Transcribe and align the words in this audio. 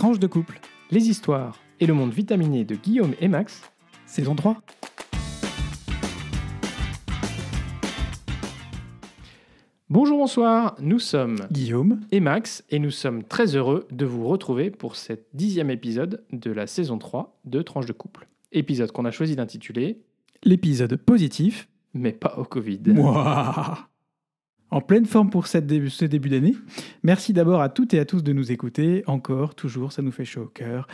Tranche 0.00 0.18
de 0.18 0.26
couple, 0.26 0.58
Les 0.90 1.10
histoires 1.10 1.58
et 1.78 1.84
le 1.84 1.92
monde 1.92 2.10
vitaminé 2.10 2.64
de 2.64 2.74
Guillaume 2.74 3.12
et 3.20 3.28
Max. 3.28 3.70
saison 4.06 4.34
3. 4.34 4.56
Bonjour, 9.90 10.16
bonsoir, 10.16 10.74
nous 10.80 11.00
sommes 11.00 11.36
Guillaume, 11.52 12.00
et 12.12 12.20
Max 12.20 12.64
et 12.70 12.78
nous 12.78 12.90
sommes 12.90 13.24
très 13.24 13.54
heureux 13.56 13.86
de 13.90 14.06
vous 14.06 14.26
retrouver 14.26 14.70
pour 14.70 14.96
cet 14.96 15.26
dixième 15.34 15.68
épisode 15.68 16.24
de 16.32 16.50
la 16.50 16.66
saison 16.66 16.96
3 16.96 17.38
de 17.44 17.60
Tranche 17.60 17.84
de 17.84 17.92
couple. 17.92 18.26
Épisode 18.52 18.92
qu'on 18.92 19.04
a 19.04 19.10
choisi 19.10 19.36
d'intituler 19.36 20.00
l'épisode 20.42 20.96
positif. 20.96 21.68
Mais 21.92 22.12
pas 22.12 22.38
au 22.38 22.44
Covid. 22.44 22.80
Mouah 22.86 23.89
En 24.70 24.80
pleine 24.80 25.06
forme 25.06 25.30
pour 25.30 25.48
ce 25.48 25.58
début 25.58 26.28
d'année. 26.28 26.54
Merci 27.02 27.32
d'abord 27.32 27.60
à 27.60 27.68
toutes 27.68 27.92
et 27.92 27.98
à 27.98 28.04
tous 28.04 28.22
de 28.22 28.32
nous 28.32 28.52
écouter. 28.52 29.02
Encore, 29.06 29.56
toujours, 29.56 29.92
ça 29.92 30.00
nous 30.00 30.12
fait 30.12 30.24
chaud 30.24 30.42
au 30.42 30.46
cœur. 30.46 30.86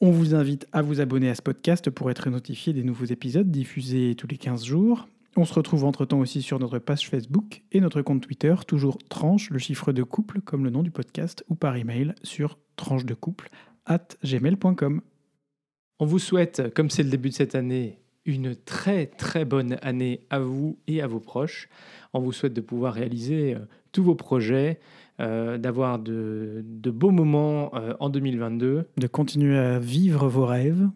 On 0.00 0.10
vous 0.10 0.34
invite 0.34 0.66
à 0.72 0.82
vous 0.82 1.00
abonner 1.00 1.30
à 1.30 1.34
ce 1.36 1.42
podcast 1.42 1.90
pour 1.90 2.10
être 2.10 2.28
notifié 2.28 2.72
des 2.72 2.82
nouveaux 2.82 3.04
épisodes 3.04 3.48
diffusés 3.48 4.16
tous 4.16 4.26
les 4.26 4.36
15 4.36 4.64
jours. 4.64 5.06
On 5.36 5.44
se 5.44 5.54
retrouve 5.54 5.84
entre-temps 5.84 6.18
aussi 6.18 6.42
sur 6.42 6.58
notre 6.58 6.78
page 6.78 7.08
Facebook 7.08 7.62
et 7.72 7.80
notre 7.80 8.02
compte 8.02 8.20
Twitter, 8.20 8.54
toujours 8.66 8.98
tranche, 8.98 9.50
le 9.50 9.58
chiffre 9.58 9.92
de 9.92 10.02
couple, 10.02 10.40
comme 10.40 10.64
le 10.64 10.70
nom 10.70 10.82
du 10.82 10.90
podcast, 10.90 11.44
ou 11.48 11.54
par 11.54 11.76
email 11.76 12.14
sur 12.22 12.58
tranche 12.76 13.04
de 13.04 13.14
couple 13.14 13.48
at 13.86 14.08
gmail.com. 14.24 15.00
On 16.00 16.06
vous 16.06 16.18
souhaite, 16.18 16.74
comme 16.74 16.90
c'est 16.90 17.02
le 17.04 17.10
début 17.10 17.30
de 17.30 17.34
cette 17.34 17.54
année, 17.54 18.00
une 18.26 18.54
très 18.54 19.06
très 19.06 19.44
bonne 19.44 19.76
année 19.82 20.20
à 20.30 20.38
vous 20.38 20.78
et 20.86 21.02
à 21.02 21.06
vos 21.06 21.20
proches. 21.20 21.68
On 22.12 22.20
vous 22.20 22.32
souhaite 22.32 22.54
de 22.54 22.60
pouvoir 22.60 22.94
réaliser 22.94 23.54
euh, 23.54 23.60
tous 23.92 24.02
vos 24.02 24.14
projets, 24.14 24.80
euh, 25.20 25.58
d'avoir 25.58 26.00
de, 26.00 26.64
de 26.64 26.90
beaux 26.90 27.12
moments 27.12 27.70
euh, 27.76 27.94
en 28.00 28.10
2022 28.10 28.88
De 28.96 29.06
continuer 29.06 29.56
à 29.56 29.78
vivre 29.78 30.26
vos 30.28 30.44
rêves. 30.44 30.88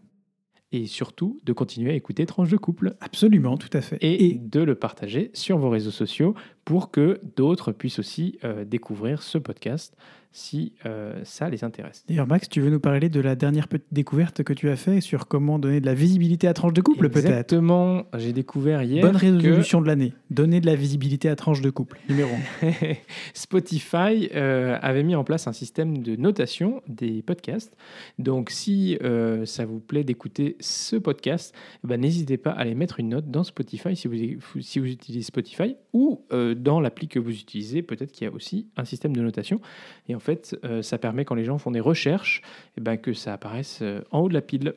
et 0.73 0.87
surtout 0.87 1.41
de 1.45 1.53
continuer 1.53 1.93
à 1.93 1.95
écouter 1.95 2.27
Tranche 2.27 2.51
de 2.51 2.57
couple 2.57 2.97
Absolument, 3.01 3.57
tout 3.57 3.71
à 3.73 3.81
fait. 3.81 3.97
et, 4.01 4.35
de 4.35 4.61
le 4.61 4.75
partager 4.75 5.31
sur 5.35 5.57
vos 5.59 5.71
réseaux 5.71 5.93
sociaux 5.93 6.35
pour 6.65 6.91
que 6.91 7.21
d'autres 7.37 7.71
puissent 7.71 8.01
aussi 8.01 8.39
euh, 8.43 8.65
découvrir 8.65 9.23
ce 9.23 9.39
podcast 9.39 9.97
si 10.33 10.75
euh, 10.85 11.21
ça 11.25 11.49
les 11.49 11.65
intéresse. 11.65 12.05
D'ailleurs, 12.07 12.27
Max, 12.27 12.49
tu 12.49 12.61
veux 12.61 12.71
nous 12.71 12.81
parler 12.81 13.09
de 13.09 13.21
la 13.21 13.35
dernière 13.35 13.67
petite 13.67 13.89
découverte 13.93 14.43
que 14.43 14.53
tu 14.53 14.69
as 14.69 14.77
fait 14.77 15.01
sur 15.01 15.27
comment 15.27 15.59
donner 15.59 15.81
de 15.81 15.87
la 15.87 15.95
visibilité 15.95 16.47
à 16.49 16.55
tranche 16.55 16.75
de 16.75 16.81
couple, 16.81 17.09
peut-être? 17.09 17.27
Exactement, 17.27 18.05
j'ai 18.17 18.33
découvert 18.33 18.83
hier 18.83 19.03
Bonne 19.03 19.17
que 19.17 19.27
résolution 19.27 19.81
de 19.81 19.87
l'année. 19.87 20.13
Donner 20.31 20.61
de 20.61 20.67
la 20.67 20.75
visibilité 20.75 21.29
à 21.29 21.37
tranche 21.37 21.61
de 21.61 21.71
couple. 21.71 21.99
Numéro 22.09 22.31
1. 22.63 22.73
Spotify 23.35 24.29
euh, 24.35 24.79
avait 24.83 25.03
mis 25.03 25.15
en 25.15 25.25
place 25.25 25.47
un 25.47 25.53
système 25.53 25.99
de 25.99 26.17
notation 26.17 26.83
des 26.89 27.23
podcasts. 27.23 27.77
Donc, 28.19 28.51
si 28.51 28.99
euh, 29.03 29.47
ça 29.47 29.65
vous 29.65 29.81
plaît 29.81 30.05
d'écouter 30.05 30.57
ce 30.61 30.97
podcast, 30.97 31.55
ben, 31.85 32.01
n'hésitez 32.01 32.37
pas 32.37 32.51
à 32.51 32.61
aller 32.61 32.75
mettre 32.75 33.01
une 33.01 33.09
note 33.09 33.31
dans 33.31 33.45
Spotify 33.45 33.97
si 33.97 34.09
vous, 34.09 34.61
si 34.61 34.79
vous 34.79 34.87
utilisez 34.87 35.23
Spotify 35.23 35.77
ou 35.93 36.23
dans 36.57 36.81
l'appli 36.81 37.09
que 37.09 37.19
vous 37.19 37.31
utilisez. 37.31 37.83
Peut-être 37.83 38.13
qu'il 38.13 38.27
y 38.27 38.31
a 38.31 38.33
aussi 38.33 38.69
un 38.77 38.85
système 38.85 39.17
de 39.17 39.23
notation. 39.23 39.61
Et 40.09 40.15
en 40.19 40.21
fait, 40.21 40.59
euh, 40.65 40.83
ça 40.83 40.99
permet 40.99 41.25
quand 41.25 41.37
les 41.37 41.45
gens 41.45 41.59
font 41.59 41.71
des 41.71 41.79
recherches 41.79 42.43
eh 42.77 42.81
ben, 42.81 42.97
que 42.97 43.13
ça 43.13 43.35
apparaisse 43.35 43.79
euh, 43.83 44.01
en 44.11 44.19
haut 44.19 44.29
de 44.29 44.35
la 44.35 44.41
pile. 44.41 44.75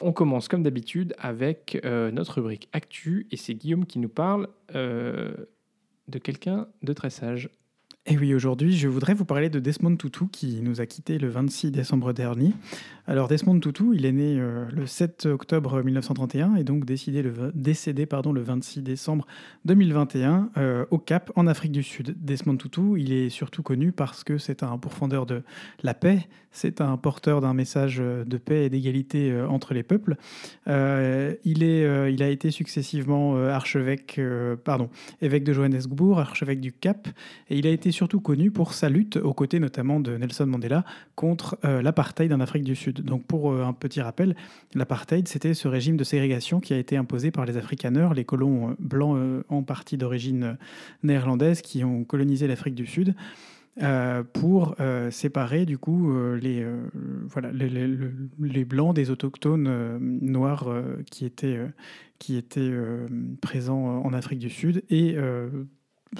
On 0.00 0.12
commence 0.12 0.48
comme 0.48 0.64
d'habitude 0.64 1.14
avec 1.16 1.80
euh, 1.84 2.10
notre 2.10 2.40
rubrique 2.40 2.68
Actu 2.72 3.28
et 3.30 3.36
c'est 3.36 3.54
Guillaume 3.54 3.86
qui 3.86 4.00
nous 4.00 4.08
parle 4.08 4.48
de 4.72 6.18
quelqu'un 6.20 6.66
de 6.82 6.92
très 6.92 7.10
sage. 7.10 7.50
Et 8.06 8.18
oui, 8.18 8.34
aujourd'hui, 8.34 8.76
je 8.76 8.86
voudrais 8.86 9.14
vous 9.14 9.24
parler 9.24 9.48
de 9.48 9.58
Desmond 9.58 9.96
Tutu 9.96 10.26
qui 10.30 10.60
nous 10.60 10.82
a 10.82 10.86
quittés 10.86 11.16
le 11.16 11.30
26 11.30 11.70
décembre 11.70 12.12
dernier. 12.12 12.52
Alors, 13.06 13.28
Desmond 13.28 13.60
Tutu, 13.60 13.94
il 13.94 14.04
est 14.04 14.12
né 14.12 14.36
euh, 14.38 14.66
le 14.70 14.86
7 14.86 15.24
octobre 15.24 15.82
1931 15.82 16.56
et 16.56 16.64
donc 16.64 16.84
décidé 16.84 17.22
le, 17.22 17.50
décédé 17.54 18.04
pardon, 18.04 18.32
le 18.32 18.42
26 18.42 18.82
décembre 18.82 19.26
2021 19.64 20.50
euh, 20.58 20.84
au 20.90 20.98
Cap, 20.98 21.32
en 21.34 21.46
Afrique 21.46 21.72
du 21.72 21.82
Sud. 21.82 22.14
Desmond 22.18 22.58
Tutu, 22.58 22.98
il 22.98 23.12
est 23.12 23.30
surtout 23.30 23.62
connu 23.62 23.90
parce 23.90 24.22
que 24.22 24.36
c'est 24.36 24.62
un 24.62 24.76
pourfendeur 24.76 25.24
de 25.24 25.42
la 25.82 25.94
paix, 25.94 26.28
c'est 26.50 26.82
un 26.82 26.98
porteur 26.98 27.40
d'un 27.40 27.54
message 27.54 27.96
de 27.98 28.36
paix 28.36 28.66
et 28.66 28.70
d'égalité 28.70 29.32
euh, 29.32 29.48
entre 29.48 29.72
les 29.72 29.82
peuples. 29.82 30.16
Il, 30.66 31.62
est, 31.62 32.12
il 32.12 32.22
a 32.22 32.28
été 32.28 32.50
successivement 32.50 33.36
archevêque, 33.36 34.20
pardon, 34.64 34.88
évêque 35.20 35.44
de 35.44 35.52
Johannesburg, 35.52 36.18
archevêque 36.18 36.60
du 36.60 36.72
Cap, 36.72 37.08
et 37.48 37.58
il 37.58 37.66
a 37.66 37.70
été 37.70 37.92
surtout 37.94 38.20
connu 38.20 38.50
pour 38.50 38.74
sa 38.74 38.88
lutte, 38.90 39.16
aux 39.16 39.32
côtés 39.32 39.58
notamment 39.60 40.00
de 40.00 40.16
Nelson 40.16 40.46
Mandela, 40.46 40.84
contre 41.14 41.56
euh, 41.64 41.80
l'apartheid 41.80 42.30
en 42.32 42.40
Afrique 42.40 42.64
du 42.64 42.74
Sud. 42.76 43.00
Donc 43.02 43.24
pour 43.24 43.50
euh, 43.52 43.64
un 43.64 43.72
petit 43.72 44.02
rappel, 44.02 44.36
l'apartheid, 44.74 45.26
c'était 45.28 45.54
ce 45.54 45.68
régime 45.68 45.96
de 45.96 46.04
ségrégation 46.04 46.60
qui 46.60 46.74
a 46.74 46.78
été 46.78 46.96
imposé 46.96 47.30
par 47.30 47.46
les 47.46 47.56
Afrikaners, 47.56 48.10
les 48.14 48.24
colons 48.24 48.70
euh, 48.70 48.74
blancs 48.78 49.16
en 49.48 49.62
partie 49.62 49.96
d'origine 49.96 50.58
néerlandaise 51.02 51.62
qui 51.62 51.84
ont 51.84 52.04
colonisé 52.04 52.46
l'Afrique 52.46 52.74
du 52.74 52.86
Sud. 52.86 53.14
pour 54.32 54.76
séparer 55.10 55.66
du 55.66 55.78
coup 55.78 56.12
les, 56.40 56.64
voilà, 57.26 57.50
les, 57.50 57.68
les- 57.68 57.88
le- 57.88 58.12
les 58.40 58.64
blancs 58.64 58.94
des 58.94 59.10
autochtones 59.10 59.98
noirs 60.20 60.68
qui 61.10 61.24
étaient, 61.26 61.58
qui 62.20 62.36
étaient 62.36 62.72
présents 63.40 64.00
en 64.04 64.12
Afrique 64.12 64.38
du 64.38 64.50
Sud 64.50 64.84
et 64.90 65.16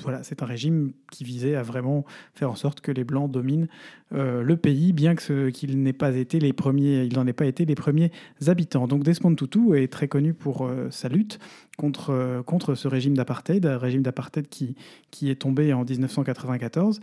voilà, 0.03 0.23
c'est 0.23 0.43
un 0.43 0.47
régime 0.47 0.93
qui 1.11 1.25
visait 1.25 1.55
à 1.55 1.63
vraiment 1.63 2.05
faire 2.35 2.51
en 2.51 2.55
sorte 2.55 2.81
que 2.81 2.93
les 2.93 3.05
Blancs 3.05 3.31
dominent 3.31 3.69
euh, 4.13 4.43
le 4.43 4.57
pays, 4.57 4.93
bien 4.93 5.15
que 5.15 5.51
qu'il 5.51 5.83
n'ait 5.83 5.93
pas 5.93 6.15
été 6.15 6.39
les 6.39 6.53
premiers, 6.53 7.05
il 7.05 7.15
n'en 7.15 7.27
ait 7.27 7.33
pas 7.33 7.47
été 7.47 7.65
les 7.65 7.75
premiers 7.75 8.13
habitants. 8.47 8.87
Donc 8.87 9.03
Desmond 9.03 9.35
Tutu 9.35 9.77
est 9.77 9.89
très 9.89 10.09
connu 10.09 10.35
pour 10.35 10.67
euh, 10.67 10.89
sa 10.91 11.09
lutte 11.09 11.39
contre, 11.77 12.11
euh, 12.11 12.43
contre 12.43 12.75
ce 12.75 12.87
régime 12.87 13.17
d'apartheid, 13.17 13.65
un 13.67 13.79
régime 13.79 14.03
d'apartheid 14.03 14.49
qui, 14.49 14.77
qui 15.11 15.31
est 15.31 15.37
tombé 15.37 15.73
en 15.73 15.85
1994. 15.85 17.01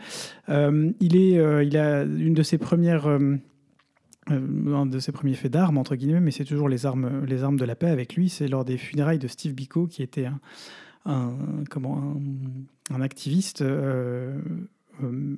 Euh, 0.50 0.91
il, 1.00 1.18
est, 1.18 1.66
il 1.66 1.78
a 1.78 2.03
une 2.03 2.34
de 2.34 2.44
ses 2.44 2.57
premières... 2.57 3.07
un 4.28 4.85
de 4.85 5.00
ses 5.00 5.12
premiers 5.12 5.34
faits 5.34 5.51
d'armes, 5.51 5.78
entre 5.78 5.96
guillemets, 5.96 6.22
mais 6.22 6.31
c'est 6.31 6.46
toujours 6.46 6.69
les 6.69 6.85
armes, 6.85 7.25
les 7.25 7.44
armes 7.44 7.57
de 7.57 7.66
la 7.66 7.75
paix 7.75 7.90
avec 7.90 8.16
lui. 8.16 8.30
C'est 8.30 8.47
lors 8.47 8.63
des 8.63 8.78
funérailles 8.78 9.19
de 9.19 9.28
Steve 9.28 9.53
Biko, 9.53 9.88
qui 9.88 10.03
était 10.03 10.25
un, 10.25 10.40
un, 11.06 11.63
activiste 13.01 13.62
euh, 13.62 14.39
euh, 15.03 15.35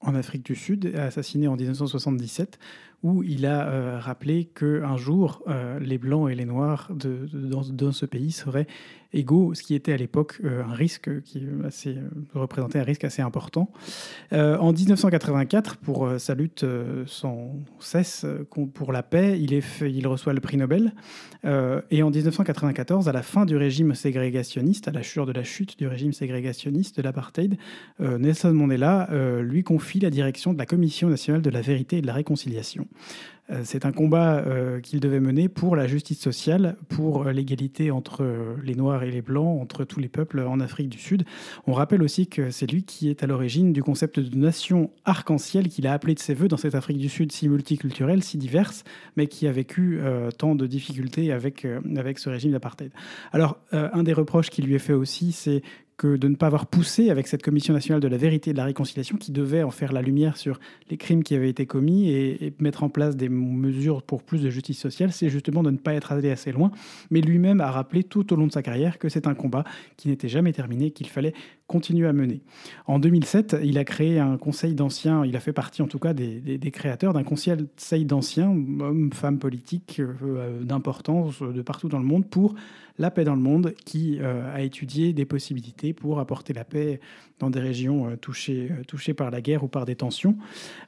en 0.00 0.14
Afrique 0.14 0.44
du 0.44 0.54
Sud, 0.54 0.94
assassiné 0.94 1.48
en 1.48 1.56
1977, 1.56 2.58
où 3.02 3.22
il 3.22 3.46
a 3.46 3.68
euh, 3.68 3.98
rappelé 3.98 4.46
qu'un 4.46 4.96
jour, 4.96 5.42
euh, 5.48 5.78
les 5.80 5.98
Blancs 5.98 6.30
et 6.30 6.34
les 6.34 6.44
Noirs 6.44 6.90
dans, 6.92 7.92
ce 7.92 8.06
pays 8.06 8.32
seraient 8.32 8.66
égaux, 9.12 9.54
ce 9.54 9.62
qui 9.62 9.74
était 9.74 9.92
à 9.92 9.96
l'époque 9.96 10.40
euh, 10.44 10.64
un 10.64 10.74
risque 10.74 11.22
qui 11.22 11.46
euh, 11.46 11.94
représentait 12.34 12.78
un 12.78 12.84
risque 12.84 13.04
assez 13.04 13.22
important. 13.22 13.70
En 14.32 14.72
1984, 14.72 15.76
pour 15.76 16.08
sa 16.18 16.34
lutte 16.34 16.64
sans 17.06 17.54
cesse 17.78 18.26
pour 18.74 18.92
la 18.92 19.02
paix, 19.02 19.38
il, 19.40 20.06
reçoit 20.06 20.32
le 20.32 20.40
prix 20.40 20.56
Nobel. 20.56 20.92
Et 21.90 22.02
en 22.02 22.10
1994, 22.10 23.08
à 23.08 23.12
la 23.12 23.22
fin 23.22 23.44
du 23.44 23.56
régime 23.56 23.94
ségrégationniste, 23.94 24.88
à 24.88 24.92
la 24.92 25.02
chute 25.02 25.78
du 25.78 25.86
régime 25.86 26.12
ségrégationniste 26.12 26.96
de 26.96 27.02
l'apartheid, 27.02 27.56
Nelson 28.00 28.52
Mandela 28.52 29.08
lui 29.40 29.62
confie 29.62 30.00
la 30.00 30.10
direction 30.10 30.52
de 30.52 30.58
la 30.58 30.66
Commission 30.66 31.08
nationale 31.08 31.42
de 31.42 31.50
la 31.50 31.60
vérité 31.60 31.98
et 31.98 32.02
de 32.02 32.06
la 32.06 32.14
réconciliation. 32.14 32.86
Euh, 33.50 33.60
C'est 33.64 33.84
un 33.86 33.92
combat 33.92 34.38
euh, 34.38 34.80
qu'il 34.80 35.00
devait 35.00 35.20
mener 35.20 35.48
pour 35.48 35.76
la 35.76 35.86
justice 35.86 36.20
sociale, 36.20 36.76
pour 36.88 37.26
euh, 37.26 37.32
l'égalité 37.32 37.90
entre 37.90 38.24
les 38.62 38.74
Noirs 38.74 39.02
et 39.02 39.10
les 39.10 39.22
Blancs, 39.22 39.60
entre 39.60 39.84
tous 39.84 40.00
les 40.00 40.08
peuples 40.08 40.40
en 40.40 40.60
Afrique 40.60 40.88
du 40.88 40.98
Sud. 40.98 41.24
On 41.66 41.72
rappelle 41.72 42.02
aussi 42.02 42.26
que 42.26 42.50
c'est 42.50 42.70
lui 42.70 42.82
qui 42.82 43.08
est 43.08 43.22
à 43.22 43.26
l'origine 43.26 43.72
du 43.72 43.82
concept 43.82 44.18
de 44.18 44.36
nation 44.36 44.90
arc-en-ciel 45.04 45.68
qu'il 45.68 45.86
a 45.86 45.92
appelé 45.92 46.14
de 46.14 46.18
ses 46.18 46.34
voeux 46.34 46.48
dans 46.48 46.56
cette 46.56 46.74
Afrique 46.74 46.98
du 46.98 47.08
Sud 47.08 47.32
si 47.32 47.48
multiculturelle, 47.48 48.22
si 48.22 48.38
diverse, 48.38 48.84
mais 49.16 49.26
qui 49.26 49.46
a 49.46 49.52
vécu 49.52 50.00
tant 50.38 50.54
de 50.54 50.66
difficultés 50.66 51.32
avec, 51.32 51.66
avec 51.96 52.18
ce 52.18 52.28
régime 52.28 52.52
d'apartheid. 52.52 52.90
Alors, 53.32 53.58
un 53.72 54.02
des 54.02 54.12
reproches 54.12 54.50
qui 54.50 54.62
lui 54.62 54.74
est 54.74 54.80
fait 54.80 54.92
aussi, 54.92 55.32
c'est 55.32 55.62
que 55.96 56.16
de 56.16 56.28
ne 56.28 56.34
pas 56.34 56.46
avoir 56.46 56.66
poussé 56.66 57.10
avec 57.10 57.26
cette 57.26 57.42
commission 57.42 57.72
nationale 57.72 58.00
de 58.00 58.08
la 58.08 58.16
vérité 58.16 58.50
et 58.50 58.52
de 58.52 58.58
la 58.58 58.64
réconciliation 58.64 59.16
qui 59.16 59.32
devait 59.32 59.62
en 59.62 59.70
faire 59.70 59.92
la 59.92 60.02
lumière 60.02 60.36
sur 60.36 60.60
les 60.90 60.96
crimes 60.96 61.22
qui 61.22 61.34
avaient 61.34 61.48
été 61.48 61.66
commis 61.66 62.10
et, 62.10 62.46
et 62.46 62.54
mettre 62.58 62.82
en 62.82 62.88
place 62.88 63.16
des 63.16 63.28
mesures 63.28 64.02
pour 64.02 64.22
plus 64.22 64.42
de 64.42 64.50
justice 64.50 64.78
sociale, 64.78 65.12
c'est 65.12 65.30
justement 65.30 65.62
de 65.62 65.70
ne 65.70 65.78
pas 65.78 65.94
être 65.94 66.12
allé 66.12 66.30
assez 66.30 66.52
loin. 66.52 66.70
Mais 67.10 67.20
lui-même 67.20 67.60
a 67.60 67.70
rappelé 67.70 68.04
tout 68.04 68.32
au 68.32 68.36
long 68.36 68.46
de 68.46 68.52
sa 68.52 68.62
carrière 68.62 68.98
que 68.98 69.08
c'est 69.08 69.26
un 69.26 69.34
combat 69.34 69.64
qui 69.96 70.08
n'était 70.08 70.28
jamais 70.28 70.52
terminé, 70.52 70.90
qu'il 70.90 71.08
fallait 71.08 71.34
continue 71.66 72.06
à 72.06 72.12
mener. 72.12 72.40
En 72.86 72.98
2007, 72.98 73.56
il 73.62 73.78
a 73.78 73.84
créé 73.84 74.18
un 74.18 74.36
conseil 74.36 74.74
d'anciens, 74.74 75.24
il 75.24 75.36
a 75.36 75.40
fait 75.40 75.52
partie 75.52 75.82
en 75.82 75.88
tout 75.88 75.98
cas 75.98 76.14
des, 76.14 76.58
créateurs 76.72 77.12
d'un 77.12 77.24
conseil 77.24 77.56
d'anciens, 78.04 78.50
hommes, 78.50 79.10
femmes 79.12 79.38
politiques 79.38 80.00
euh, 80.00 80.62
d'importance 80.62 81.42
de 81.42 81.62
partout 81.62 81.88
dans 81.88 81.98
le 81.98 82.04
monde, 82.04 82.26
pour 82.26 82.54
la 82.98 83.10
paix 83.10 83.24
dans 83.24 83.34
le 83.34 83.40
monde, 83.40 83.74
qui 83.84 84.18
euh, 84.20 84.54
a 84.54 84.62
étudié 84.62 85.12
des 85.12 85.24
possibilités 85.24 85.92
pour 85.92 86.18
apporter 86.18 86.52
la 86.52 86.64
paix 86.64 87.00
dans 87.38 87.50
des 87.50 87.60
régions 87.60 88.08
euh, 88.08 88.16
touchées, 88.16 88.68
euh, 88.70 88.84
touchées 88.84 89.14
par 89.14 89.30
la 89.30 89.40
guerre 89.40 89.64
ou 89.64 89.68
par 89.68 89.84
des 89.84 89.96
tensions. 89.96 90.36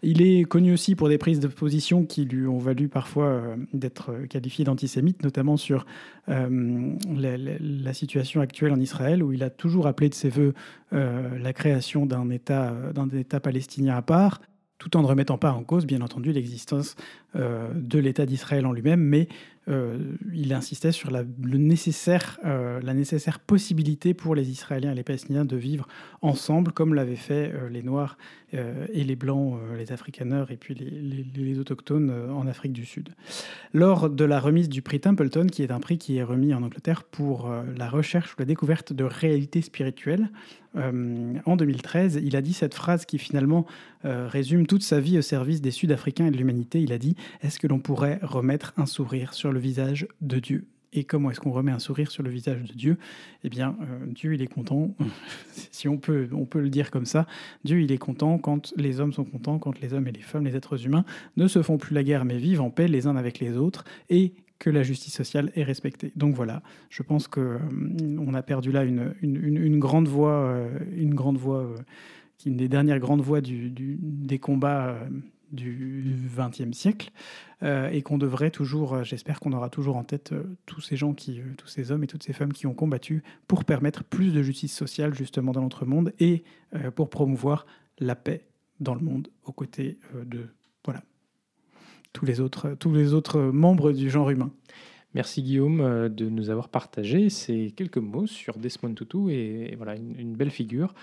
Il 0.02 0.22
est 0.22 0.44
connu 0.44 0.72
aussi 0.72 0.94
pour 0.94 1.08
des 1.08 1.18
prises 1.18 1.40
de 1.40 1.48
position 1.48 2.04
qui 2.04 2.24
lui 2.24 2.46
ont 2.46 2.58
valu 2.58 2.88
parfois 2.88 3.56
d'être 3.72 4.12
qualifié 4.28 4.64
d'antisémite, 4.64 5.22
notamment 5.22 5.56
sur 5.56 5.86
la, 6.26 7.92
situation 7.92 8.40
actuelle 8.40 8.72
en 8.72 8.80
Israël, 8.80 9.22
où 9.22 9.32
il 9.32 9.42
a 9.42 9.50
toujours 9.50 9.86
appelé 9.86 10.08
de 10.08 10.14
ses 10.14 10.28
voeux 10.28 10.54
la 10.92 11.52
création 11.52 12.06
d'un 12.06 12.30
État, 12.30 12.72
d'un 12.94 13.08
État 13.10 13.40
palestinien 13.40 13.96
à 13.96 14.02
part 14.02 14.40
tout 14.78 14.96
en 14.96 15.02
ne 15.02 15.08
remettant 15.08 15.38
pas 15.38 15.50
en 15.50 15.64
cause, 15.64 15.86
bien 15.86 16.00
entendu, 16.02 16.32
l'existence 16.32 16.94
de 17.34 17.98
l'État 17.98 18.26
d'Israël 18.26 18.64
en 18.64 18.70
lui-même, 18.70 19.00
mais 19.00 19.26
euh, 19.68 19.98
il 20.32 20.52
insistait 20.54 20.92
sur 20.92 21.10
la, 21.10 21.24
nécessaire, 21.42 22.38
euh, 22.44 22.80
la 22.82 22.94
nécessaire 22.94 23.38
possibilité 23.38 24.14
pour 24.14 24.34
les 24.34 24.50
Israéliens 24.50 24.92
et 24.92 24.94
les 24.94 25.02
Palestiniens 25.02 25.44
de 25.44 25.56
vivre 25.56 25.86
ensemble, 26.22 26.72
comme 26.72 26.94
l'avaient 26.94 27.16
fait 27.16 27.52
euh, 27.52 27.68
les 27.68 27.82
Noirs 27.82 28.16
et 28.52 29.04
les 29.04 29.16
Blancs, 29.16 29.58
les 29.76 29.92
Afrikaners 29.92 30.46
et 30.50 30.56
puis 30.56 30.74
les, 30.74 31.24
les, 31.34 31.58
Autochtones 31.58 32.10
en 32.30 32.46
Afrique 32.46 32.72
du 32.72 32.84
Sud. 32.84 33.10
Lors 33.74 34.08
de 34.08 34.24
la 34.24 34.40
remise 34.40 34.68
du 34.68 34.80
prix 34.80 35.00
Templeton, 35.00 35.46
qui 35.46 35.62
est 35.62 35.70
un 35.70 35.80
prix 35.80 35.98
qui 35.98 36.16
est 36.16 36.22
remis 36.22 36.54
en 36.54 36.62
Angleterre 36.62 37.04
pour 37.04 37.52
la 37.76 37.88
recherche 37.88 38.32
ou 38.32 38.36
la 38.38 38.44
découverte 38.44 38.92
de 38.92 39.04
réalités 39.04 39.60
spirituelles, 39.60 40.30
en 40.74 41.56
2013, 41.56 42.20
il 42.22 42.36
a 42.36 42.42
dit 42.42 42.52
cette 42.52 42.74
phrase 42.74 43.04
qui 43.06 43.18
finalement 43.18 43.66
résume 44.04 44.66
toute 44.66 44.82
sa 44.82 45.00
vie 45.00 45.18
au 45.18 45.22
service 45.22 45.60
des 45.60 45.70
Sud-Africains 45.70 46.26
et 46.26 46.30
de 46.30 46.36
l'humanité. 46.36 46.80
Il 46.80 46.92
a 46.92 46.98
dit 46.98 47.16
Est-ce 47.42 47.58
que 47.58 47.66
l'on 47.66 47.80
pourrait 47.80 48.20
remettre 48.22 48.72
un 48.76 48.86
sourire 48.86 49.34
sur 49.34 49.52
le 49.52 49.58
visage 49.58 50.06
de 50.20 50.38
Dieu? 50.38 50.66
Et 50.92 51.04
comment 51.04 51.30
est-ce 51.30 51.40
qu'on 51.40 51.50
remet 51.50 51.72
un 51.72 51.78
sourire 51.78 52.10
sur 52.10 52.22
le 52.22 52.30
visage 52.30 52.62
de 52.62 52.72
Dieu? 52.72 52.96
Eh 53.44 53.50
bien, 53.50 53.76
euh, 53.82 54.06
Dieu, 54.06 54.34
il 54.34 54.42
est 54.42 54.46
content, 54.46 54.94
si 55.70 55.86
on 55.88 55.98
peut, 55.98 56.28
le 56.54 56.70
dire 56.70 56.90
comme 56.90 57.04
ça. 57.04 57.26
Dieu, 57.64 57.82
il 57.82 57.92
est 57.92 57.98
content 57.98 58.38
quand 58.38 58.72
les 58.76 59.00
hommes 59.00 59.12
sont 59.12 59.24
contents, 59.24 59.58
quand 59.58 59.80
les 59.80 59.92
hommes 59.92 60.08
et 60.08 60.12
les 60.12 60.20
femmes, 60.20 60.44
les 60.44 60.56
êtres 60.56 60.86
humains, 60.86 61.04
ne 61.36 61.46
se 61.46 61.62
font 61.62 61.76
plus 61.76 61.94
la 61.94 62.02
guerre, 62.02 62.24
mais 62.24 62.38
vivent 62.38 62.62
en 62.62 62.70
paix 62.70 62.88
les 62.88 63.06
uns 63.06 63.16
avec 63.16 63.38
les 63.38 63.56
autres, 63.56 63.84
et 64.08 64.32
que 64.58 64.70
la 64.70 64.82
justice 64.82 65.14
sociale 65.14 65.52
est 65.54 65.62
respectée. 65.62 66.12
Donc 66.16 66.34
voilà, 66.34 66.62
je 66.90 67.02
pense 67.02 67.28
qu'on 67.28 67.40
euh, 67.40 68.34
a 68.34 68.42
perdu 68.42 68.72
là 68.72 68.82
une, 68.82 69.78
grande 69.78 70.08
voix, 70.08 70.32
euh, 70.32 70.78
une 70.96 71.14
grande 71.14 71.36
voix, 71.36 71.68
qui 72.38 72.48
une 72.48 72.56
des 72.56 72.68
dernières 72.68 72.98
grandes 72.98 73.20
voix 73.20 73.40
des 73.40 74.38
combats 74.38 74.96
du 75.52 76.16
XXe 76.36 76.76
siècle 76.76 77.10
euh, 77.62 77.90
et 77.90 78.02
qu'on 78.02 78.18
devrait 78.18 78.50
toujours, 78.50 78.94
euh, 78.94 79.04
j'espère 79.04 79.40
qu'on 79.40 79.52
aura 79.52 79.70
toujours 79.70 79.96
en 79.96 80.04
tête 80.04 80.32
euh, 80.32 80.44
tous 80.66 80.80
ces 80.80 80.96
gens 80.96 81.14
qui, 81.14 81.40
tous 81.56 81.66
ces 81.68 81.90
hommes 81.90 82.04
et 82.04 82.06
toutes 82.06 82.22
ces 82.22 82.32
femmes 82.32 82.52
qui 82.52 82.66
ont 82.66 82.74
combattu 82.74 83.22
pour 83.46 83.64
permettre 83.64 84.04
plus 84.04 84.32
de 84.32 84.42
justice 84.42 84.74
sociale 84.74 85.14
justement 85.14 85.52
dans 85.52 85.62
notre 85.62 85.86
monde 85.86 86.12
et 86.20 86.44
pour 86.94 87.08
promouvoir 87.08 87.66
la 87.98 88.14
paix 88.14 88.44
dans 88.78 88.94
le 88.94 89.00
monde 89.00 89.28
aux 89.44 89.52
côtés 89.52 89.98
de 90.26 90.46
voilà 90.84 91.02
tous 92.12 92.26
les 92.26 92.40
autres 92.40 92.76
tous 92.78 92.92
les 92.92 93.14
autres 93.14 93.40
membres 93.40 93.92
du 93.92 94.10
genre 94.10 94.28
humain. 94.28 94.52
Merci 95.18 95.42
Guillaume 95.42 96.08
de 96.08 96.28
nous 96.28 96.48
avoir 96.48 96.68
partagé 96.68 97.28
ces 97.28 97.72
quelques 97.72 97.98
mots 97.98 98.28
sur 98.28 98.56
Desmond 98.56 98.94
Tutu 98.94 99.32
et, 99.32 99.74
voilà 99.74 99.96
une, 99.96 100.36
belle 100.36 100.52
figure. 100.52 100.94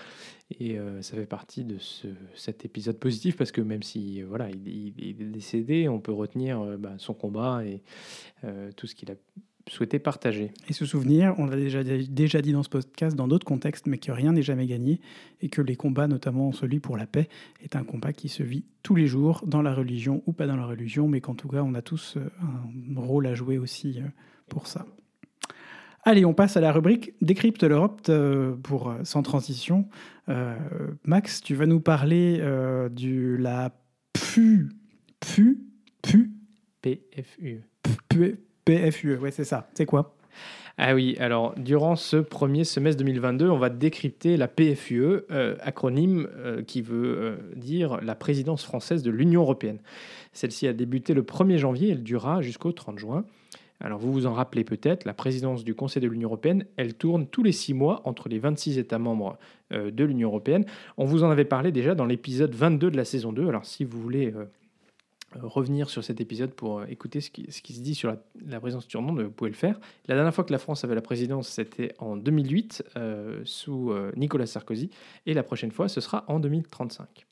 Et 0.58 0.78
euh, 0.78 1.02
ça 1.02 1.16
fait 1.16 1.26
partie 1.26 1.64
de 1.64 1.76
ce, 1.76 2.08
cet 2.34 2.64
épisode 2.64 2.98
positif 2.98 3.36
parce 3.36 3.52
que 3.52 3.60
même 3.60 3.82
si 3.82 4.22
euh, 4.22 4.26
voilà, 4.26 4.48
il, 4.48 4.94
est 4.98 5.12
décédé, 5.12 5.86
on 5.90 6.00
peut 6.00 6.14
retenir 6.14 6.62
euh, 6.62 6.78
bah, 6.78 6.94
son 6.96 7.12
combat 7.12 7.62
et 7.66 7.82
tout 8.76 8.86
ce 8.86 8.94
qu'il 8.94 9.10
a 9.10 9.16
souhaité 9.68 9.98
partager. 9.98 10.52
Et 10.68 10.72
se 10.72 10.86
souvenir, 10.86 11.34
on 11.38 11.46
l'a 11.46 11.56
déjà, 11.56 11.82
déjà 11.82 12.40
dit 12.40 12.52
dans 12.52 12.62
ce 12.62 12.68
podcast, 12.68 13.16
dans 13.16 13.28
d'autres 13.28 13.46
contextes, 13.46 13.86
mais 13.86 13.98
que 13.98 14.12
rien 14.12 14.32
n'est 14.32 14.42
jamais 14.42 14.66
gagné 14.66 15.00
et 15.40 15.48
que 15.48 15.60
les 15.60 15.76
combats, 15.76 16.06
notamment 16.06 16.52
celui 16.52 16.80
pour 16.80 16.96
la 16.96 17.06
paix, 17.06 17.28
est 17.62 17.76
un 17.76 17.84
combat 17.84 18.12
qui 18.12 18.28
se 18.28 18.42
vit 18.42 18.64
tous 18.82 18.94
les 18.94 19.06
jours, 19.06 19.42
dans 19.46 19.62
la 19.62 19.74
religion 19.74 20.22
ou 20.26 20.32
pas 20.32 20.46
dans 20.46 20.56
la 20.56 20.66
religion, 20.66 21.08
mais 21.08 21.20
qu'en 21.20 21.34
tout 21.34 21.48
cas, 21.48 21.62
on 21.62 21.74
a 21.74 21.82
tous 21.82 22.16
un 22.16 23.00
rôle 23.00 23.26
à 23.26 23.34
jouer 23.34 23.58
aussi 23.58 24.00
pour 24.48 24.66
ça. 24.66 24.86
Allez, 26.08 26.24
on 26.24 26.34
passe 26.34 26.56
à 26.56 26.60
la 26.60 26.70
rubrique 26.70 27.14
Décrypte 27.20 27.64
l'Europe 27.64 28.02
euh, 28.10 28.54
pour 28.62 28.90
euh, 28.90 29.00
sans 29.02 29.24
transition. 29.24 29.88
Euh, 30.28 30.56
Max, 31.02 31.40
tu 31.40 31.56
vas 31.56 31.66
nous 31.66 31.80
parler 31.80 32.38
de 32.38 33.36
la 33.36 33.72
PFU. 34.12 34.68
PFU 35.18 35.60
PFU 36.80 37.64
PFU. 37.82 38.45
PFU, 38.66 39.16
ouais, 39.16 39.30
c'est 39.30 39.44
ça. 39.44 39.70
C'est 39.72 39.86
quoi? 39.86 40.14
Ah 40.76 40.94
oui, 40.94 41.16
alors 41.18 41.54
durant 41.56 41.96
ce 41.96 42.18
premier 42.18 42.64
semestre 42.64 42.98
2022, 42.98 43.48
on 43.48 43.56
va 43.56 43.70
décrypter 43.70 44.36
la 44.36 44.46
PFUE, 44.46 45.22
acronyme 45.62 46.28
qui 46.66 46.82
veut 46.82 47.38
dire 47.56 47.98
la 48.02 48.14
présidence 48.14 48.62
française 48.62 49.02
de 49.02 49.10
l'Union 49.10 49.40
européenne. 49.40 49.78
Celle-ci 50.34 50.68
a 50.68 50.74
débuté 50.74 51.14
le 51.14 51.22
1er 51.22 51.56
janvier, 51.56 51.92
elle 51.92 52.02
durera 52.02 52.42
jusqu'au 52.42 52.72
30 52.72 52.98
juin. 52.98 53.24
Alors 53.80 53.98
vous 53.98 54.12
vous 54.12 54.26
en 54.26 54.32
rappelez 54.32 54.64
peut-être, 54.64 55.04
la 55.04 55.12
présidence 55.12 55.64
du 55.64 55.74
Conseil 55.74 56.02
de 56.02 56.08
l'Union 56.08 56.28
européenne, 56.28 56.64
elle 56.76 56.94
tourne 56.94 57.26
tous 57.26 57.42
les 57.42 57.52
six 57.52 57.74
mois 57.74 58.00
entre 58.04 58.28
les 58.28 58.38
26 58.38 58.78
États 58.78 58.98
membres 58.98 59.38
euh, 59.72 59.90
de 59.90 60.04
l'Union 60.04 60.28
européenne. 60.28 60.64
On 60.96 61.04
vous 61.04 61.24
en 61.24 61.30
avait 61.30 61.44
parlé 61.44 61.72
déjà 61.72 61.94
dans 61.94 62.06
l'épisode 62.06 62.54
22 62.54 62.90
de 62.90 62.96
la 62.96 63.04
saison 63.04 63.32
2. 63.32 63.48
Alors 63.48 63.66
si 63.66 63.84
vous 63.84 64.00
voulez 64.00 64.32
euh, 64.34 64.46
revenir 65.42 65.90
sur 65.90 66.04
cet 66.04 66.20
épisode 66.20 66.52
pour 66.52 66.80
euh, 66.80 66.86
écouter 66.88 67.20
ce 67.20 67.30
qui, 67.30 67.50
se 67.50 67.80
dit 67.80 67.94
sur 67.94 68.16
la, 68.46 68.60
présidence 68.60 68.88
tournante, 68.88 69.20
vous 69.20 69.30
pouvez 69.30 69.50
le 69.50 69.56
faire. 69.56 69.78
La 70.08 70.14
dernière 70.14 70.34
fois 70.34 70.44
que 70.44 70.52
la 70.52 70.58
France 70.58 70.84
avait 70.84 70.94
la 70.94 71.02
présidence, 71.02 71.48
c'était 71.48 71.94
en 71.98 72.16
2008 72.16 72.84
sous 73.44 73.92
Nicolas 74.16 74.46
Sarkozy. 74.46 74.90
Et 75.26 75.34
la 75.34 75.42
prochaine 75.42 75.72
fois, 75.72 75.88
ce 75.88 76.00
sera 76.00 76.24
en 76.28 76.40
2035. 76.40 77.26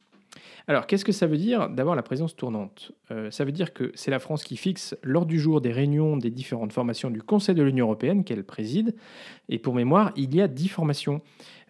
Alors, 0.66 0.86
qu'est-ce 0.86 1.04
que 1.04 1.12
ça 1.12 1.26
veut 1.26 1.36
dire 1.36 1.68
D'abord, 1.68 1.94
la 1.94 2.02
présence 2.02 2.34
tournante? 2.36 2.92
Euh, 3.10 3.30
ça 3.30 3.44
veut 3.44 3.52
dire 3.52 3.72
que 3.72 3.92
c'est 3.94 4.10
la 4.10 4.18
France 4.18 4.44
qui 4.44 4.56
fixe 4.56 4.96
l'ordre 5.02 5.28
du 5.28 5.38
jour 5.38 5.60
des 5.60 5.72
réunions 5.72 6.16
des 6.16 6.30
différentes 6.30 6.72
formations 6.72 7.10
du 7.10 7.22
Conseil 7.22 7.54
de 7.54 7.62
l'Union 7.62 7.86
européenne 7.86 8.24
qu'elle 8.24 8.44
préside. 8.44 8.94
Et 9.48 9.58
pour 9.58 9.74
mémoire, 9.74 10.12
il 10.16 10.34
y 10.34 10.40
a 10.40 10.48
dix 10.48 10.68
formations 10.68 11.20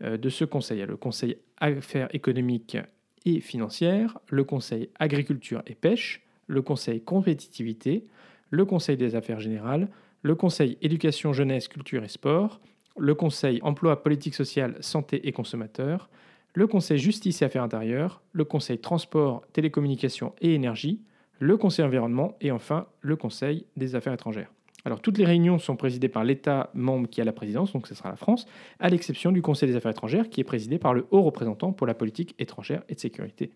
euh, 0.02 0.16
de 0.16 0.28
ce 0.28 0.44
Conseil. 0.44 0.78
Il 0.78 0.80
y 0.80 0.84
a 0.84 0.86
le 0.86 0.96
Conseil 0.96 1.38
Affaires 1.58 2.08
économiques 2.14 2.76
et 3.24 3.40
financières, 3.40 4.18
le 4.28 4.44
Conseil 4.44 4.90
Agriculture 4.98 5.62
et 5.66 5.74
pêche, 5.74 6.23
le 6.46 6.62
Conseil 6.62 7.00
Compétitivité, 7.00 8.06
le 8.50 8.64
Conseil 8.64 8.96
des 8.96 9.16
Affaires 9.16 9.40
générales, 9.40 9.88
le 10.22 10.34
Conseil 10.34 10.78
Éducation, 10.80 11.32
Jeunesse, 11.32 11.68
Culture 11.68 12.04
et 12.04 12.08
Sport, 12.08 12.60
le 12.96 13.14
Conseil 13.14 13.60
Emploi, 13.62 14.02
Politique 14.02 14.34
sociale, 14.34 14.76
Santé 14.80 15.26
et 15.26 15.32
Consommateurs, 15.32 16.08
le 16.54 16.66
Conseil 16.66 16.98
Justice 16.98 17.42
et 17.42 17.44
Affaires 17.44 17.64
intérieures, 17.64 18.22
le 18.32 18.44
Conseil 18.44 18.78
Transport, 18.78 19.42
Télécommunications 19.52 20.32
et 20.40 20.54
Énergie, 20.54 21.00
le 21.40 21.56
Conseil 21.56 21.84
Environnement 21.84 22.36
et 22.40 22.52
enfin 22.52 22.86
le 23.00 23.16
Conseil 23.16 23.66
des 23.76 23.96
Affaires 23.96 24.12
étrangères. 24.12 24.52
Alors 24.84 25.00
toutes 25.00 25.18
les 25.18 25.24
réunions 25.24 25.58
sont 25.58 25.76
présidées 25.76 26.08
par 26.08 26.24
l'État 26.24 26.70
membre 26.74 27.08
qui 27.08 27.20
a 27.20 27.24
la 27.24 27.32
présidence, 27.32 27.72
donc 27.72 27.86
ce 27.86 27.94
sera 27.94 28.10
la 28.10 28.16
France, 28.16 28.46
à 28.78 28.88
l'exception 28.88 29.32
du 29.32 29.42
Conseil 29.42 29.68
des 29.68 29.76
Affaires 29.76 29.92
étrangères 29.92 30.28
qui 30.28 30.40
est 30.40 30.44
présidé 30.44 30.78
par 30.78 30.94
le 30.94 31.06
haut 31.10 31.22
représentant 31.22 31.72
pour 31.72 31.86
la 31.86 31.94
politique 31.94 32.34
étrangère 32.38 32.82
et 32.88 32.94
de 32.94 33.00
sécurité. 33.00 33.50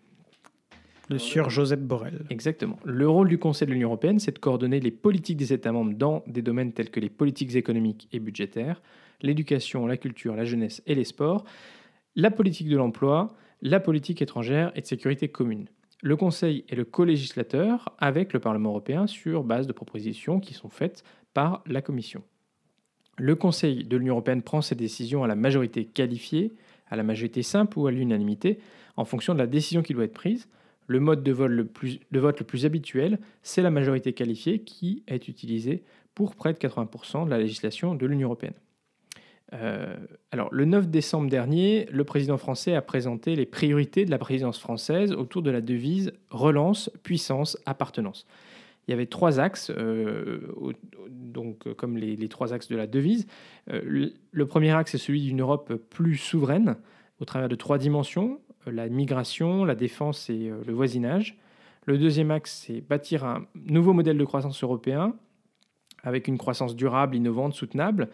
Le 1.09 1.17
sieur 1.17 1.49
Joseph 1.49 1.79
Borrell. 1.79 2.25
Exactement. 2.29 2.77
Le 2.85 3.09
rôle 3.09 3.29
du 3.29 3.39
Conseil 3.39 3.67
de 3.67 3.73
l'Union 3.73 3.87
européenne, 3.87 4.19
c'est 4.19 4.33
de 4.33 4.39
coordonner 4.39 4.79
les 4.79 4.91
politiques 4.91 5.37
des 5.37 5.53
États 5.53 5.71
membres 5.71 5.95
dans 5.95 6.23
des 6.27 6.43
domaines 6.43 6.71
tels 6.71 6.91
que 6.91 6.99
les 6.99 7.09
politiques 7.09 7.55
économiques 7.55 8.07
et 8.11 8.19
budgétaires, 8.19 8.81
l'éducation, 9.21 9.87
la 9.87 9.97
culture, 9.97 10.35
la 10.35 10.45
jeunesse 10.45 10.83
et 10.85 10.93
les 10.93 11.03
sports, 11.03 11.45
la 12.15 12.29
politique 12.29 12.69
de 12.69 12.77
l'emploi, 12.77 13.33
la 13.63 13.79
politique 13.79 14.21
étrangère 14.21 14.71
et 14.75 14.81
de 14.81 14.85
sécurité 14.85 15.29
commune. 15.29 15.67
Le 16.01 16.15
Conseil 16.15 16.63
est 16.69 16.75
le 16.75 16.85
co-législateur 16.85 17.89
avec 17.97 18.31
le 18.31 18.39
Parlement 18.39 18.69
européen 18.69 19.07
sur 19.07 19.43
base 19.43 19.65
de 19.65 19.73
propositions 19.73 20.39
qui 20.39 20.53
sont 20.53 20.69
faites 20.69 21.03
par 21.33 21.63
la 21.65 21.81
Commission. 21.81 22.21
Le 23.17 23.35
Conseil 23.35 23.83
de 23.83 23.97
l'Union 23.97 24.13
européenne 24.13 24.43
prend 24.43 24.61
ses 24.61 24.75
décisions 24.75 25.23
à 25.23 25.27
la 25.27 25.35
majorité 25.35 25.85
qualifiée, 25.85 26.53
à 26.87 26.95
la 26.95 27.03
majorité 27.03 27.41
simple 27.41 27.79
ou 27.79 27.87
à 27.87 27.91
l'unanimité, 27.91 28.59
en 28.95 29.05
fonction 29.05 29.33
de 29.33 29.39
la 29.39 29.47
décision 29.47 29.81
qui 29.81 29.93
doit 29.93 30.05
être 30.05 30.13
prise. 30.13 30.47
Le 30.89 30.99
mode 30.99 31.21
de 31.21 31.31
vote 31.31 31.51
le 31.51 31.65
plus, 31.65 31.99
le 32.09 32.65
habituel, 32.65 33.19
c'est 33.43 33.61
la 33.61 33.69
majorité 33.69 34.11
qualifiée 34.13 34.63
qui 34.63 35.03
est 35.07 35.27
utilisée 35.27 35.83
pour 36.15 36.35
près 36.35 36.51
de 36.51 36.57
80% 36.57 37.25
de 37.25 37.29
la 37.29 37.37
législation 37.37 37.93
de 37.93 38.07
l'Union 38.07 38.27
européenne. 38.27 38.55
Euh, 39.53 39.95
le 40.51 40.65
9 40.65 40.89
décembre 40.89 41.29
dernier, 41.29 41.87
le 41.91 42.03
président 42.05 42.37
français 42.37 42.73
a 42.73 42.81
présenté 42.81 43.35
les 43.35 43.45
priorités 43.45 44.03
de 44.03 44.09
la 44.09 44.17
présidence 44.17 44.57
française 44.57 45.11
autour 45.11 45.43
de 45.43 45.51
la 45.51 45.61
devise 45.61 46.11
relance, 46.31 46.89
puissance, 47.03 47.55
appartenance. 47.67 48.25
Il 48.87 48.91
y 48.91 48.93
avait 48.95 49.05
trois 49.05 49.39
axes, 49.39 49.69
euh, 49.69 50.39
donc 51.11 51.71
comme 51.75 51.97
les, 51.97 52.27
trois 52.29 52.51
axes 52.51 52.67
de 52.67 52.75
la 52.75 52.87
devise. 52.87 53.27
Euh, 53.71 54.09
le, 54.31 54.45
premier 54.47 54.71
axe 54.71 54.95
est 54.95 54.97
celui 54.97 55.21
d'une 55.21 55.41
Europe 55.41 55.75
plus 55.91 56.17
souveraine, 56.17 56.77
au 57.19 57.25
travers 57.25 57.47
de 57.47 57.55
trois 57.55 57.77
dimensions, 57.77 58.39
la 58.71 58.89
migration, 58.89 59.65
la 59.65 59.75
défense 59.75 60.29
et 60.29 60.51
le 60.65 60.73
voisinage. 60.73 61.37
Le 61.85 61.97
deuxième 61.97 62.31
axe, 62.31 62.65
c'est 62.65 62.81
bâtir 62.81 63.25
un 63.25 63.45
nouveau 63.55 63.93
modèle 63.93 64.17
de 64.17 64.25
croissance 64.25 64.63
européen 64.63 65.15
avec 66.03 66.27
une 66.27 66.37
croissance 66.37 66.75
durable, 66.75 67.15
innovante, 67.15 67.53
soutenable, 67.53 68.09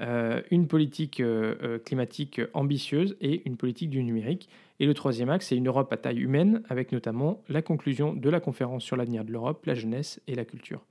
euh, 0.00 0.40
une 0.50 0.68
politique 0.68 1.20
euh, 1.20 1.54
euh, 1.62 1.78
climatique 1.78 2.40
ambitieuse 2.54 3.16
et 3.20 3.42
une 3.46 3.56
politique 3.56 3.90
du 3.90 4.02
numérique. 4.02 4.48
Et 4.80 4.86
le 4.86 4.94
troisième 4.94 5.28
axe, 5.28 5.48
c'est 5.48 5.56
une 5.56 5.68
Europe 5.68 5.92
à 5.92 5.96
taille 5.96 6.20
humaine, 6.20 6.62
avec 6.68 6.92
notamment 6.92 7.42
la 7.48 7.62
conclusion 7.62 8.14
de 8.14 8.30
la 8.30 8.40
conférence 8.40 8.84
sur 8.84 8.96
l'avenir 8.96 9.24
de 9.24 9.32
l'Europe, 9.32 9.64
la 9.66 9.74
jeunesse 9.74 10.20
et 10.26 10.34
la 10.34 10.44
culture. 10.44 10.84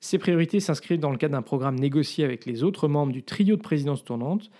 Ces 0.00 0.18
priorités 0.18 0.60
s'inscrivent 0.60 1.00
dans 1.00 1.10
le 1.10 1.16
cadre 1.16 1.32
d'un 1.32 1.42
programme 1.42 1.78
négocié 1.78 2.24
avec 2.24 2.46
les 2.46 2.62
autres 2.62 2.88
membres 2.88 3.12
du 3.12 3.22
trio 3.22 3.56
de 3.56 3.62
présidence 3.62 4.04
tournante, 4.04 4.50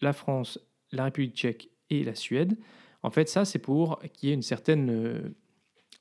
la 0.00 0.12
France, 0.12 0.58
la 0.92 1.04
République 1.04 1.34
tchèque 1.34 1.70
et 1.90 2.04
la 2.04 2.14
Suède. 2.14 2.56
En 3.02 3.10
fait, 3.10 3.28
ça, 3.28 3.44
c'est 3.44 3.58
pour 3.58 4.00
qu'il 4.12 4.28
y 4.28 4.32
ait 4.32 4.34
une 4.34 4.42
certaine 4.42 5.32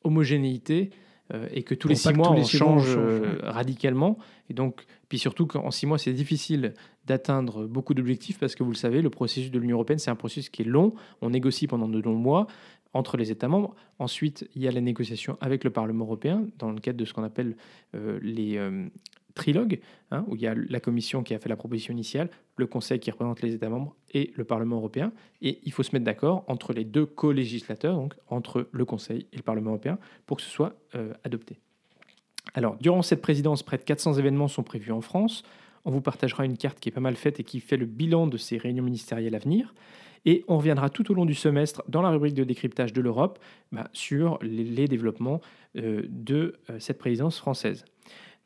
homogénéité 0.03 0.91
euh, 1.33 1.47
et 1.51 1.63
que 1.63 1.75
tous 1.75 1.87
les 1.87 1.95
six 1.95 2.13
mois, 2.13 2.31
on 2.31 2.43
change, 2.43 2.85
euh, 2.87 3.37
radicalement. 3.43 4.17
Et 4.49 4.53
donc, 4.53 4.85
puis 5.09 5.19
surtout 5.19 5.45
qu'en 5.45 5.69
six 5.69 5.85
mois, 5.85 5.99
c'est 5.99 6.13
difficile 6.13 6.73
d'atteindre 7.05 7.67
beaucoup 7.67 7.93
d'objectifs 7.93 8.39
parce 8.39 8.55
que 8.55 8.63
vous 8.63 8.71
le 8.71 8.77
savez, 8.77 9.01
le 9.01 9.09
processus 9.09 9.51
de 9.51 9.59
l'Union 9.59 9.75
européenne, 9.75 9.99
c'est 9.99 10.09
un 10.09 10.15
processus 10.15 10.49
qui 10.49 10.63
est 10.63 10.65
long. 10.65 10.93
On 11.21 11.29
négocie 11.29 11.67
pendant 11.67 11.87
de 11.87 11.99
longs 11.99 12.15
mois 12.15 12.47
entre 12.93 13.17
les 13.17 13.29
États 13.29 13.47
membres. 13.47 13.75
Ensuite, 13.99 14.49
il 14.55 14.63
y 14.63 14.67
a 14.67 14.71
la 14.71 14.81
négociation 14.81 15.37
avec 15.41 15.63
le 15.63 15.69
Parlement 15.69 16.05
européen 16.05 16.47
dans 16.57 16.71
le 16.71 16.79
cadre 16.79 16.97
de 16.97 17.05
ce 17.05 17.13
qu'on 17.13 17.23
appelle 17.23 17.55
euh, 17.95 18.19
les 18.23 18.57
trilogue, 19.39 19.79
hein, 20.11 20.23
où 20.27 20.35
il 20.35 20.41
y 20.41 20.47
a 20.47 20.53
la 20.53 20.79
Commission 20.79 21.23
qui 21.23 21.33
a 21.33 21.39
fait 21.39 21.49
la 21.49 21.55
proposition 21.55 21.93
initiale, 21.93 22.29
le 22.57 22.67
Conseil 22.67 22.99
qui 22.99 23.09
représente 23.09 23.41
les 23.41 23.55
États 23.55 23.69
membres 23.69 23.95
et 24.13 24.31
le 24.35 24.43
Parlement 24.43 24.75
européen. 24.75 25.11
Et 25.41 25.59
il 25.63 25.71
faut 25.71 25.83
se 25.83 25.93
mettre 25.93 26.05
d'accord 26.05 26.43
entre 26.47 26.73
les 26.73 26.83
deux 26.83 27.05
co-législateurs, 27.05 27.95
donc 27.95 28.13
entre 28.27 28.67
le 28.71 28.85
Conseil 28.85 29.25
et 29.33 29.37
le 29.37 29.43
Parlement 29.43 29.71
européen, 29.71 29.97
pour 30.25 30.37
que 30.37 30.43
ce 30.43 30.49
soit 30.49 30.75
euh, 30.95 31.13
adopté. 31.23 31.59
Alors, 32.53 32.77
durant 32.77 33.01
cette 33.01 33.21
présidence, 33.21 33.63
près 33.63 33.77
de 33.77 33.83
400 33.83 34.13
événements 34.13 34.47
sont 34.47 34.63
prévus 34.63 34.91
en 34.91 35.01
France. 35.01 35.43
On 35.85 35.91
vous 35.91 36.01
partagera 36.01 36.45
une 36.45 36.57
carte 36.57 36.79
qui 36.79 36.89
est 36.89 36.91
pas 36.91 36.99
mal 36.99 37.15
faite 37.15 37.39
et 37.39 37.43
qui 37.43 37.59
fait 37.59 37.77
le 37.77 37.85
bilan 37.85 38.27
de 38.27 38.37
ces 38.37 38.57
réunions 38.57 38.83
ministérielles 38.83 39.35
à 39.35 39.39
venir. 39.39 39.73
Et 40.25 40.43
on 40.47 40.57
reviendra 40.57 40.89
tout 40.89 41.09
au 41.11 41.13
long 41.13 41.25
du 41.25 41.33
semestre 41.33 41.83
dans 41.87 42.01
la 42.01 42.09
rubrique 42.09 42.33
de 42.33 42.43
décryptage 42.43 42.93
de 42.93 43.01
l'Europe 43.01 43.39
bah, 43.71 43.89
sur 43.93 44.37
les, 44.41 44.87
développements 44.87 45.39
euh, 45.77 46.03
de 46.09 46.55
euh, 46.69 46.79
cette 46.79 46.97
présidence 46.97 47.37
française. 47.37 47.85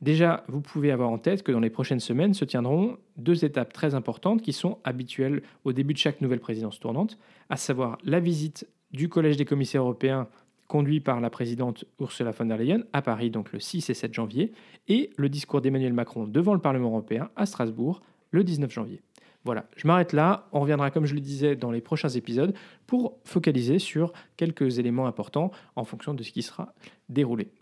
Déjà, 0.03 0.43
vous 0.49 0.59
pouvez 0.59 0.91
avoir 0.91 1.09
en 1.11 1.17
tête 1.17 1.43
que 1.43 1.51
dans 1.53 1.61
les 1.61 1.69
prochaines 1.69 2.01
semaines 2.01 2.33
se 2.33 2.43
tiendront 2.43 2.97
deux 3.15 3.45
étapes 3.45 3.71
très 3.71 3.95
importantes 3.95 4.41
qui 4.41 4.51
sont 4.51 4.79
habituelles 4.83 5.43
au 5.63 5.71
début 5.71 5.93
de 5.93 5.97
chaque 5.97 6.19
nouvelle 6.19 6.41
présidence 6.41 6.77
tournante, 6.77 7.17
à 7.49 7.55
savoir 7.55 7.97
la 8.03 8.19
visite 8.19 8.67
du 8.91 9.07
Collège 9.07 9.37
des 9.37 9.45
commissaires 9.45 9.83
européens 9.83 10.27
conduit 10.67 10.99
par 10.99 11.21
la 11.21 11.29
présidente 11.29 11.85
Ursula 12.01 12.31
von 12.31 12.43
der 12.43 12.57
Leyen 12.57 12.83
à 12.91 13.01
Paris 13.01 13.29
donc 13.29 13.53
le 13.53 13.61
6 13.61 13.89
et 13.89 13.93
7 13.93 14.13
janvier, 14.13 14.51
et 14.89 15.09
le 15.15 15.29
discours 15.29 15.61
d'Emmanuel 15.61 15.93
Macron 15.93 16.27
devant 16.27 16.53
le 16.53 16.59
Parlement 16.59 16.89
européen 16.89 17.29
à 17.37 17.45
Strasbourg 17.45 18.01
le 18.31 18.43
19 18.43 18.69
janvier. 18.69 19.01
Voilà, 19.45 19.69
je 19.77 19.87
m'arrête 19.87 20.11
là. 20.11 20.49
On 20.51 20.59
reviendra, 20.59 20.91
comme 20.91 21.05
je 21.05 21.15
le 21.15 21.21
disais, 21.21 21.55
dans 21.55 21.71
les 21.71 21.81
prochains 21.81 22.09
épisodes 22.09 22.53
pour 22.87 23.19
focaliser 23.23 23.79
sur 23.79 24.11
quelques 24.35 24.79
éléments 24.79 25.07
importants 25.07 25.51
en 25.77 25.85
fonction 25.85 26.13
de 26.13 26.23
ce 26.23 26.31
qui 26.33 26.41
sera 26.41 26.73
déroulé. 27.07 27.53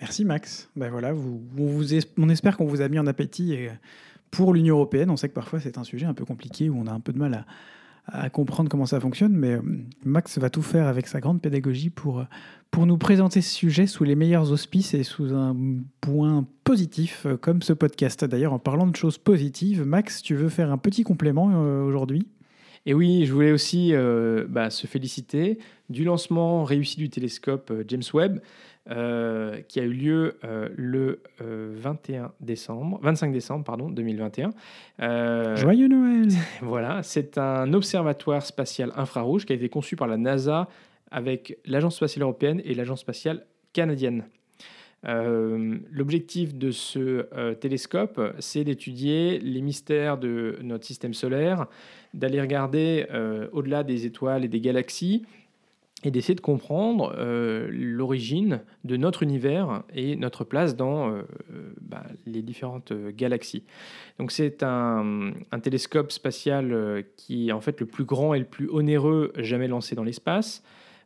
Merci 0.00 0.24
Max. 0.24 0.68
Ben 0.76 0.90
voilà, 0.90 1.12
vous, 1.12 1.40
on, 2.18 2.28
espère 2.28 2.56
qu'on 2.56 2.66
vous 2.66 2.82
a 2.82 2.88
mis 2.88 2.98
en 2.98 3.06
appétit 3.06 3.68
pour 4.30 4.52
l'Union 4.52 4.76
européenne. 4.76 5.10
On 5.10 5.16
sait 5.16 5.28
que 5.28 5.34
parfois 5.34 5.60
c'est 5.60 5.78
un 5.78 5.84
sujet 5.84 6.06
un 6.06 6.14
peu 6.14 6.24
compliqué 6.24 6.68
où 6.68 6.78
on 6.78 6.86
a 6.86 6.92
un 6.92 7.00
peu 7.00 7.12
de 7.12 7.18
mal 7.18 7.46
à, 8.06 8.30
comprendre 8.30 8.70
comment 8.70 8.86
ça 8.86 9.00
fonctionne, 9.00 9.32
mais 9.32 9.54
euh, 9.54 9.62
Max 10.04 10.38
va 10.38 10.48
tout 10.48 10.62
faire 10.62 10.86
avec 10.86 11.08
sa 11.08 11.18
grande 11.18 11.40
pédagogie 11.42 11.90
pour, 11.90 12.24
pour 12.70 12.86
nous 12.86 12.98
présenter 12.98 13.40
ce 13.40 13.52
sujet 13.52 13.88
sous 13.88 14.04
les 14.04 14.14
meilleurs 14.14 14.52
auspices 14.52 14.94
et 14.94 15.02
sous 15.02 15.34
un 15.34 15.56
point 16.00 16.46
positif 16.62 17.26
euh, 17.26 17.36
comme 17.36 17.62
ce 17.62 17.72
podcast. 17.72 18.24
D'ailleurs, 18.24 18.52
en 18.52 18.60
parlant 18.60 18.86
de 18.86 18.94
choses 18.94 19.18
positives, 19.18 19.84
Max, 19.84 20.22
tu 20.22 20.36
veux 20.36 20.48
faire 20.48 20.70
un 20.70 20.78
petit 20.78 21.02
complément 21.02 21.50
euh, 21.52 21.82
aujourd'hui? 21.82 22.28
Et 22.88 22.94
oui, 22.94 23.26
je 23.26 23.32
voulais 23.32 23.50
aussi 23.50 23.92
bah, 24.48 24.70
se 24.70 24.86
féliciter 24.86 25.58
du 25.90 26.04
lancement 26.04 26.62
réussi 26.62 26.98
du 26.98 27.10
télescope 27.10 27.72
James 27.88 28.04
Webb. 28.14 28.38
Euh, 28.88 29.62
qui 29.66 29.80
a 29.80 29.82
eu 29.82 29.92
lieu 29.92 30.36
euh, 30.44 30.68
le 30.76 31.20
21 31.40 32.22
euh, 32.22 32.28
décembre, 32.38 33.00
25 33.02 33.32
décembre 33.32 33.64
pardon, 33.64 33.90
2021. 33.90 34.52
Joyeux 35.56 35.88
Noël 35.88 36.28
Voilà, 36.62 37.02
c'est 37.02 37.36
un 37.36 37.72
observatoire 37.72 38.46
spatial 38.46 38.92
infrarouge 38.94 39.44
qui 39.44 39.52
a 39.52 39.56
été 39.56 39.68
conçu 39.68 39.96
par 39.96 40.06
la 40.06 40.16
NASA 40.16 40.68
avec 41.10 41.58
l'Agence 41.64 41.96
spatiale 41.96 42.22
européenne 42.22 42.62
et 42.64 42.74
l'Agence 42.74 43.00
spatiale 43.00 43.46
canadienne. 43.72 44.24
L'objectif 45.04 46.54
de 46.54 46.72
ce 46.72 47.54
télescope, 47.54 48.20
c'est 48.40 48.64
d'étudier 48.64 49.38
les 49.38 49.60
mystères 49.60 50.18
de 50.18 50.58
notre 50.62 50.84
système 50.84 51.14
solaire, 51.14 51.66
d'aller 52.12 52.40
regarder 52.40 53.06
au-delà 53.52 53.84
des 53.84 54.04
étoiles 54.04 54.44
et 54.44 54.48
des 54.48 54.60
galaxies, 54.60 55.22
et 56.06 56.12
d'essayer 56.12 56.36
de 56.36 56.40
comprendre 56.40 57.12
euh, 57.18 57.68
l'origine 57.72 58.60
de 58.84 58.96
notre 58.96 59.24
univers 59.24 59.82
et 59.92 60.14
notre 60.14 60.44
place 60.44 60.76
dans 60.76 61.10
euh, 61.10 61.22
euh, 61.52 61.72
bah, 61.80 62.04
les 62.26 62.42
différentes 62.42 62.92
galaxies. 62.92 63.64
Donc 64.20 64.30
c'est 64.30 64.62
un, 64.62 65.32
télescope 65.60 66.12
spatial 66.12 67.04
qui 67.16 67.48
est 67.48 67.52
en 67.52 67.60
fait 67.60 67.80
le 67.80 67.86
plus 67.86 68.04
grand 68.04 68.34
et 68.34 68.38
le 68.38 68.44
plus 68.44 68.68
onéreux 68.70 69.32
jamais 69.38 69.66
lancé 69.66 69.96
dans 69.96 70.04
l'espace. 70.04 70.62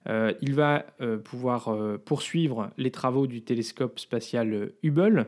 il 0.07 0.55
va 0.55 0.85
pouvoir 1.25 1.75
poursuivre 2.05 2.71
les 2.77 2.91
travaux 2.91 3.27
du 3.27 3.41
télescope 3.41 3.99
spatial 3.99 4.73
Hubble 4.83 5.27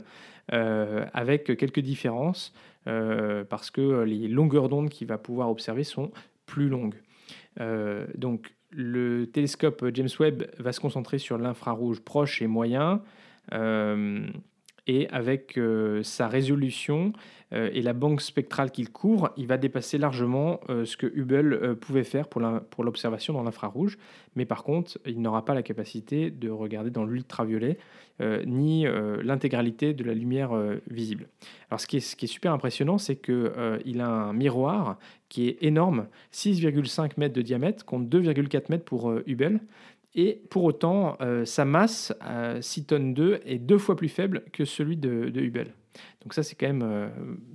avec 0.48 1.56
quelques 1.56 1.80
différences 1.80 2.52
parce 2.84 3.70
que 3.70 4.02
les 4.02 4.28
longueurs 4.28 4.68
d'onde 4.68 4.90
qu'il 4.90 5.08
va 5.08 5.18
pouvoir 5.18 5.50
observer 5.50 5.84
sont 5.84 6.10
plus 6.44 6.68
longues. 6.68 7.00
donc 8.16 8.52
le 8.72 9.26
télescope 9.26 9.84
James 9.94 10.08
Webb 10.18 10.44
va 10.58 10.72
se 10.72 10.80
concentrer 10.80 11.18
sur 11.18 11.38
l'infrarouge 11.38 12.00
proche 12.00 12.42
et 12.42 12.46
moyen. 12.46 13.02
Euh, 13.52 14.26
et 14.86 15.08
avec 15.10 15.58
euh, 15.58 16.02
sa 16.02 16.26
résolution 16.26 17.12
euh, 17.52 17.70
et 17.72 17.82
la 17.82 17.92
banque 17.92 18.20
spectrale 18.20 18.70
qu'il 18.70 18.90
couvre, 18.90 19.32
il 19.36 19.46
va 19.46 19.56
dépasser 19.56 19.96
largement 19.96 20.60
euh, 20.70 20.84
ce 20.84 20.96
que 20.96 21.06
Hubble 21.06 21.76
pouvait 21.76 22.04
faire 22.04 22.28
pour 22.28 22.84
l'observation 22.84 23.32
dans 23.32 23.42
l'infrarouge. 23.42 23.98
Mais 24.34 24.44
par 24.44 24.64
contre, 24.64 24.98
il 25.06 25.20
n'aura 25.20 25.44
pas 25.44 25.54
la 25.54 25.62
capacité 25.62 26.30
de 26.30 26.50
regarder 26.50 26.90
dans 26.90 27.04
l'ultraviolet 27.04 27.78
ni 28.46 28.86
l'intégralité 29.24 29.94
de 29.94 30.04
la 30.04 30.14
lumière 30.14 30.52
visible. 30.88 31.28
Alors 31.70 31.80
ce 31.80 31.88
qui 31.88 31.96
est, 31.96 32.00
ce 32.00 32.14
qui 32.14 32.26
est 32.26 32.28
super 32.28 32.52
impressionnant, 32.52 32.96
c'est 32.96 33.16
qu'il 33.16 34.00
a 34.00 34.08
un 34.08 34.32
miroir 34.32 34.96
qui 35.28 35.48
est 35.48 35.58
énorme, 35.60 36.06
6,5 36.32 37.12
mètres 37.16 37.34
de 37.34 37.42
diamètre 37.42 37.84
contre 37.84 38.08
2,4 38.16 38.66
mètres 38.70 38.84
pour 38.84 39.12
Hubble. 39.26 39.60
Et 40.14 40.42
pour 40.50 40.64
autant, 40.64 41.16
euh, 41.20 41.44
sa 41.44 41.64
masse, 41.64 42.12
6 42.60 42.84
tonnes 42.86 43.14
2, 43.14 43.40
est 43.44 43.58
deux 43.58 43.78
fois 43.78 43.96
plus 43.96 44.08
faible 44.08 44.44
que 44.52 44.64
celui 44.64 44.96
de, 44.96 45.32
Hubble. 45.34 45.74
Donc 46.22 46.34
ça, 46.34 46.42
c'est 46.42 46.54
quand 46.54 46.66
même 46.66 46.82
euh, 46.82 47.08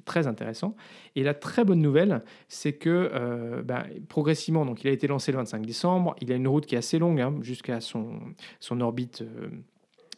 très 0.06 0.28
intéressant. 0.28 0.76
Et 1.16 1.24
la 1.24 1.34
très 1.34 1.66
bonne 1.66 1.82
nouvelle, 1.82 2.24
c'est 2.48 2.74
que 2.74 3.10
euh, 3.14 3.62
bah, 3.64 3.86
progressivement, 4.10 4.66
donc 4.66 4.84
il 4.84 4.88
a 4.88 4.92
été 4.92 5.08
lancé 5.08 5.32
le 5.32 5.38
25 5.38 5.66
décembre, 5.66 6.16
il 6.22 6.32
a 6.32 6.36
une 6.36 6.48
route 6.48 6.66
qui 6.66 6.76
est 6.76 6.80
assez 6.80 7.00
longue 7.00 7.22
hein, 7.22 7.36
jusqu'à 7.42 7.80
son, 7.80 8.20
son 8.60 8.82
orbite 8.82 9.24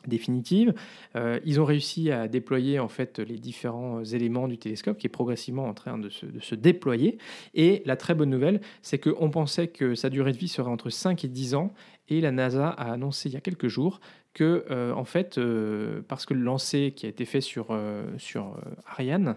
définitive. 0.07 0.73
Euh, 1.15 1.39
ils 1.45 1.59
ont 1.59 1.65
réussi 1.65 2.11
à 2.11 2.27
déployer 2.27 2.79
en 2.79 2.87
fait 2.87 3.19
les 3.19 3.37
différents 3.37 4.03
éléments 4.03 4.47
du 4.47 4.57
télescope 4.57 4.97
qui 4.97 5.07
est 5.07 5.09
progressivement 5.09 5.65
en 5.65 5.73
train 5.73 5.97
de 5.97 6.09
se, 6.09 6.55
déployer. 6.55 7.17
Et 7.53 7.81
la 7.85 7.95
très 7.95 8.15
bonne 8.15 8.29
nouvelle, 8.29 8.61
c'est 8.81 8.99
qu'on 8.99 9.29
pensait 9.29 9.67
que 9.67 9.95
sa 9.95 10.09
durée 10.09 10.31
de 10.31 10.37
vie 10.37 10.47
serait 10.47 10.71
entre 10.71 10.89
5 10.89 11.23
et 11.23 11.27
10 11.27 11.55
ans. 11.55 11.73
Et 12.07 12.21
la 12.21 12.31
NASA 12.31 12.69
a 12.69 12.91
annoncé 12.91 13.29
il 13.29 13.33
y 13.33 13.37
a 13.37 13.41
quelques 13.41 13.67
jours 13.67 13.99
que, 14.33 14.65
euh, 14.71 14.93
en 14.93 15.05
fait, 15.05 15.37
euh, 15.37 16.01
parce 16.07 16.25
que 16.25 16.33
le 16.33 16.41
lancer 16.41 16.93
qui 16.95 17.05
a 17.05 17.09
été 17.09 17.25
fait 17.25 17.41
sur, 17.41 17.77
sur 18.17 18.59
Ariane 18.87 19.35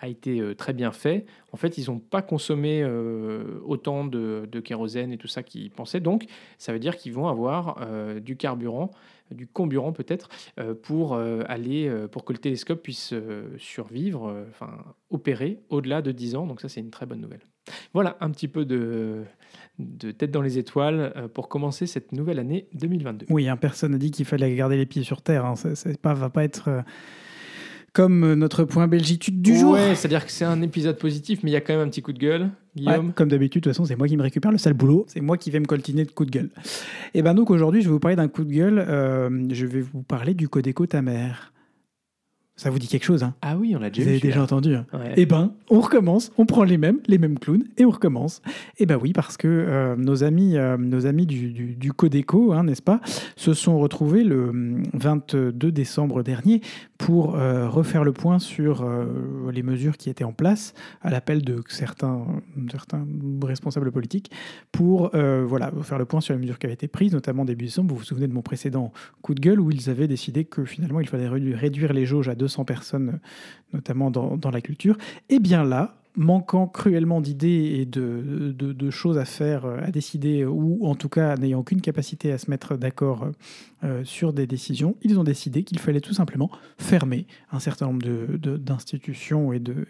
a 0.00 0.08
été 0.08 0.40
euh, 0.40 0.54
très 0.54 0.72
bien 0.72 0.92
fait. 0.92 1.26
En 1.52 1.56
fait, 1.56 1.78
ils 1.78 1.90
n'ont 1.90 1.98
pas 1.98 2.22
consommé 2.22 2.82
euh, 2.82 3.60
autant 3.64 4.04
de, 4.04 4.46
kérosène 4.64 5.12
et 5.12 5.18
tout 5.18 5.28
ça 5.28 5.42
qu'ils 5.42 5.70
pensaient. 5.70 6.00
Donc, 6.00 6.26
ça 6.58 6.72
veut 6.72 6.78
dire 6.78 6.96
qu'ils 6.96 7.12
vont 7.12 7.28
avoir 7.28 7.78
euh, 7.80 8.20
du 8.20 8.36
carburant, 8.36 8.90
du 9.30 9.46
comburant 9.46 9.92
peut-être, 9.92 10.28
pour 10.82 11.16
aller, 11.16 11.90
pour 12.10 12.26
que 12.26 12.34
le 12.34 12.38
télescope 12.38 12.82
puisse 12.82 13.14
survivre, 13.56 14.44
enfin 14.50 14.84
opérer 15.08 15.60
au-delà 15.70 16.02
de 16.02 16.12
10 16.12 16.36
ans. 16.36 16.46
Donc 16.46 16.60
ça, 16.60 16.68
c'est 16.68 16.80
une 16.80 16.90
très 16.90 17.06
bonne 17.06 17.22
nouvelle. 17.22 17.40
Voilà 17.94 18.18
un 18.20 18.30
petit 18.30 18.46
peu 18.46 18.66
de, 18.66 19.24
tête 20.18 20.30
dans 20.30 20.42
les 20.42 20.58
étoiles 20.58 21.30
pour 21.32 21.48
commencer 21.48 21.86
cette 21.86 22.12
nouvelle 22.12 22.40
année 22.40 22.68
2022. 22.74 23.26
Oui, 23.30 23.48
hein, 23.48 23.56
personne 23.56 23.92
n'a 23.92 23.98
dit 23.98 24.10
qu'il 24.10 24.26
fallait 24.26 24.54
garder 24.54 24.76
les 24.76 24.84
pieds 24.86 25.02
sur 25.02 25.22
terre. 25.22 25.46
Hein. 25.46 25.56
Ça, 25.56 25.88
ne 25.88 26.14
va 26.14 26.28
pas 26.28 26.44
être 26.44 26.84
comme 27.92 28.24
euh, 28.24 28.34
notre 28.34 28.64
point 28.64 28.86
belgitude 28.88 29.42
du 29.42 29.56
jour. 29.56 29.72
Ouais, 29.72 29.94
c'est-à-dire 29.94 30.24
que 30.24 30.32
c'est 30.32 30.44
un 30.44 30.62
épisode 30.62 30.98
positif, 30.98 31.40
mais 31.42 31.50
il 31.50 31.52
y 31.54 31.56
a 31.56 31.60
quand 31.60 31.74
même 31.74 31.86
un 31.86 31.90
petit 31.90 32.02
coup 32.02 32.12
de 32.12 32.18
gueule, 32.18 32.50
Guillaume. 32.74 33.06
Ouais, 33.08 33.12
comme 33.14 33.28
d'habitude, 33.28 33.62
de 33.62 33.68
toute 33.68 33.72
façon, 33.74 33.84
c'est 33.84 33.96
moi 33.96 34.08
qui 34.08 34.16
me 34.16 34.22
récupère 34.22 34.50
le 34.50 34.58
sale 34.58 34.72
boulot. 34.74 35.04
C'est 35.08 35.20
moi 35.20 35.36
qui 35.36 35.50
vais 35.50 35.60
me 35.60 35.66
coltiner 35.66 36.04
de 36.04 36.10
coups 36.10 36.30
de 36.30 36.38
gueule. 36.38 36.50
Et 37.14 37.22
ben 37.22 37.34
donc 37.34 37.50
aujourd'hui, 37.50 37.82
je 37.82 37.88
vais 37.88 37.92
vous 37.92 38.00
parler 38.00 38.16
d'un 38.16 38.28
coup 38.28 38.44
de 38.44 38.52
gueule. 38.52 38.78
euh, 38.78 39.28
je 39.50 39.66
vais 39.66 39.80
vous 39.80 40.02
parler 40.02 40.34
du 40.34 40.48
Codeco 40.48 40.86
ta 40.86 41.02
mère. 41.02 41.52
Ça 42.54 42.68
vous 42.70 42.78
dit 42.78 42.86
quelque 42.86 43.04
chose, 43.04 43.22
hein? 43.22 43.34
Ah 43.40 43.56
oui, 43.56 43.74
on 43.74 43.80
l'a 43.80 43.88
déjà 43.88 44.02
Vous 44.04 44.08
avez 44.10 44.20
déjà 44.20 44.42
entendu. 44.42 44.74
hein? 44.74 44.84
Ouais. 44.92 45.14
Eh 45.16 45.24
ben, 45.26 45.52
on 45.70 45.80
recommence, 45.80 46.30
on 46.36 46.44
prend 46.44 46.64
les 46.64 46.76
mêmes, 46.76 46.98
les 47.08 47.16
mêmes 47.16 47.38
clowns 47.38 47.64
et 47.78 47.84
on 47.86 47.90
recommence. 47.90 48.42
Eh 48.78 48.84
ben 48.86 48.98
oui, 49.00 49.12
parce 49.14 49.38
que 49.38 49.48
euh, 49.48 49.96
nos 49.96 50.22
amis, 50.22 50.56
euh, 50.58 50.76
nos 50.76 51.06
amis 51.06 51.26
du, 51.26 51.50
du, 51.50 51.74
du 51.74 51.92
Codeco, 51.94 52.52
hein, 52.52 52.64
n'est-ce 52.64 52.82
pas, 52.82 53.00
se 53.36 53.54
sont 53.54 53.78
retrouvés 53.78 54.22
le 54.22 54.50
hum, 54.50 54.82
22 54.92 55.72
décembre 55.72 56.22
dernier 56.22 56.60
pour 56.98 57.34
euh, 57.36 57.68
refaire 57.68 58.04
le 58.04 58.12
point 58.12 58.38
sur 58.38 58.86
les 59.50 59.62
mesures 59.62 59.96
qui 59.96 60.08
étaient 60.10 60.22
en 60.22 60.32
place 60.32 60.74
à 61.00 61.10
l'appel 61.10 61.42
de 61.42 61.62
certains, 61.68 62.24
certains 62.70 63.04
responsables 63.42 63.90
politiques 63.90 64.30
pour 64.70 65.10
voilà, 65.12 65.72
faire 65.82 65.98
le 65.98 66.04
point 66.04 66.20
sur 66.20 66.34
les 66.34 66.40
mesures 66.40 66.58
qui 66.60 66.66
avaient 66.66 66.74
été 66.74 66.86
prises, 66.86 67.12
notamment 67.12 67.44
début 67.44 67.64
décembre. 67.64 67.92
Vous 67.92 67.98
vous 67.98 68.04
souvenez 68.04 68.28
de 68.28 68.32
mon 68.32 68.42
précédent 68.42 68.92
coup 69.20 69.34
de 69.34 69.40
gueule 69.40 69.58
où 69.60 69.70
ils 69.72 69.90
avaient 69.90 70.06
décidé 70.06 70.44
que 70.44 70.64
finalement 70.64 71.00
il 71.00 71.08
fallait 71.08 71.28
rédu- 71.28 71.54
réduire 71.56 71.92
les 71.92 72.06
jauges 72.06 72.28
à 72.28 72.34
200 72.36 72.51
personnes, 72.64 73.20
notamment 73.72 74.10
dans, 74.10 74.50
la 74.50 74.60
culture. 74.60 74.96
Et 75.28 75.38
bien 75.38 75.64
là, 75.64 75.96
manquant 76.16 76.66
cruellement 76.66 77.20
d'idées 77.20 77.78
et 77.80 77.86
de, 77.86 78.90
choses 78.90 79.18
à 79.18 79.24
faire, 79.24 79.64
à 79.64 79.90
décider, 79.90 80.44
ou 80.44 80.86
en 80.86 80.94
tout 80.94 81.08
cas 81.08 81.36
n'ayant 81.36 81.60
aucune 81.60 81.80
capacité 81.80 82.32
à 82.32 82.38
se 82.38 82.50
mettre 82.50 82.76
d'accord 82.76 83.28
euh, 83.84 84.04
sur 84.04 84.32
des 84.32 84.46
décisions, 84.46 84.96
ils 85.02 85.18
ont 85.18 85.24
décidé 85.24 85.64
qu'il 85.64 85.78
fallait 85.78 86.00
tout 86.00 86.12
simplement 86.12 86.50
fermer 86.78 87.26
un 87.50 87.58
certain 87.58 87.86
nombre 87.86 88.02
d'institutions 88.58 89.52
et 89.52 89.58
de- 89.58 89.86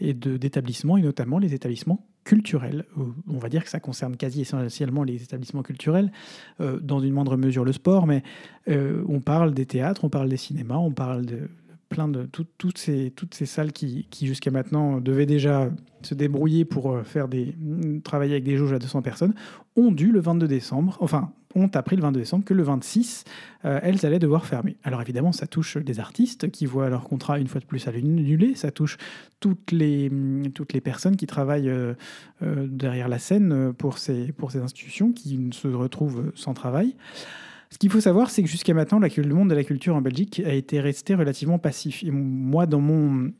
et 0.00 0.14
d'établissements, 0.14 0.96
et 0.96 1.02
notamment 1.02 1.38
les 1.38 1.54
établissements 1.54 2.06
culturels. 2.24 2.84
Euh, 2.98 3.04
On 3.28 3.38
va 3.38 3.48
dire 3.48 3.64
que 3.64 3.70
ça 3.70 3.80
concerne 3.80 4.16
quasi 4.16 4.42
essentiellement 4.42 5.02
les 5.02 5.22
établissements 5.22 5.62
culturels, 5.62 6.12
euh, 6.60 6.78
dans 6.80 7.00
une 7.00 7.12
moindre 7.12 7.36
mesure 7.36 7.64
le 7.64 7.72
sport, 7.72 8.06
mais 8.06 8.22
on 8.68 9.20
parle 9.20 9.54
des 9.54 9.66
théâtres, 9.66 10.04
on 10.04 10.08
parle 10.08 10.28
des 10.28 10.36
cinémas, 10.36 10.76
on 10.76 10.90
parle 10.90 11.24
de 11.24 11.48
plein 11.88 12.08
de 12.08 12.24
tout- 12.24 12.46
toutes 12.58 12.78
ces 12.78 13.10
toutes 13.10 13.34
ces 13.34 13.46
salles 13.46 13.72
qui, 13.72 14.06
qui 14.10 14.26
jusqu'à 14.26 14.50
maintenant 14.50 15.00
devaient 15.00 15.26
déjà 15.26 15.70
se 16.02 16.14
débrouiller 16.14 16.64
pour 16.64 16.92
euh, 16.92 17.02
faire 17.02 17.28
des 17.28 17.54
mm, 17.58 18.00
travailler 18.02 18.32
avec 18.32 18.44
des 18.44 18.56
jauges 18.56 18.72
à 18.72 18.78
200 18.78 19.02
personnes 19.02 19.34
ont 19.76 19.92
dû 19.92 20.10
le 20.12 20.20
22 20.20 20.48
décembre 20.48 20.96
enfin 21.00 21.32
ont 21.54 21.70
appris 21.72 21.96
le 21.96 22.02
22 22.02 22.20
décembre 22.20 22.44
que 22.44 22.52
le 22.52 22.62
26 22.62 23.24
euh, 23.64 23.80
elles 23.82 24.04
allaient 24.04 24.18
devoir 24.18 24.44
fermer. 24.44 24.76
Alors 24.84 25.00
évidemment 25.00 25.32
ça 25.32 25.46
touche 25.46 25.78
des 25.78 26.00
artistes 26.00 26.50
qui 26.50 26.66
voient 26.66 26.90
leur 26.90 27.04
contrat 27.04 27.38
une 27.38 27.46
fois 27.46 27.60
de 27.60 27.66
plus 27.66 27.86
annulé 27.88 28.54
ça 28.54 28.70
touche 28.70 28.98
toutes 29.40 29.72
les 29.72 30.10
mm, 30.10 30.50
toutes 30.52 30.72
les 30.72 30.80
personnes 30.80 31.16
qui 31.16 31.26
travaillent 31.26 31.70
euh, 31.70 31.94
euh, 32.42 32.66
derrière 32.68 33.08
la 33.08 33.18
scène 33.18 33.52
euh, 33.52 33.72
pour 33.72 33.98
ces 33.98 34.32
pour 34.32 34.50
ces 34.50 34.58
institutions 34.58 35.12
qui 35.12 35.50
se 35.52 35.68
retrouvent 35.68 36.32
sans 36.34 36.52
travail 36.52 36.94
ce 37.70 37.78
qu'il 37.78 37.90
faut 37.90 38.00
savoir, 38.00 38.30
c'est 38.30 38.42
que 38.42 38.48
jusqu'à 38.48 38.74
maintenant, 38.74 38.98
le 38.98 39.34
monde 39.34 39.50
de 39.50 39.54
la 39.54 39.64
culture 39.64 39.96
en 39.96 40.00
Belgique 40.00 40.40
a 40.44 40.52
été 40.52 40.80
resté 40.80 41.14
relativement 41.14 41.58
passif. 41.58 42.02
Et 42.04 42.10
moi, 42.10 42.66
dans 42.66 42.80
mon, 42.80 43.32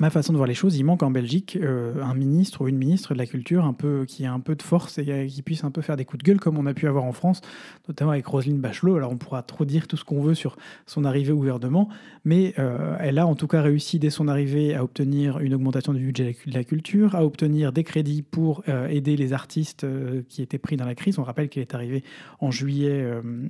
ma 0.00 0.10
façon 0.10 0.32
de 0.32 0.36
voir 0.36 0.46
les 0.46 0.54
choses, 0.54 0.76
il 0.76 0.84
manque 0.84 1.02
en 1.02 1.10
Belgique 1.10 1.58
euh, 1.60 2.02
un 2.02 2.14
ministre 2.14 2.62
ou 2.62 2.68
une 2.68 2.76
ministre 2.76 3.14
de 3.14 3.18
la 3.18 3.26
culture 3.26 3.64
un 3.64 3.72
peu, 3.72 4.04
qui 4.06 4.24
a 4.24 4.32
un 4.32 4.40
peu 4.40 4.54
de 4.54 4.62
force 4.62 4.98
et 4.98 5.08
euh, 5.08 5.26
qui 5.26 5.42
puisse 5.42 5.64
un 5.64 5.70
peu 5.70 5.82
faire 5.82 5.96
des 5.96 6.04
coups 6.04 6.22
de 6.22 6.28
gueule 6.28 6.40
comme 6.40 6.58
on 6.58 6.66
a 6.66 6.74
pu 6.74 6.86
avoir 6.86 7.04
en 7.04 7.12
France, 7.12 7.40
notamment 7.88 8.12
avec 8.12 8.26
Roselyne 8.26 8.58
Bachelot. 8.58 8.96
Alors 8.96 9.12
on 9.12 9.16
pourra 9.16 9.42
trop 9.42 9.64
dire 9.64 9.88
tout 9.88 9.96
ce 9.96 10.04
qu'on 10.04 10.22
veut 10.22 10.34
sur 10.34 10.56
son 10.86 11.04
arrivée 11.04 11.32
au 11.32 11.36
gouvernement, 11.36 11.88
mais 12.24 12.54
euh, 12.58 12.96
elle 13.00 13.18
a 13.18 13.26
en 13.26 13.34
tout 13.34 13.48
cas 13.48 13.62
réussi 13.62 13.98
dès 13.98 14.10
son 14.10 14.28
arrivée 14.28 14.74
à 14.74 14.84
obtenir 14.84 15.40
une 15.40 15.54
augmentation 15.54 15.92
du 15.92 16.04
budget 16.04 16.36
de 16.46 16.54
la 16.54 16.64
culture, 16.64 17.14
à 17.14 17.24
obtenir 17.24 17.72
des 17.72 17.84
crédits 17.84 18.22
pour 18.22 18.62
aider 18.88 19.16
les 19.16 19.32
artistes 19.32 19.86
qui 20.28 20.42
étaient 20.42 20.58
pris 20.58 20.76
dans 20.76 20.84
la 20.84 20.94
crise. 20.94 21.18
On 21.18 21.22
rappelle 21.22 21.48
qu'elle 21.48 21.62
est 21.62 21.74
arrivée 21.74 22.04
en 22.40 22.50
juillet, 22.50 23.06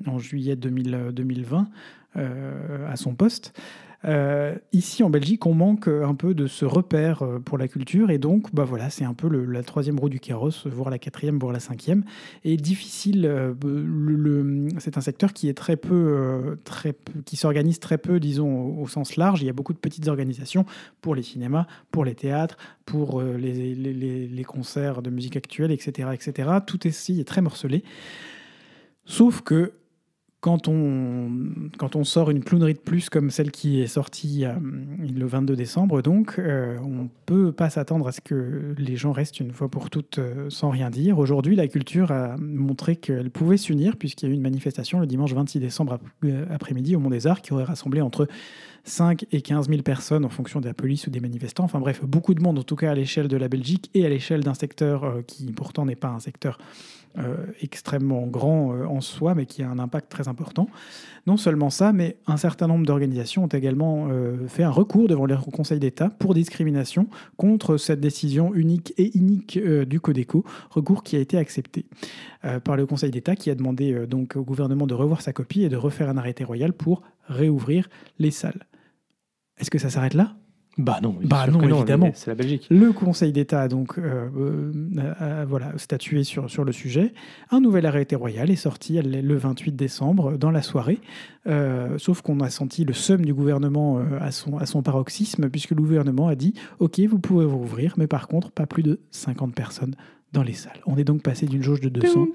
en 0.07 0.19
juillet 0.19 0.57
2000, 0.57 1.11
2020 1.13 1.69
euh, 2.17 2.91
à 2.91 2.97
son 2.97 3.15
poste. 3.15 3.53
Euh, 4.05 4.55
ici 4.73 5.03
en 5.03 5.11
Belgique, 5.11 5.45
on 5.45 5.55
manque 5.55 5.89
un 5.89 6.15
peu 6.15 6.33
de 6.33 6.47
ce 6.47 6.65
repère 6.65 7.23
euh, 7.25 7.41
pour 7.41 7.59
la 7.59 7.67
culture 7.67 8.11
et 8.11 8.19
donc, 8.19 8.55
bah 8.55 8.63
voilà, 8.63 8.91
c'est 8.91 9.05
un 9.05 9.13
peu 9.13 9.29
la 9.29 9.63
troisième 9.65 9.99
roue 9.99 10.09
du 10.09 10.21
carrosse, 10.21 10.69
voire 10.69 10.89
la 10.89 10.99
quatrième, 11.01 11.37
voire 11.41 11.53
la 11.53 11.59
cinquième. 11.59 12.05
Et 12.45 12.57
difficile, 12.57 13.27
euh, 13.27 13.55
le- 13.65 14.15
le- 14.15 14.69
c'est 14.79 14.97
un 14.99 15.01
secteur 15.01 15.33
qui 15.33 15.49
est 15.49 15.55
très 15.55 15.77
peu, 15.77 15.95
euh, 15.95 16.57
qui 17.25 17.37
s'organise 17.37 17.81
très 17.81 17.99
peu, 17.99 18.21
disons 18.21 18.79
au, 18.79 18.87
sens 18.87 19.17
large. 19.17 19.43
Il 19.43 19.47
y 19.47 19.51
a 19.51 19.53
beaucoup 19.53 19.73
de 19.73 19.79
petites 19.79 20.07
organisations 20.07 20.65
pour 21.01 21.17
les 21.17 21.23
cinémas, 21.25 21.67
pour 21.91 22.05
les 22.05 22.15
théâtres, 22.15 22.57
pour 22.87 23.21
euh, 23.21 23.37
les- 23.37 23.75
les 23.75 24.45
concerts 24.45 25.03
de 25.03 25.11
musique 25.11 25.37
actuelle, 25.37 25.73
etc., 25.73 26.11
etc. 26.15 26.51
Tout 26.65 26.87
ici 26.87 27.19
est 27.21 27.25
très 27.25 27.41
morcelé. 27.41 27.83
Sauf 29.07 29.41
que 29.43 29.73
quand 30.41 30.69
on, 30.69 31.31
quand 31.79 31.97
on 31.97 32.05
sort 32.05 32.31
une 32.31 32.45
clownerie 32.45 32.75
de 32.75 32.79
plus 32.79 33.11
comme 33.11 33.31
celle 33.31 33.51
qui 33.51 33.81
est 33.81 33.89
sortie 33.89 34.45
euh, 34.45 34.53
le 35.01 35.27
22 35.27 35.57
décembre, 35.57 36.01
donc, 36.01 36.37
euh, 36.39 36.79
on 36.85 37.09
peut 37.27 37.51
pas 37.51 37.71
s'attendre 37.71 38.07
à 38.07 38.13
ce 38.13 38.21
que 38.21 38.75
les 38.79 38.97
gens 38.97 39.11
restent 39.11 39.41
une 39.41 39.53
fois 39.53 39.69
pour 39.69 39.91
toutes 39.91 40.19
euh, 40.19 40.49
sans 40.49 40.71
rien 40.71 40.91
dire. 40.91 41.19
Aujourd'hui, 41.19 41.57
la 41.57 41.67
culture 41.67 42.13
a 42.13 42.37
montré 42.39 42.95
qu'elle 42.95 43.31
pouvait 43.31 43.57
s'unir 43.57 43.97
puisqu'il 43.97 44.27
y 44.27 44.29
a 44.29 44.33
eu 44.33 44.35
une 44.35 44.43
manifestation 44.43 45.01
le 45.01 45.07
dimanche 45.07 45.33
26 45.33 45.59
décembre 45.59 45.99
euh, 46.25 46.47
après-midi 46.51 46.95
au 46.95 47.01
Mont 47.01 47.11
des 47.11 47.27
Arts 47.27 47.43
qui 47.43 47.53
aurait 47.53 47.65
rassemblé 47.65 48.01
entre 48.01 48.29
5 48.85 49.27
et 49.33 49.43
15 49.43 49.69
000 49.69 49.83
personnes 49.83 50.25
en 50.25 50.31
fonction 50.31 50.61
de 50.61 50.67
la 50.67 50.75
police 50.75 51.09
ou 51.09 51.11
des 51.11 51.21
manifestants. 51.21 51.65
Enfin 51.65 51.81
bref, 51.81 52.05
beaucoup 52.05 52.35
de 52.35 52.43
monde, 52.43 52.61
en 52.61 52.63
tout 52.63 52.77
cas 52.77 52.93
à 52.93 52.95
l'échelle 52.95 53.27
de 53.27 53.37
la 53.37 53.49
Belgique 53.49 53.91
et 53.95 54.07
à 54.07 54.09
l'échelle 54.09 54.45
d'un 54.45 54.55
secteur 54.55 55.19
qui 55.27 55.53
pourtant 55.53 55.85
n'est 55.85 55.97
pas 55.97 56.09
un 56.09 56.21
secteur 56.21 56.59
extrêmement 57.61 58.27
grand 58.27 58.73
euh, 58.73 58.87
en 58.87 59.01
soi, 59.01 59.35
mais 59.35 59.47
qui 59.47 59.63
a 59.63 59.71
un 59.71 59.79
impact 59.79 60.11
très 60.11 60.29
important. 60.29 60.69
Non 61.27 61.37
seulement 61.37 61.71
ça, 61.71 61.93
mais 61.93 62.17
un 62.27 62.37
certain 62.37 62.67
nombre 62.67 62.87
d'organisations 62.87 63.45
ont 63.45 63.49
également 63.49 64.09
euh, 64.11 64.47
fait 64.49 64.63
un 64.63 64.71
recours 64.71 65.09
devant 65.09 65.27
le 65.27 65.37
Conseil 65.37 65.79
d'État 65.79 66.09
pour 66.09 66.35
discrimination 66.35 67.07
contre 67.37 67.77
cette 67.77 68.01
décision 68.01 68.55
unique 68.55 68.95
et 68.97 69.17
inique 69.17 69.59
euh, 69.59 69.85
du 69.85 70.01
Codeco, 70.01 70.45
recours 70.71 71.03
qui 71.03 71.17
a 71.17 71.19
été 71.19 71.37
accepté 71.37 71.87
euh, 72.45 72.61
par 72.61 72.77
le 72.77 72.87
Conseil 72.87 73.11
d'État 73.11 73.37
qui 73.37 73.51
a 73.51 73.55
demandé 73.55 73.93
euh, 73.93 74.07
donc 74.07 74.37
au 74.37 74.43
gouvernement 74.43 74.87
de 74.87 74.95
revoir 74.95 75.21
sa 75.21 75.33
copie 75.33 75.63
et 75.63 75.69
de 75.69 75.77
refaire 75.77 76.09
un 76.09 76.17
arrêté 76.17 76.45
royal 76.45 76.73
pour 76.73 77.03
réouvrir 77.27 77.89
les 78.19 78.31
salles. 78.31 78.67
Est-ce 79.59 79.71
que 79.71 79.79
ça 79.79 79.91
s'arrête 79.91 80.15
là? 80.15 80.37
Bah 80.79 81.01
non, 81.03 81.17
Bah 81.25 81.47
non, 81.49 81.61
évidemment. 81.61 82.11
C'est 82.15 82.31
la 82.31 82.35
Belgique. 82.37 82.67
Le 82.71 82.93
Conseil 82.93 83.33
d'État 83.33 83.63
a 83.63 83.69
donc 83.69 83.99
euh, 83.99 84.29
euh, 84.39 84.73
a- 85.19 85.41
a- 85.41 85.45
voilà, 85.45 85.73
statué 85.77 86.23
sur, 86.25 86.49
sur 86.49 86.65
le 86.65 86.71
sujet. 86.73 87.13
Un 87.51 87.61
nouvel 87.61 87.85
arrêté 87.85 88.15
royal 88.15 88.49
est 88.51 88.57
sorti 88.57 89.01
le 89.03 89.37
28 89.37 89.73
décembre 89.75 90.37
dans 90.39 90.51
la 90.51 90.63
soirée, 90.63 91.01
Euh, 91.47 91.97
sauf 91.99 92.21
qu'on 92.21 92.41
a 92.41 92.51
senti 92.51 92.85
le 92.85 92.93
seum 92.93 93.25
du 93.25 93.33
gouvernement 93.33 94.01
à, 94.21 94.31
son, 94.31 94.59
à 94.59 94.67
son 94.67 94.83
paroxysme, 94.83 95.49
puisque 95.49 95.71
le 95.71 95.77
gouvernement 95.81 96.29
a 96.29 96.35
dit 96.35 96.53
Ok, 96.79 97.01
vous 97.01 97.19
pouvez 97.19 97.47
vous 97.47 97.57
ouvrir, 97.59 97.95
mais 97.97 98.07
par 98.07 98.29
contre, 98.29 98.51
pas 98.51 98.67
plus 98.67 98.83
de 98.83 99.01
50 99.11 99.55
personnes 99.55 99.95
dans 100.33 100.43
les 100.43 100.53
salles. 100.53 100.81
On 100.87 100.97
est 100.97 101.05
donc 101.05 101.23
passé 101.23 101.47
d'une 101.47 101.63
jauge 101.63 101.81
de 101.81 101.89
200 101.89 102.29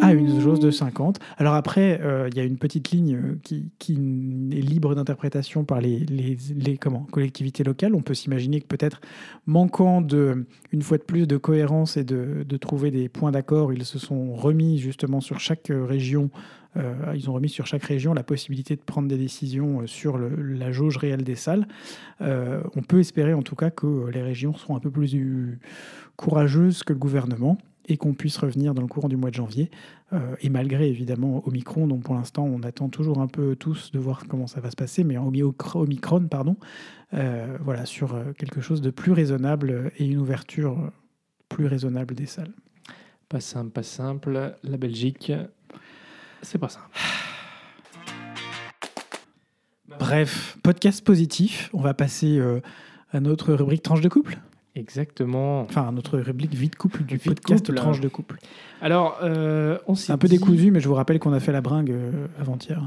à 0.00 0.12
une 0.12 0.40
jauge 0.40 0.60
de 0.60 0.70
50. 0.70 1.18
Alors 1.38 1.54
après, 1.54 2.00
euh, 2.02 2.28
il 2.30 2.36
y 2.36 2.40
a 2.40 2.44
une 2.44 2.58
petite 2.58 2.90
ligne 2.90 3.16
euh, 3.16 3.38
qui, 3.42 3.70
qui 3.78 3.94
est 3.94 4.60
libre 4.60 4.94
d'interprétation 4.94 5.64
par 5.64 5.80
les, 5.80 6.00
les, 6.00 6.36
les 6.54 6.76
comment, 6.76 7.06
collectivités 7.10 7.64
locales. 7.64 7.94
On 7.94 8.02
peut 8.02 8.14
s'imaginer 8.14 8.60
que 8.60 8.66
peut-être 8.66 9.00
manquant 9.46 10.00
de, 10.00 10.46
une 10.72 10.82
fois 10.82 10.98
de 10.98 11.02
plus 11.02 11.26
de 11.26 11.36
cohérence 11.36 11.96
et 11.96 12.04
de, 12.04 12.44
de 12.46 12.56
trouver 12.56 12.90
des 12.90 13.08
points 13.08 13.30
d'accord, 13.30 13.72
ils 13.72 13.84
se 13.84 13.98
sont 13.98 14.34
remis 14.34 14.78
justement 14.78 15.20
sur 15.20 15.40
chaque 15.40 15.70
euh, 15.70 15.84
région. 15.84 16.30
Euh, 16.76 17.12
ils 17.14 17.30
ont 17.30 17.32
remis 17.32 17.48
sur 17.48 17.66
chaque 17.66 17.84
région 17.84 18.14
la 18.14 18.22
possibilité 18.22 18.76
de 18.76 18.80
prendre 18.80 19.08
des 19.08 19.16
décisions 19.18 19.82
euh, 19.82 19.86
sur 19.86 20.18
la 20.18 20.72
jauge 20.72 20.96
réelle 20.96 21.22
des 21.22 21.36
salles. 21.36 21.66
Euh, 22.20 22.62
on 22.74 22.82
peut 22.82 23.00
espérer 23.00 23.34
en 23.34 23.42
tout 23.42 23.56
cas 23.56 23.70
que 23.70 24.08
les 24.12 24.22
régions 24.22 24.54
seront 24.54 24.76
un 24.76 24.80
peu 24.80 24.90
plus 24.90 25.58
courageuses 26.16 26.82
que 26.82 26.92
le 26.92 26.98
gouvernement 26.98 27.58
et 27.86 27.96
qu'on 27.96 28.14
puisse 28.14 28.38
revenir 28.38 28.74
dans 28.74 28.82
le 28.82 28.88
courant 28.88 29.08
du 29.08 29.16
mois 29.16 29.30
de 29.30 29.34
janvier. 29.34 29.70
Et 30.40 30.48
malgré 30.48 30.88
évidemment 30.88 31.42
Omicron, 31.46 31.86
dont 31.86 31.98
pour 31.98 32.14
l'instant 32.14 32.44
on 32.44 32.62
attend 32.62 32.88
toujours 32.88 33.20
un 33.20 33.26
peu 33.26 33.56
tous 33.56 33.90
de 33.90 33.98
voir 33.98 34.22
comment 34.26 34.46
ça 34.46 34.60
va 34.60 34.70
se 34.70 34.76
passer, 34.76 35.04
mais 35.04 35.18
Omicron, 35.18 36.26
pardon, 36.28 36.56
voilà, 37.12 37.84
sur 37.84 38.16
quelque 38.38 38.62
chose 38.62 38.80
de 38.80 38.88
plus 38.88 39.12
raisonnable 39.12 39.92
et 39.98 40.06
une 40.06 40.18
ouverture 40.18 40.92
plus 41.50 41.66
raisonnable 41.66 42.14
des 42.14 42.26
salles. 42.26 42.54
Pas 43.28 43.40
simple, 43.40 43.70
pas 43.70 43.82
simple. 43.82 44.54
La 44.62 44.76
Belgique, 44.78 45.30
c'est 46.44 46.58
pas 46.58 46.68
simple. 46.68 46.86
Bref, 49.98 50.56
podcast 50.62 51.04
positif. 51.04 51.70
On 51.72 51.80
va 51.80 51.94
passer 51.94 52.38
euh, 52.38 52.60
à 53.12 53.20
notre 53.20 53.52
rubrique 53.54 53.82
tranche 53.82 54.00
de 54.00 54.08
couple. 54.08 54.38
Exactement. 54.74 55.60
Enfin, 55.62 55.86
à 55.88 55.92
notre 55.92 56.18
rubrique 56.18 56.52
vie 56.54 56.68
de 56.68 56.74
couple 56.74 57.04
du 57.04 57.16
Vie 57.16 57.28
podcast 57.28 57.66
couple. 57.66 57.78
tranche 57.78 58.00
de 58.00 58.08
couple. 58.08 58.38
Alors, 58.80 59.18
euh, 59.22 59.78
on 59.86 59.94
s'est 59.94 60.12
un 60.12 60.18
peu 60.18 60.26
dit- 60.26 60.38
décousu, 60.38 60.70
mais 60.72 60.80
je 60.80 60.88
vous 60.88 60.94
rappelle 60.94 61.20
qu'on 61.20 61.32
a 61.32 61.38
fait 61.40 61.52
la 61.52 61.60
bringue 61.60 61.92
euh, 61.92 62.26
avant-hier. 62.40 62.82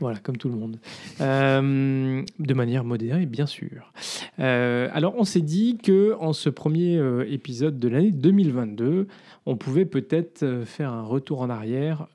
Voilà, 0.00 0.18
comme 0.18 0.38
tout 0.38 0.48
le 0.48 0.56
monde. 0.56 0.78
Euh, 1.20 2.22
de 2.38 2.54
manière 2.54 2.84
modérée, 2.84 3.26
bien 3.26 3.46
sûr. 3.46 3.92
Euh, 4.38 4.88
alors, 4.92 5.14
on 5.18 5.24
s'est 5.24 5.42
dit 5.42 5.78
que 5.82 6.16
en 6.18 6.32
ce 6.32 6.48
premier 6.48 6.96
euh, 6.96 7.30
épisode 7.30 7.78
de 7.78 7.88
l'année 7.88 8.10
2022, 8.10 9.08
on 9.44 9.56
pouvait 9.56 9.84
peut-être 9.84 10.62
faire 10.64 10.90
un 10.92 11.02
retour 11.02 11.42
en 11.42 11.50
arrière 11.50 12.06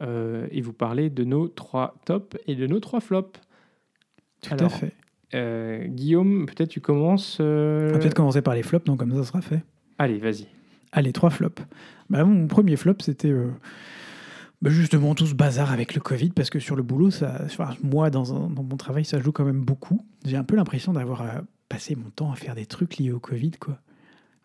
et 0.51 0.61
vous 0.61 0.73
parler 0.73 1.09
de 1.09 1.23
nos 1.23 1.47
trois 1.47 1.95
tops 2.05 2.37
et 2.47 2.55
de 2.55 2.65
nos 2.65 2.79
trois 2.79 3.01
flops. 3.01 3.39
Tout 4.41 4.55
à 4.59 4.69
fait. 4.69 4.93
Guillaume, 5.87 6.45
peut-être 6.45 6.69
tu 6.69 6.81
commences. 6.81 7.39
On 7.39 7.91
va 7.91 7.99
peut-être 7.99 8.13
commencer 8.13 8.41
par 8.41 8.55
les 8.55 8.63
flops, 8.63 8.85
donc 8.85 8.99
comme 8.99 9.11
ça, 9.11 9.17
ça 9.17 9.23
sera 9.25 9.41
fait. 9.41 9.63
Allez, 9.97 10.17
vas-y. 10.17 10.47
Allez, 10.91 11.13
trois 11.13 11.29
flops. 11.29 11.61
Bah, 12.09 12.23
mon 12.23 12.47
premier 12.47 12.77
flop, 12.77 12.95
c'était 12.99 13.33
bah, 14.65 14.71
justement 14.71 15.13
tout 15.13 15.27
ce 15.27 15.35
bazar 15.35 15.71
avec 15.71 15.93
le 15.93 16.01
Covid, 16.01 16.29
parce 16.29 16.49
que 16.49 16.57
sur 16.57 16.75
le 16.75 16.81
boulot, 16.81 17.11
ça, 17.11 17.45
moi, 17.83 18.09
dans, 18.09 18.23
dans, 18.49 18.63
mon 18.63 18.77
travail, 18.77 19.05
ça 19.05 19.19
joue 19.19 19.31
quand 19.31 19.45
même 19.45 19.63
beaucoup. 19.63 20.03
J'ai 20.25 20.37
un 20.37 20.43
peu 20.43 20.55
l'impression 20.55 20.91
d'avoir 20.91 21.21
euh, 21.21 21.41
passé 21.69 21.95
mon 21.95 22.09
temps 22.09 22.31
à 22.31 22.35
faire 22.35 22.55
des 22.55 22.65
trucs 22.65 22.97
liés 22.97 23.11
au 23.11 23.19
Covid, 23.19 23.51
quoi. 23.59 23.77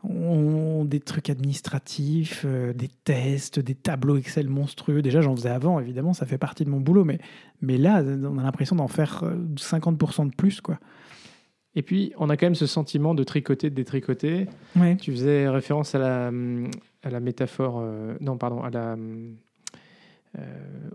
On, 0.05 0.85
des 0.85 1.01
trucs 1.01 1.31
administratifs, 1.31 2.43
euh, 2.45 2.75
des 2.75 2.89
tests, 2.89 3.61
des 3.61 3.75
tableaux 3.75 4.19
Excel 4.19 4.51
monstrueux. 4.51 5.01
Déjà, 5.01 5.23
j'en 5.23 5.35
faisais 5.35 5.49
avant, 5.49 5.81
évidemment, 5.81 6.13
ça 6.13 6.27
fait 6.27 6.37
partie 6.37 6.67
de 6.67 6.71
mon 6.71 6.81
boulot, 6.81 7.05
mais, 7.05 7.19
mais 7.63 7.79
là, 7.79 8.03
on 8.05 8.37
a 8.37 8.43
l'impression 8.43 8.77
d'en 8.77 8.89
faire 8.89 9.25
50% 9.57 10.21
euh, 10.21 10.25
de 10.27 10.35
plus, 10.35 10.61
quoi. 10.61 10.79
Et 11.75 11.81
puis, 11.81 12.13
on 12.19 12.29
a 12.29 12.37
quand 12.37 12.45
même 12.45 12.55
ce 12.55 12.67
sentiment 12.67 13.15
de 13.15 13.25
tricoter, 13.25 13.71
de 13.71 13.75
détricoter. 13.75 14.49
Ouais. 14.77 14.97
Tu 14.97 15.13
faisais 15.13 15.49
référence 15.49 15.95
à 15.95 15.99
la, 15.99 16.31
à 17.05 17.09
la 17.09 17.21
métaphore, 17.21 17.83
non, 18.21 18.37
pardon, 18.37 18.63
à 18.63 18.69
la 18.69 18.97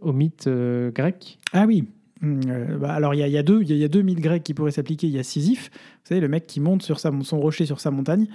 au 0.02 0.14
mythe 0.14 0.48
euh, 0.48 0.92
grec 0.92 1.40
Ah 1.52 1.66
oui, 1.68 1.86
hum, 2.22 2.40
euh, 2.48 2.78
bah, 2.78 2.94
alors 2.94 3.14
il 3.14 3.20
y, 3.20 3.38
a, 3.38 3.44
deux, 3.44 3.62
il 3.62 3.76
y, 3.76 3.84
a 3.84 3.88
deux 3.88 4.02
mythes 4.02 4.20
grecs 4.20 4.44
qui 4.44 4.54
pourraient 4.54 4.72
s'appliquer. 4.72 5.08
Il 5.08 5.14
y 5.14 5.20
a 5.20 5.24
Sisyphe, 5.24 5.70
vous 5.74 6.08
savez, 6.10 6.22
le 6.22 6.28
mec 6.28 6.48
qui 6.48 6.60
monte 6.60 6.84
sur 6.84 7.00
son 7.00 7.40
rocher 7.40 7.66
sur 7.66 7.80
sa 7.80 7.92
montagne, 7.92 8.28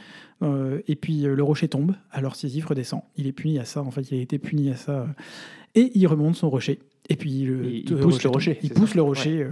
et 0.43 0.97
puis 0.97 1.23
le 1.23 1.43
rocher 1.43 1.69
tombe. 1.69 1.95
Alors 2.11 2.37
Sisyphe 2.37 2.67
redescend. 2.67 3.03
Il 3.17 3.27
est 3.27 3.33
puni 3.33 3.59
à 3.59 3.65
ça. 3.65 3.83
En 3.83 3.91
fait, 3.91 4.11
il 4.11 4.19
a 4.19 4.23
été 4.23 4.39
puni 4.39 4.71
à 4.71 4.77
ça, 4.77 5.07
et 5.75 5.93
il 5.95 6.07
remonte 6.07 6.37
son 6.37 6.51
rocher. 6.51 6.79
Et 7.11 7.17
puis 7.17 7.31
il, 7.31 7.97
pousse 7.97 8.23
le 8.23 8.31
rocher. 8.31 8.59
Il 8.63 8.71
pousse 8.71 8.95
le 8.95 9.03
rocher 9.03 9.45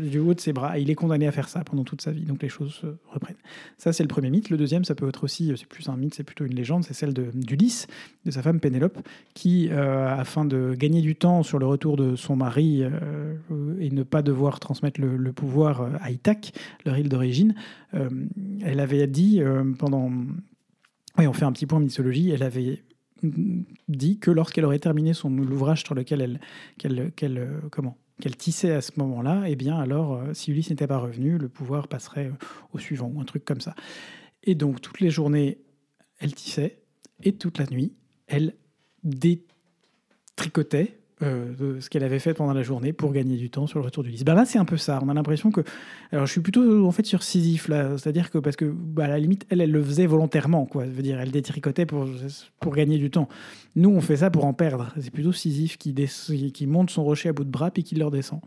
du 0.00 0.20
haut 0.20 0.32
de 0.32 0.38
ses 0.38 0.52
bras. 0.52 0.78
Il 0.78 0.90
est 0.90 0.94
condamné 0.94 1.26
à 1.26 1.32
faire 1.32 1.48
ça 1.48 1.64
pendant 1.64 1.82
toute 1.82 2.00
sa 2.02 2.12
vie. 2.12 2.22
Donc 2.22 2.40
les 2.40 2.48
choses 2.48 2.72
se 2.72 2.86
reprennent. 3.08 3.36
Ça, 3.78 3.92
c'est 3.92 4.04
le 4.04 4.08
premier 4.08 4.30
mythe. 4.30 4.48
Le 4.48 4.56
deuxième, 4.56 4.84
ça 4.84 4.94
peut 4.94 5.08
être 5.08 5.24
aussi, 5.24 5.52
c'est 5.56 5.66
plus 5.66 5.88
un 5.88 5.96
mythe, 5.96 6.14
c'est 6.14 6.22
plutôt 6.22 6.44
une 6.44 6.54
légende, 6.54 6.84
c'est 6.84 6.94
celle 6.94 7.12
d'Ulysse, 7.12 7.88
de, 8.26 8.30
sa 8.30 8.42
femme 8.42 8.60
Pénélope, 8.60 8.96
qui, 9.34 9.70
euh, 9.72 10.08
afin 10.08 10.44
de 10.44 10.74
gagner 10.78 11.00
du 11.00 11.16
temps 11.16 11.42
sur 11.42 11.58
le 11.58 11.66
retour 11.66 11.96
de 11.96 12.14
son 12.14 12.36
mari 12.36 12.82
euh, 12.84 13.34
et 13.80 13.90
ne 13.90 14.04
pas 14.04 14.22
devoir 14.22 14.60
transmettre 14.60 15.00
le, 15.00 15.32
pouvoir 15.32 15.90
à 16.00 16.12
Ithaque, 16.12 16.52
leur 16.86 16.96
île 16.96 17.08
d'origine, 17.08 17.56
euh, 17.94 18.08
elle 18.64 18.78
avait 18.78 19.08
dit 19.08 19.42
pendant. 19.80 20.12
Oui, 21.18 21.26
on 21.26 21.32
fait 21.32 21.44
un 21.44 21.52
petit 21.52 21.66
point 21.66 21.78
en 21.78 21.82
mythologie. 21.82 22.30
Elle 22.30 22.44
avait 22.44 22.84
dit 23.88 24.18
que 24.18 24.30
lorsqu'elle 24.30 24.64
aurait 24.64 24.78
terminé 24.78 25.12
son 25.14 25.30
l'ouvrage 25.30 25.84
sur 25.84 25.94
lequel 25.94 26.20
elle, 26.20 26.40
qu'elle, 26.78 27.38
euh, 27.38 27.60
comment, 27.70 27.96
qu'elle 28.20 28.36
tissait 28.36 28.72
à 28.72 28.80
ce 28.80 28.92
moment-là, 28.96 29.44
eh 29.46 29.56
bien 29.56 29.78
alors, 29.78 30.14
euh, 30.14 30.34
si 30.34 30.52
Ulysse 30.52 30.70
n'était 30.70 30.86
pas 30.86 30.98
revenu, 30.98 31.38
le 31.38 31.48
pouvoir 31.48 31.88
passerait 31.88 32.26
euh, 32.26 32.46
au 32.72 32.78
suivant, 32.78 33.10
ou 33.12 33.20
un 33.20 33.24
truc 33.24 33.44
comme 33.44 33.60
ça. 33.60 33.74
Et 34.44 34.54
donc, 34.54 34.80
toutes 34.80 35.00
les 35.00 35.10
journées, 35.10 35.58
elle 36.18 36.34
tissait, 36.34 36.82
et 37.22 37.32
toute 37.32 37.58
la 37.58 37.66
nuit, 37.66 37.94
elle 38.26 38.54
détricotait 39.02 40.99
euh, 41.22 41.54
de 41.54 41.80
ce 41.80 41.90
qu'elle 41.90 42.04
avait 42.04 42.18
fait 42.18 42.32
pendant 42.34 42.54
la 42.54 42.62
journée 42.62 42.92
pour 42.92 43.12
gagner 43.12 43.36
du 43.36 43.50
temps 43.50 43.66
sur 43.66 43.78
le 43.78 43.84
retour 43.84 44.02
du 44.02 44.10
lycée. 44.10 44.24
Ben 44.24 44.34
là, 44.34 44.44
c'est 44.44 44.58
un 44.58 44.64
peu 44.64 44.76
ça. 44.76 45.00
On 45.02 45.08
a 45.08 45.14
l'impression 45.14 45.50
que. 45.50 45.60
Alors, 46.12 46.26
je 46.26 46.32
suis 46.32 46.40
plutôt 46.40 46.86
en 46.86 46.90
fait 46.92 47.04
sur 47.04 47.22
Sisyphe, 47.22 47.68
là. 47.68 47.98
C'est-à-dire 47.98 48.30
que, 48.30 48.38
parce 48.38 48.56
que, 48.56 48.64
bah, 48.64 49.04
à 49.04 49.08
la 49.08 49.18
limite, 49.18 49.46
elle, 49.50 49.60
elle 49.60 49.70
le 49.70 49.82
faisait 49.82 50.06
volontairement, 50.06 50.64
quoi. 50.66 50.84
Je 50.86 51.00
dire, 51.02 51.20
elle 51.20 51.30
détricotait 51.30 51.86
pour, 51.86 52.08
pour 52.58 52.74
gagner 52.74 52.98
du 52.98 53.10
temps. 53.10 53.28
Nous, 53.76 53.90
on 53.90 54.00
fait 54.00 54.16
ça 54.18 54.30
pour 54.30 54.44
en 54.44 54.54
perdre. 54.54 54.92
C'est 55.00 55.12
plutôt 55.12 55.32
Sisyphe 55.32 55.76
qui, 55.76 55.94
qui 55.94 56.66
monte 56.66 56.90
son 56.90 57.04
rocher 57.04 57.28
à 57.28 57.32
bout 57.32 57.44
de 57.44 57.50
bras 57.50 57.70
puis 57.70 57.84
qui 57.84 57.94
le 57.94 58.04
redescend. 58.04 58.40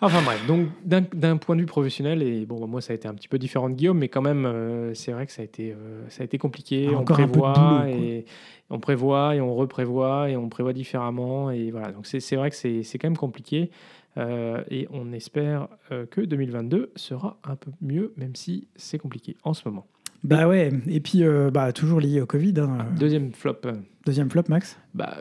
Enfin 0.00 0.22
bref, 0.22 0.44
donc 0.46 0.68
d'un 0.84 1.36
point 1.36 1.54
de 1.54 1.60
vue 1.60 1.66
professionnel, 1.66 2.22
et 2.22 2.46
bon, 2.46 2.66
moi 2.66 2.80
ça 2.80 2.92
a 2.92 2.96
été 2.96 3.06
un 3.06 3.14
petit 3.14 3.28
peu 3.28 3.38
différent 3.38 3.70
de 3.70 3.74
Guillaume, 3.74 3.98
mais 3.98 4.08
quand 4.08 4.22
même, 4.22 4.44
euh, 4.44 4.92
c'est 4.92 5.12
vrai 5.12 5.24
que 5.24 5.32
ça 5.32 5.42
a 5.42 5.44
été, 5.44 5.72
euh, 5.72 6.02
ça 6.08 6.22
a 6.22 6.24
été 6.24 6.36
compliqué. 6.36 6.90
on 6.94 7.04
prévoit, 7.04 7.86
et 7.88 8.24
on 8.70 8.80
prévoit 8.80 9.36
et 9.36 9.40
on 9.40 9.54
reprévoit 9.54 10.30
et 10.30 10.36
on 10.36 10.48
prévoit 10.48 10.72
différemment. 10.72 11.50
Et 11.50 11.70
voilà, 11.70 11.92
donc 11.92 12.06
c'est 12.06 12.36
vrai 12.36 12.50
que 12.50 12.56
c'est 12.56 12.98
quand 12.98 13.08
même 13.08 13.16
compliqué. 13.16 13.70
Euh, 14.16 14.62
et 14.70 14.86
on 14.92 15.12
espère 15.12 15.68
que 16.10 16.20
2022 16.20 16.92
sera 16.96 17.38
un 17.44 17.56
peu 17.56 17.70
mieux, 17.80 18.12
même 18.16 18.34
si 18.34 18.68
c'est 18.74 18.98
compliqué 18.98 19.36
en 19.44 19.54
ce 19.54 19.68
moment. 19.68 19.86
Bah 20.24 20.48
ouais, 20.48 20.70
et 20.88 21.00
puis 21.00 21.22
bah, 21.52 21.72
toujours 21.72 22.00
lié 22.00 22.20
au 22.20 22.26
Covid. 22.26 22.54
Hein, 22.58 22.86
deuxième 22.98 23.32
flop. 23.32 23.60
Deuxième 24.04 24.28
flop, 24.28 24.44
Max? 24.48 24.76
Bah, 24.92 25.18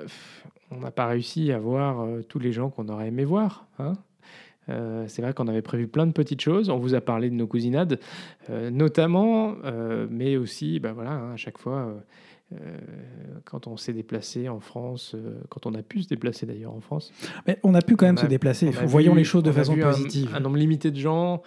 On 0.71 0.79
n'a 0.79 0.91
pas 0.91 1.05
réussi 1.05 1.51
à 1.51 1.59
voir 1.59 2.07
tous 2.27 2.39
les 2.39 2.51
gens 2.51 2.69
qu'on 2.69 2.87
aurait 2.89 3.09
aimé 3.09 3.23
voir. 3.23 3.67
Hein 3.77 3.93
euh, 4.69 5.05
c'est 5.07 5.21
vrai 5.21 5.33
qu'on 5.33 5.47
avait 5.47 5.61
prévu 5.61 5.87
plein 5.87 6.07
de 6.07 6.11
petites 6.11 6.41
choses. 6.41 6.69
On 6.69 6.77
vous 6.77 6.93
a 6.93 7.01
parlé 7.01 7.29
de 7.29 7.35
nos 7.35 7.47
cousinades, 7.47 7.99
euh, 8.49 8.69
notamment, 8.69 9.55
euh, 9.65 10.07
mais 10.09 10.37
aussi, 10.37 10.79
bah 10.79 10.93
voilà, 10.93 11.11
hein, 11.11 11.33
à 11.33 11.37
chaque 11.37 11.57
fois, 11.57 11.93
quand 13.45 13.65
on 13.65 13.77
s'est 13.77 13.93
déplacé 13.93 14.47
en 14.47 14.59
France, 14.59 15.15
quand 15.49 15.65
on 15.65 15.73
a 15.73 15.81
pu 15.81 16.03
se 16.03 16.07
déplacer 16.07 16.45
d'ailleurs 16.45 16.73
en 16.73 16.81
France. 16.81 17.11
Mais 17.47 17.57
on 17.63 17.73
a 17.73 17.81
pu 17.81 17.95
quand 17.95 18.05
même 18.05 18.17
se 18.17 18.27
déplacer. 18.27 18.69
Voyons 18.85 19.15
les 19.15 19.23
choses 19.23 19.41
de 19.41 19.51
façon 19.51 19.75
positive. 19.75 20.29
Un, 20.35 20.39
nombre 20.39 20.57
limité 20.57 20.91
de 20.91 20.99
gens. 20.99 21.41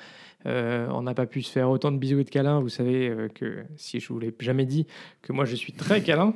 on 0.45 1.03
n'a 1.03 1.15
pas 1.15 1.27
pu 1.27 1.43
se 1.43 1.53
faire 1.53 1.71
autant 1.71 1.93
de 1.93 1.99
bisous 1.99 2.19
et 2.19 2.25
de 2.25 2.31
câlins. 2.31 2.59
Vous 2.59 2.71
savez 2.71 3.29
que 3.37 3.63
si 3.77 4.01
je 4.01 4.13
vous 4.13 4.19
l'ai 4.19 4.35
jamais 4.41 4.67
dit, 4.67 4.89
que 5.23 5.33
moi 5.33 5.45
je 5.45 5.55
suis 5.55 5.73
très 5.73 6.03
câlin. 6.03 6.35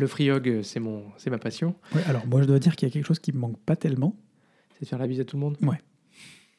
Le 0.00 0.06
free 0.06 0.30
hug, 0.30 0.62
c'est 0.62 0.80
mon, 0.80 1.02
c'est 1.18 1.28
ma 1.28 1.38
passion. 1.38 1.74
alors 2.06 2.26
moi 2.26 2.40
je 2.40 2.46
dois 2.46 2.58
dire 2.58 2.74
qu'il 2.74 2.88
y 2.88 2.90
a 2.90 2.92
quelque 2.92 3.06
chose 3.06 3.18
qui 3.18 3.32
me 3.32 3.38
manque 3.38 3.58
pas 3.58 3.76
tellement 3.76 4.16
c'est 4.78 4.84
de 4.84 4.88
faire 4.88 4.98
la 4.98 5.06
bise 5.06 5.20
à 5.20 5.24
tout 5.24 5.36
le 5.36 5.40
monde 5.40 5.56
Ouais. 5.62 5.78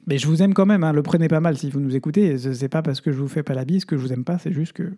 Mais 0.08 0.18
je 0.18 0.28
vous 0.28 0.42
aime 0.42 0.54
quand 0.54 0.66
même, 0.66 0.84
hein, 0.84 0.94
le 0.94 1.04
prenez 1.04 1.28
pas 1.28 1.40
mal 1.40 1.58
si 1.58 1.70
vous 1.70 1.80
nous 1.80 1.96
écoutez. 1.96 2.38
C'est 2.38 2.70
pas 2.70 2.82
parce 2.82 3.02
que 3.02 3.12
je 3.12 3.18
vous 3.18 3.28
fais 3.28 3.44
pas 3.44 3.54
la 3.54 3.66
bise 3.66 3.86
que 3.86 3.98
je 3.98 4.02
vous 4.02 4.14
aime 4.14 4.24
pas, 4.24 4.38
c'est 4.38 4.54
juste 4.54 4.74
que 4.74 4.94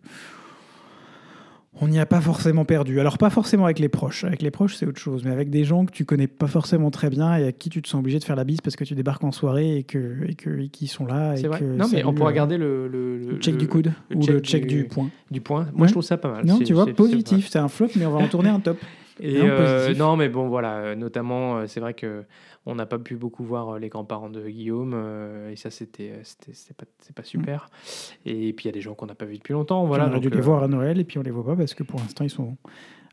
on 1.80 1.88
n'y 1.88 2.00
a 2.00 2.06
pas 2.06 2.20
forcément 2.20 2.66
perdu. 2.66 3.00
Alors 3.00 3.18
pas 3.18 3.30
forcément 3.30 3.66
avec 3.66 3.80
les 3.80 3.88
proches. 3.88 4.26
Avec 4.26 4.42
les 4.42 4.52
proches, 4.52 4.76
c'est 4.76 4.86
autre 4.86 5.00
chose. 5.00 5.24
Mais 5.24 5.32
avec 5.32 5.50
des 5.50 5.64
gens 5.64 5.86
que 5.86 5.92
tu 5.92 6.04
connais 6.04 6.28
pas 6.28 6.48
forcément 6.48 6.92
très 6.92 7.10
bien 7.10 7.36
et 7.38 7.48
à 7.48 7.52
qui 7.54 7.70
tu 7.70 7.82
te 7.82 7.88
sens 7.88 8.00
obligé 8.00 8.20
de 8.20 8.24
faire 8.26 8.36
la 8.36 8.44
bise 8.44 8.60
parce 8.60 8.76
que 8.76 8.84
tu 8.84 8.94
débarques 8.94 9.24
en 9.24 9.32
soirée 9.32 9.78
et 9.78 9.84
que 9.84 10.18
et 10.28 10.36
que 10.36 10.68
qui 10.68 10.88
sont 10.88 11.06
là. 11.06 11.36
C'est 11.38 11.48
vrai. 11.48 11.62
non, 11.62 11.88
mais 11.92 12.04
on 12.04 12.14
pourra 12.14 12.32
euh, 12.32 12.34
garder 12.34 12.58
le, 12.58 12.88
le, 12.88 13.38
check 13.40 13.58
du 13.58 13.68
coude 13.68 13.94
ou 14.14 14.26
le 14.26 14.40
check 14.40 14.68
du, 14.68 14.84
point. 14.84 15.10
Du 15.32 15.40
point. 15.40 15.68
Moi, 15.74 15.88
je 15.88 15.94
trouve 15.94 16.04
ça 16.04 16.18
pas 16.18 16.30
mal. 16.30 16.46
Non, 16.46 16.60
tu 16.60 16.74
vois, 16.74 16.86
positif. 16.88 17.48
C'est 17.50 17.60
un 17.60 17.70
flop, 17.70 17.88
mais 17.96 18.06
on 18.06 18.12
va 18.12 18.20
en 18.20 18.28
tourner 18.28 18.50
un 18.50 18.60
top. 18.60 18.78
Et 19.20 19.38
euh, 19.40 19.94
non, 19.94 20.18
mais 20.18 20.30
bon, 20.30 20.50
voilà. 20.50 20.76
Euh, 20.78 20.96
notamment, 20.96 21.68
c'est 21.68 21.80
vrai 21.80 21.94
que 21.94 22.24
on 22.66 22.76
n'a 22.76 22.86
pas 22.86 23.00
pu 23.00 23.16
beaucoup 23.16 23.44
voir 23.44 23.70
euh, 23.70 23.80
les 23.80 23.90
grands-parents 23.90 24.30
de 24.30 24.48
Guillaume, 24.48 24.94
euh, 24.94 25.52
et 25.52 25.56
ça, 25.56 25.72
c'était 25.72 26.20
c'est 26.24 26.76
pas, 26.76 26.86
pas 27.16 27.24
super. 27.24 27.70
Et 28.26 28.54
puis, 28.54 28.66
il 28.66 28.68
y 28.68 28.70
a 28.70 28.74
des 28.74 28.82
gens 28.82 28.94
qu'on 28.94 29.08
n'a 29.08 29.16
pas 29.16 29.26
vus 29.26 29.38
depuis 29.38 29.54
longtemps. 29.54 29.86
Voilà, 29.86 30.06
on 30.06 30.10
aurait 30.12 30.20
dû 30.20 30.30
les 30.30 30.38
euh, 30.38 30.42
voir 30.42 30.64
à 30.64 30.68
Noël, 30.68 31.00
et 31.00 31.04
puis 31.04 31.18
on 31.18 31.24
les 31.24 31.32
voit 31.32 31.46
pas 31.46 31.56
parce 31.56 31.74
que 31.74 31.84
pour 31.84 32.00
l'instant, 32.00 32.24
ils 32.24 32.30
sont 32.30 32.58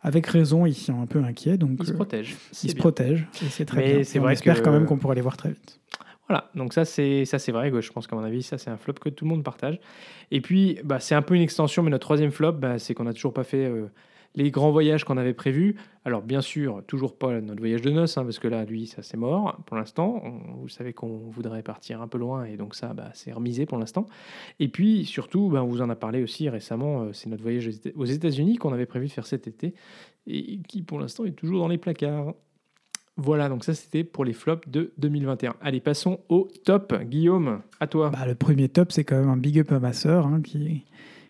avec 0.03 0.27
raison, 0.27 0.67
ils 0.67 0.75
sont 0.75 1.01
un 1.01 1.07
peu 1.07 1.23
inquiets. 1.23 1.57
Donc, 1.57 1.79
ils 1.81 1.87
se 1.87 1.93
protègent. 1.93 2.37
Ils 2.63 2.71
se 2.71 2.77
protègent, 2.77 3.27
et 3.43 3.49
c'est 3.49 3.65
très 3.65 3.83
bien. 3.83 4.03
Vrai 4.03 4.21
on 4.21 4.29
espère 4.29 4.63
quand 4.63 4.73
même 4.73 4.85
qu'on 4.85 4.99
pourra 4.99 5.15
les 5.15 5.23
voir 5.23 5.37
très 5.37 5.51
vite. 5.51 5.81
Voilà, 6.29 6.51
donc 6.55 6.75
ça 6.75 6.85
c'est 6.85 7.25
ça 7.25 7.39
c'est 7.39 7.53
vrai, 7.53 7.73
je 7.81 7.91
pense 7.91 8.07
qu'à 8.07 8.15
mon 8.15 8.23
avis 8.23 8.43
ça 8.43 8.59
c'est 8.59 8.69
un 8.69 8.77
flop 8.77 8.93
que 8.93 9.09
tout 9.09 9.25
le 9.25 9.31
monde 9.31 9.43
partage. 9.43 9.81
Et 10.31 10.43
puis 10.43 10.79
bah, 10.85 11.01
c'est 11.01 11.15
un 11.15 11.23
peu 11.23 11.35
une 11.35 11.41
extension, 11.41 11.83
mais 11.83 11.89
notre 11.89 12.05
troisième 12.05 12.33
flop, 12.33 12.53
bah, 12.53 12.79
c'est 12.79 12.93
qu'on 12.93 13.05
n'a 13.05 13.15
toujours 13.15 13.33
pas 13.33 13.45
fait 13.45 13.73
les 14.39 14.53
grands 14.53 14.71
voyages 14.71 15.05
qu'on 15.05 15.17
avait 15.17 15.35
prévus. 15.35 15.75
Alors 16.05 16.23
bien 16.23 16.41
sûr, 16.41 16.83
toujours 16.87 17.19
pas 17.19 17.41
notre 17.41 17.59
voyage 17.59 17.83
de 17.83 17.91
noces, 17.91 18.17
hein, 18.17 18.23
parce 18.23 18.39
que 18.39 18.47
là, 18.47 18.65
lui, 18.65 18.87
ça 18.87 19.03
c'est 19.03 19.17
mort 19.17 19.59
pour 19.67 19.77
l'instant. 19.77 20.23
Vous 20.61 20.69
savez 20.69 20.93
qu'on 20.93 21.19
voudrait 21.29 21.63
partir 21.63 22.01
un 22.01 22.09
peu 22.09 22.19
loin, 22.19 22.45
et 22.45 22.57
donc 22.57 22.77
ça, 22.77 22.95
bah, 22.95 23.11
c'est 23.15 23.33
remisé 23.33 23.67
pour 23.67 23.79
l'instant. 23.79 24.07
Et 24.61 24.69
puis 24.69 25.05
surtout, 25.05 25.49
bah, 25.49 25.63
on 25.65 25.67
vous 25.67 25.83
en 25.83 25.91
a 25.91 25.97
parlé 25.97 26.23
aussi 26.23 26.49
récemment, 26.49 27.03
euh, 27.03 27.13
c'est 27.13 27.29
notre 27.29 27.43
voyage 27.43 27.69
aux 27.97 28.05
États-Unis 28.05 28.57
qu'on 28.59 28.73
avait 28.73 28.87
prévu 28.87 29.09
de 29.09 29.13
faire 29.13 29.27
cet 29.27 29.49
été, 29.49 29.75
et 30.29 30.61
qui 30.69 30.83
pour 30.83 31.01
l'instant 31.01 31.25
est 31.25 31.33
toujours 31.33 31.59
dans 31.59 31.69
les 31.69 31.79
placards. 31.79 32.33
Voilà, 33.17 33.49
donc 33.49 33.65
ça 33.65 33.75
c'était 33.75 34.05
pour 34.05 34.25
les 34.25 34.33
flops 34.33 34.69
de 34.69 34.93
2021. 34.99 35.57
Allez, 35.61 35.81
passons 35.81 36.21
au 36.29 36.47
top. 36.65 36.95
Guillaume, 37.03 37.61
à 37.81 37.89
toi. 37.89 38.11
Bah, 38.11 38.25
le 38.25 38.37
premier 38.37 38.69
top, 38.69 38.93
c'est 38.93 39.03
quand 39.03 39.19
même 39.19 39.31
un 39.31 39.37
big 39.37 39.59
up 39.59 39.73
à 39.73 39.81
ma 39.81 39.93
sœur, 39.93 40.29
hein, 40.29 40.41
qui, 40.41 40.85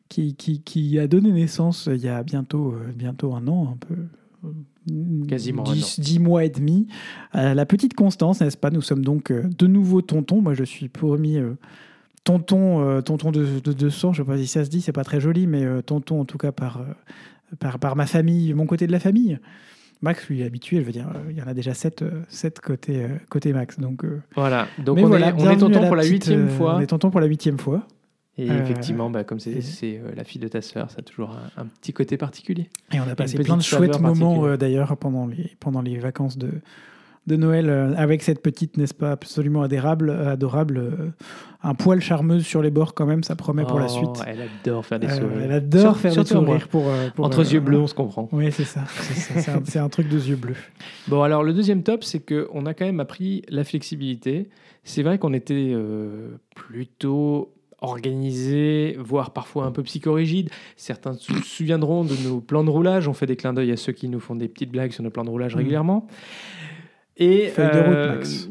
qui, 0.09 0.35
qui, 0.35 0.63
qui, 0.63 0.99
a 0.99 1.07
donné 1.07 1.31
naissance 1.33 1.89
il 1.93 2.01
y 2.01 2.09
a 2.09 2.23
bientôt, 2.23 2.73
euh, 2.73 2.93
bientôt 2.95 3.35
un 3.35 3.47
an, 3.47 3.75
un 3.75 3.77
peu. 3.77 3.95
Euh, 4.45 5.27
Quasiment 5.29 5.65
dix, 5.65 6.01
dix 6.01 6.19
mois 6.19 6.45
et 6.45 6.49
demi. 6.49 6.87
la 7.35 7.67
petite 7.67 7.93
Constance, 7.93 8.41
n'est-ce 8.41 8.57
pas? 8.57 8.71
Nous 8.71 8.81
sommes 8.81 9.05
donc 9.05 9.31
euh, 9.31 9.43
de 9.59 9.67
nouveau 9.67 10.01
tontons. 10.01 10.41
Moi, 10.41 10.55
je 10.55 10.65
suis 10.65 10.89
promis 10.89 11.37
tonton, 12.25 13.03
tonton 13.03 13.31
de, 13.31 13.61
de, 13.61 13.89
sang. 13.91 14.15
Je 14.15 14.23
ne 14.23 14.27
sais 14.27 14.33
pas 14.33 14.39
si 14.39 14.47
ça 14.47 14.65
se 14.65 14.71
dit, 14.71 14.81
c'est 14.81 14.93
pas 14.93 15.05
très 15.05 15.21
joli, 15.21 15.47
mais 15.47 15.83
tonton 15.83 16.23
en 16.23 16.25
tout 16.25 16.39
cas 16.39 16.53
par, 16.53 16.81
par, 17.59 17.79
par 17.79 17.97
ma 17.97 18.07
famille, 18.07 18.55
mon 18.55 18.65
côté 18.65 18.87
de 18.87 18.93
la 18.93 19.01
famille. 19.01 19.39
Max, 20.01 20.27
lui, 20.29 20.41
est 20.41 20.47
habitué, 20.47 20.81
je 20.81 20.85
veux 20.85 20.93
dire, 20.93 21.09
il 21.29 21.37
y 21.37 21.43
en 21.43 21.47
a 21.49 21.55
déjà 21.55 21.75
7, 21.75 22.03
côté, 22.63 23.07
côté 23.29 23.53
Max. 23.53 23.79
Donc, 23.79 24.07
voilà, 24.35 24.69
donc 24.79 24.97
on, 24.99 25.13
est, 25.13 25.33
on 25.33 25.51
est 25.51 25.59
tonton 25.59 25.87
pour 25.87 25.97
la 25.97 26.05
huitième 26.05 26.49
fois. 26.49 26.77
On 26.77 26.81
est 26.81 26.87
tonton 26.87 27.11
pour 27.11 27.21
la 27.21 27.27
huitième 27.27 27.59
fois. 27.59 27.87
Et 28.39 28.49
euh, 28.49 28.63
effectivement, 28.63 29.11
bah, 29.11 29.25
comme 29.25 29.41
c'est 29.41 29.61
euh, 29.85 30.13
la 30.17 30.23
fille 30.23 30.41
de 30.41 30.47
ta 30.47 30.63
sœur, 30.63 30.91
ça 30.91 30.99
a 31.01 31.03
toujours 31.03 31.37
un, 31.57 31.67
petit 31.67 31.93
côté 31.93 32.17
particulier. 32.17 32.69
Et 32.93 33.01
on 33.01 33.09
a 33.09 33.17
passé 33.17 33.37
plein 33.39 33.57
de 33.57 33.63
chouettes 33.63 34.01
moments 34.01 34.47
euh, 34.47 34.57
d'ailleurs 34.57 34.97
pendant 34.97 35.27
les, 35.27 35.57
pendant 35.59 35.83
les 35.83 35.99
vacances 35.99 36.39
de, 36.39 36.53
de 37.27 37.37
Noël 37.37 37.69
avec 37.97 38.23
cette 38.23 38.41
petite, 38.41 38.77
n'est-ce 38.77 38.95
pas, 38.95 39.11
absolument 39.11 39.63
adorable, 39.63 40.11
adorable 40.11 41.13
un 41.65 41.75
poil 41.75 42.01
charmeuse 42.01 42.47
sur 42.47 42.63
les 42.63 42.71
bords 42.71 42.95
quand 42.95 43.07
même, 43.07 43.25
ça 43.25 43.35
promet 43.35 43.65
pour 43.65 43.81
la 43.81 43.87
oh, 43.87 43.89
suite. 43.89 44.25
Elle 44.25 44.43
adore 44.43 44.87
faire 44.87 45.01
des 45.01 45.09
sourires. 45.09 45.43
elle 45.43 45.53
adore 45.53 45.97
faire 45.97 46.15
des 46.15 46.25
sourires 46.25 46.69
pour, 46.69 46.85
Entre 47.19 47.53
yeux 47.53 47.59
bleus, 47.59 47.81
on 47.81 47.89
se 47.89 47.95
comprend. 47.95 48.29
Oui, 48.31 48.53
c'est 48.53 48.65
ça. 48.65 48.85
C'est 48.87 49.79
un, 49.81 49.85
un, 49.85 49.89
truc 49.89 50.09
de 50.09 50.17
yeux 50.17 50.37
bleus. 50.37 50.55
Bon, 51.09 51.23
alors 51.23 51.43
le 51.43 51.53
deuxième 51.53 51.83
top, 51.83 52.05
c'est 52.05 52.21
qu'on 52.21 52.67
a 52.67 52.75
quand 52.75 52.87
même 52.87 53.01
appris 53.01 53.43
la 53.49 53.65
flexibilité. 53.65 54.49
C'est 54.85 55.03
vrai 55.03 55.19
qu'on 55.19 55.35
était 55.35 55.75
plutôt 56.55 57.53
organisé, 57.81 58.97
voire 58.99 59.33
parfois 59.33 59.65
un 59.65 59.73
peu 59.73 59.83
psychorigide. 59.83 60.51
Certains 60.77 61.15
se 61.15 61.33
souviendront 61.43 62.05
de 62.05 62.15
nos 62.25 62.41
plans 62.41 62.65
de 62.65 62.71
roulage. 62.71 63.09
On 63.09 63.13
fait 63.13 63.27
des 63.27 63.37
clins 63.37 63.53
d'œil 63.53 63.73
à 63.73 63.77
ceux 63.77 63.93
qui 63.93 64.09
nous 64.09 64.21
font 64.21 64.35
des 64.35 64.49
petites 64.49 64.71
blagues 64.71 64.93
sur 64.93 65.05
nos 65.05 65.11
plans 65.11 65.25
de 65.25 65.31
roulage 65.31 65.55
mmh. 65.55 65.59
régulièrement. 65.59 66.07
Et 67.17 67.53
de 67.57 67.63
route, 67.63 67.97
euh, 67.97 68.15
Max. 68.15 68.49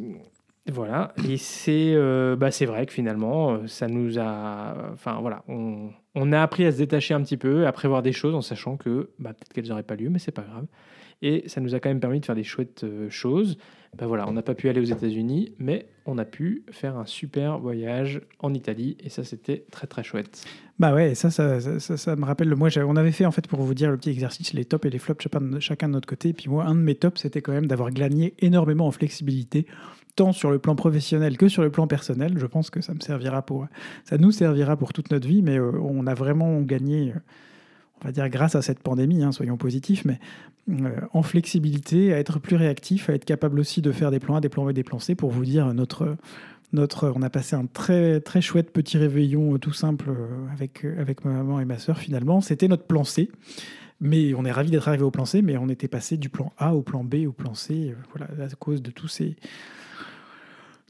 Voilà, 0.69 1.13
et 1.29 1.37
c'est 1.37 1.93
euh, 1.95 2.35
bah 2.35 2.51
c'est 2.51 2.65
vrai 2.65 2.85
que 2.85 2.91
finalement, 2.91 3.51
euh, 3.51 3.67
ça 3.67 3.87
nous 3.87 4.19
a. 4.19 4.91
Enfin 4.91 5.19
voilà, 5.21 5.43
on, 5.47 5.91
on, 6.13 6.33
a 6.33 6.41
appris 6.41 6.65
à 6.65 6.73
se 6.73 6.77
détacher 6.77 7.13
un 7.13 7.21
petit 7.21 7.37
peu, 7.37 7.65
à 7.65 7.71
prévoir 7.71 8.01
des 8.01 8.11
choses 8.11 8.35
en 8.35 8.41
sachant 8.41 8.75
que 8.75 9.11
bah, 9.17 9.31
peut-être 9.31 9.53
qu'elles 9.53 9.69
n'auraient 9.69 9.83
pas 9.83 9.95
lieu, 9.95 10.09
mais 10.09 10.19
c'est 10.19 10.33
pas 10.33 10.41
grave. 10.41 10.65
Et 11.21 11.47
ça 11.47 11.61
nous 11.61 11.73
a 11.75 11.79
quand 11.79 11.89
même 11.89 11.99
permis 11.99 12.19
de 12.19 12.25
faire 12.25 12.35
des 12.35 12.43
chouettes 12.43 12.85
choses. 13.09 13.57
Ben 13.97 14.05
voilà, 14.05 14.27
on 14.27 14.33
n'a 14.33 14.43
pas 14.43 14.53
pu 14.53 14.69
aller 14.69 14.79
aux 14.79 14.85
États-Unis, 14.85 15.53
mais 15.57 15.87
on 16.05 16.17
a 16.17 16.25
pu 16.25 16.63
faire 16.69 16.97
un 16.97 17.05
super 17.05 17.57
voyage 17.57 18.21
en 18.39 18.53
Italie 18.53 18.95
et 19.03 19.09
ça 19.09 19.23
c'était 19.23 19.65
très 19.71 19.87
très 19.87 20.03
chouette. 20.03 20.45
Bah 20.77 20.93
ouais, 20.93 21.15
ça 21.15 21.31
ça, 21.31 21.59
ça, 21.79 22.15
me 22.15 22.25
rappelle, 22.25 22.53
moi 22.55 22.69
on 22.85 22.95
avait 22.95 23.11
fait 23.11 23.25
en 23.25 23.31
fait 23.31 23.47
pour 23.47 23.61
vous 23.61 23.73
dire 23.73 23.89
le 23.89 23.97
petit 23.97 24.11
exercice, 24.11 24.53
les 24.53 24.65
tops 24.65 24.85
et 24.85 24.89
les 24.89 24.99
flops 24.99 25.27
chacun, 25.59 25.87
de 25.87 25.93
notre 25.93 26.07
côté. 26.07 26.33
Puis 26.33 26.49
moi, 26.49 26.65
un 26.65 26.75
de 26.75 26.79
mes 26.79 26.95
tops 26.95 27.21
c'était 27.21 27.41
quand 27.41 27.53
même 27.53 27.65
d'avoir 27.65 27.91
gagné 27.91 28.35
énormément 28.39 28.85
en 28.85 28.91
flexibilité, 28.91 29.65
tant 30.15 30.31
sur 30.31 30.51
le 30.51 30.59
plan 30.59 30.75
professionnel 30.75 31.37
que 31.37 31.47
sur 31.47 31.63
le 31.63 31.71
plan 31.71 31.87
personnel. 31.87 32.37
Je 32.37 32.45
pense 32.45 32.69
que 32.69 32.81
ça 32.81 32.93
me 32.93 32.99
servira 32.99 33.41
pour, 33.41 33.67
ça 34.03 34.17
nous 34.17 34.31
servira 34.31 34.77
pour 34.77 34.93
toute 34.93 35.11
notre 35.11 35.27
vie, 35.27 35.41
mais 35.41 35.57
euh, 35.57 35.71
on 35.81 36.05
a 36.05 36.13
vraiment 36.13 36.61
gagné. 36.61 37.13
On 38.01 38.05
va 38.05 38.11
dire 38.11 38.29
grâce 38.29 38.55
à 38.55 38.61
cette 38.61 38.79
pandémie, 38.79 39.23
hein, 39.23 39.31
soyons 39.31 39.57
positifs, 39.57 40.05
mais 40.05 40.19
euh, 40.69 40.99
en 41.13 41.23
flexibilité, 41.23 42.13
à 42.13 42.19
être 42.19 42.39
plus 42.39 42.55
réactif, 42.55 43.09
à 43.09 43.13
être 43.13 43.25
capable 43.25 43.59
aussi 43.59 43.81
de 43.81 43.91
faire 43.91 44.11
des 44.11 44.19
plans 44.19 44.35
A, 44.35 44.41
des 44.41 44.49
plans 44.49 44.65
B, 44.65 44.71
des 44.71 44.83
plans 44.83 44.99
C, 44.99 45.15
pour 45.15 45.31
vous 45.31 45.45
dire 45.45 45.73
notre, 45.73 46.15
notre, 46.73 47.11
on 47.15 47.21
a 47.21 47.29
passé 47.29 47.55
un 47.55 47.65
très 47.65 48.19
très 48.19 48.41
chouette 48.41 48.71
petit 48.71 48.97
réveillon 48.97 49.55
euh, 49.55 49.57
tout 49.57 49.73
simple 49.73 50.09
euh, 50.09 50.27
avec, 50.53 50.85
avec 50.85 51.25
ma 51.25 51.31
maman 51.31 51.59
et 51.59 51.65
ma 51.65 51.79
soeur 51.79 51.97
finalement. 51.97 52.41
C'était 52.41 52.67
notre 52.67 52.83
plan 52.83 53.03
C. 53.03 53.29
Mais 53.99 54.35
on 54.35 54.45
est 54.45 54.51
ravis 54.51 54.69
d'être 54.69 54.87
arrivé 54.87 55.03
au 55.03 55.09
plan 55.09 55.25
C, 55.25 55.41
mais 55.41 55.57
on 55.57 55.69
était 55.69 55.87
passé 55.87 56.17
du 56.17 56.29
plan 56.29 56.53
A 56.59 56.75
au 56.75 56.83
plan 56.83 57.03
B 57.03 57.25
au 57.27 57.31
plan 57.31 57.55
C, 57.55 57.95
voilà, 58.15 58.27
à 58.45 58.55
cause 58.55 58.83
de 58.83 58.91
tous 58.91 59.07
ces, 59.07 59.35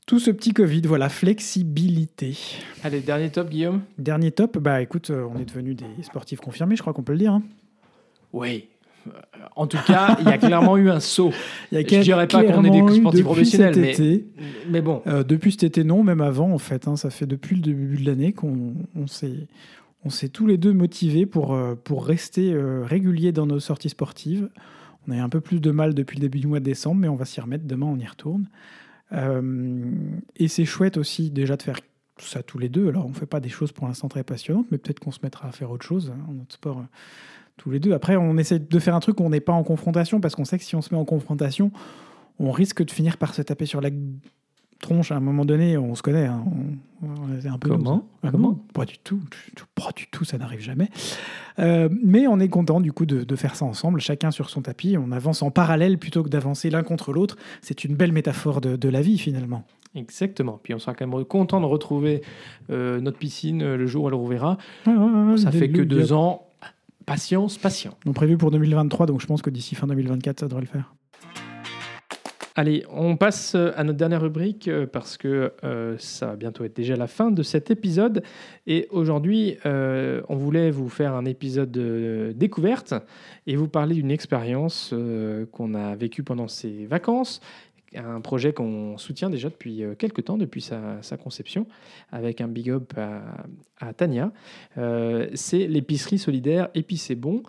tout 0.07 0.19
ce 0.19 0.31
petit 0.31 0.53
Covid, 0.53 0.81
voilà, 0.85 1.09
flexibilité. 1.09 2.37
Allez, 2.81 3.01
dernier 3.01 3.29
top, 3.29 3.49
Guillaume 3.49 3.81
Dernier 3.99 4.31
top, 4.31 4.57
bah 4.57 4.81
écoute, 4.81 5.09
euh, 5.09 5.27
on 5.29 5.37
est 5.37 5.45
devenus 5.45 5.75
des 5.75 6.01
sportifs 6.01 6.39
confirmés, 6.39 6.77
je 6.77 6.81
crois 6.81 6.93
qu'on 6.93 7.03
peut 7.03 7.11
le 7.11 7.19
dire. 7.19 7.33
Hein. 7.33 7.43
Oui. 8.31 8.69
Euh, 9.05 9.11
en 9.57 9.67
tout 9.67 9.77
cas, 9.85 10.17
il 10.21 10.25
y 10.25 10.31
a 10.31 10.37
clairement 10.37 10.77
eu 10.77 10.89
un 10.89 11.01
saut. 11.01 11.33
Il 11.73 11.79
y 11.79 11.83
a 11.83 11.99
je 11.99 12.03
dirais 12.03 12.27
pas 12.27 12.41
qu'on 12.41 12.63
est 12.63 12.69
des 12.69 12.95
sportifs 12.95 13.23
professionnels, 13.23 13.75
mais, 13.77 14.23
mais, 14.69 14.81
bon. 14.81 15.01
Euh, 15.07 15.23
depuis 15.23 15.51
cet 15.51 15.63
été, 15.63 15.83
non, 15.83 16.03
même 16.03 16.21
avant, 16.21 16.53
en 16.53 16.57
fait. 16.57 16.87
Hein, 16.87 16.95
ça 16.95 17.09
fait 17.09 17.27
depuis 17.27 17.57
le 17.57 17.61
début 17.61 17.97
de 17.97 18.05
l'année 18.05 18.31
qu'on 18.31 18.75
on 18.95 19.07
s'est 19.07 19.47
on 20.05 20.09
s'est 20.09 20.29
tous 20.29 20.47
les 20.47 20.57
deux 20.57 20.73
motivés 20.73 21.25
pour, 21.25 21.57
pour 21.83 22.05
rester 22.05 22.55
réguliers 22.83 23.33
dans 23.33 23.45
nos 23.45 23.59
sorties 23.59 23.89
sportives. 23.89 24.47
On 25.05 25.11
a 25.11 25.17
eu 25.17 25.19
un 25.19 25.27
peu 25.27 25.41
plus 25.41 25.59
de 25.59 25.71
mal 25.71 25.93
depuis 25.93 26.15
le 26.15 26.21
début 26.21 26.39
du 26.39 26.47
mois 26.47 26.59
de 26.59 26.65
décembre, 26.65 27.01
mais 27.01 27.09
on 27.09 27.15
va 27.15 27.25
s'y 27.25 27.41
remettre. 27.41 27.65
Demain, 27.65 27.87
on 27.87 27.97
y 27.97 28.05
retourne. 28.05 28.47
Euh, 29.13 30.19
et 30.35 30.47
c'est 30.47 30.65
chouette 30.65 30.97
aussi 30.97 31.29
déjà 31.31 31.55
de 31.55 31.63
faire 31.63 31.79
ça 32.17 32.43
tous 32.43 32.57
les 32.57 32.69
deux. 32.69 32.89
Alors 32.89 33.05
on 33.05 33.09
ne 33.09 33.15
fait 33.15 33.25
pas 33.25 33.39
des 33.39 33.49
choses 33.49 33.71
pour 33.71 33.87
l'instant 33.87 34.07
très 34.07 34.23
passionnantes, 34.23 34.67
mais 34.71 34.77
peut-être 34.77 34.99
qu'on 34.99 35.11
se 35.11 35.19
mettra 35.23 35.47
à 35.47 35.51
faire 35.51 35.71
autre 35.71 35.85
chose 35.85 36.11
hein, 36.11 36.33
notre 36.33 36.55
sport 36.55 36.79
euh, 36.79 36.87
tous 37.57 37.71
les 37.71 37.79
deux. 37.79 37.93
Après, 37.93 38.15
on 38.15 38.37
essaie 38.37 38.59
de 38.59 38.79
faire 38.79 38.95
un 38.95 38.99
truc 38.99 39.19
où 39.19 39.23
on 39.23 39.29
n'est 39.29 39.39
pas 39.39 39.53
en 39.53 39.63
confrontation, 39.63 40.21
parce 40.21 40.35
qu'on 40.35 40.45
sait 40.45 40.57
que 40.57 40.63
si 40.63 40.75
on 40.75 40.81
se 40.81 40.93
met 40.93 40.99
en 40.99 41.05
confrontation, 41.05 41.71
on 42.39 42.51
risque 42.51 42.83
de 42.83 42.91
finir 42.91 43.17
par 43.17 43.33
se 43.33 43.41
taper 43.41 43.65
sur 43.65 43.81
la 43.81 43.89
tronche 44.79 45.11
à 45.11 45.15
un 45.15 45.19
moment 45.19 45.45
donné, 45.45 45.77
on 45.77 45.95
se 45.95 46.01
connaît. 46.01 46.25
Hein, 46.25 46.43
on, 46.45 47.07
un 47.47 47.57
peu 47.57 47.69
Comment 47.69 48.07
Comment 48.21 48.59
Pas 48.73 48.85
du 48.85 48.97
tout. 48.97 49.19
Pas 49.75 49.91
du 49.95 50.07
tout, 50.07 50.25
ça 50.25 50.37
n'arrive 50.37 50.61
jamais. 50.61 50.89
Euh, 51.59 51.89
mais 52.03 52.27
on 52.27 52.39
est 52.39 52.49
content 52.49 52.81
du 52.81 52.91
coup 52.91 53.05
de, 53.05 53.35
faire 53.35 53.55
ça 53.55 53.65
ensemble, 53.65 53.99
chacun 53.99 54.31
sur 54.31 54.49
son 54.49 54.61
tapis. 54.61 54.97
On 54.97 55.11
avance 55.11 55.41
en 55.41 55.51
parallèle 55.51 55.97
plutôt 55.97 56.23
que 56.23 56.29
d'avancer 56.29 56.69
l'un 56.69 56.83
contre 56.83 57.13
l'autre. 57.13 57.37
C'est 57.61 57.83
une 57.83 57.95
belle 57.95 58.11
métaphore 58.11 58.61
de, 58.61 58.89
la 58.89 59.01
vie 59.01 59.17
finalement. 59.17 59.63
Exactement. 59.95 60.59
Puis 60.61 60.73
on 60.73 60.79
sera 60.79 60.93
quand 60.93 61.07
même 61.07 61.25
content 61.25 61.59
de 61.59 61.65
retrouver 61.65 62.21
euh, 62.69 62.99
notre 63.01 63.17
piscine 63.17 63.61
euh, 63.61 63.77
le 63.77 63.87
jour 63.87 64.05
où 64.05 64.07
elle 64.07 64.13
rouvrira. 64.13 64.57
ça 64.85 65.51
fait 65.51 65.69
que 65.69 65.81
deux 65.81 66.13
ans. 66.13 66.43
Patience, 67.05 67.57
patience. 67.57 67.95
On 68.05 68.11
prévu 68.11 68.35
pour 68.35 68.51
2023, 68.51 69.05
donc 69.05 69.21
je 69.21 69.27
pense 69.27 69.41
que 69.41 69.49
d'ici 69.49 69.75
fin 69.75 69.87
2024, 69.87 70.41
ça 70.41 70.47
devrait 70.47 70.61
le 70.61 70.67
faire. 70.67 70.93
Allez, 72.59 72.83
on 72.89 73.17
passe 73.17 73.53
euh, 73.53 73.69
à 73.75 73.83
notre 73.83 73.99
dernière 73.99 74.23
rubrique 74.23 74.67
euh, 74.67 74.87
parce 74.87 75.15
que 75.15 75.53
euh, 75.63 75.95
ça 75.99 76.25
va 76.25 76.35
bientôt 76.35 76.63
être 76.63 76.75
déjà 76.75 76.95
la 76.95 77.05
fin 77.05 77.29
de 77.29 77.43
cet 77.43 77.69
épisode. 77.69 78.23
Et 78.65 78.87
aujourd'hui, 78.89 79.57
on 79.63 80.35
voulait 80.35 80.71
vous 80.71 80.89
faire 80.89 81.13
un 81.13 81.25
épisode 81.25 81.71
de 81.71 82.33
découverte 82.35 82.95
et 83.45 83.55
vous 83.55 83.67
parler 83.67 83.93
d'une 83.93 84.09
expérience 84.09 84.93
qu'on 85.51 85.73
a 85.75 85.95
vécue 85.95 86.23
pendant 86.23 86.47
ces 86.47 86.85
vacances. 86.85 87.39
Un 87.95 88.19
projet 88.19 88.51
qu'on 88.51 88.97
soutient 88.97 89.29
déjà 89.29 89.49
depuis 89.49 89.83
quelques 89.97 90.25
temps, 90.25 90.37
depuis 90.37 90.61
sa, 90.61 91.17
conception, 91.23 91.65
avec 92.11 92.41
un 92.41 92.47
big 92.47 92.69
up 92.69 92.93
à, 93.79 93.93
Tania. 93.93 94.33
C'est 95.33 95.67
l'épicerie 95.67 96.17
solidaire 96.17 96.69
Épicé 96.75 97.15
Bon, 97.15 97.43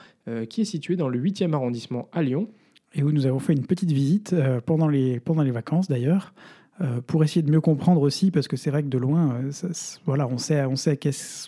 qui 0.49 0.61
est 0.61 0.66
située 0.66 0.97
dans 0.97 1.09
le 1.09 1.21
8e 1.21 1.53
arrondissement 1.53 2.09
à 2.12 2.23
Lyon 2.23 2.49
et 2.94 3.03
où 3.03 3.12
nous 3.12 3.27
avons 3.27 3.38
fait 3.38 3.53
une 3.53 3.66
petite 3.66 3.92
visite 3.92 4.33
euh, 4.33 4.61
pendant, 4.64 4.88
les, 4.88 5.20
pendant 5.20 5.42
les 5.42 5.51
vacances 5.51 5.88
d'ailleurs, 5.88 6.33
euh, 6.81 7.01
pour 7.07 7.24
essayer 7.24 7.42
de 7.42 7.51
mieux 7.51 7.61
comprendre 7.61 8.01
aussi, 8.03 8.31
parce 8.31 8.48
que 8.48 8.57
c'est 8.57 8.70
vrai 8.70 8.83
que 8.83 8.88
de 8.88 8.98
loin, 8.98 9.35
euh, 9.35 9.72
voilà, 10.07 10.27
on 10.29 10.38
sait, 10.38 10.64
on 10.64 10.77
sait, 10.77 10.98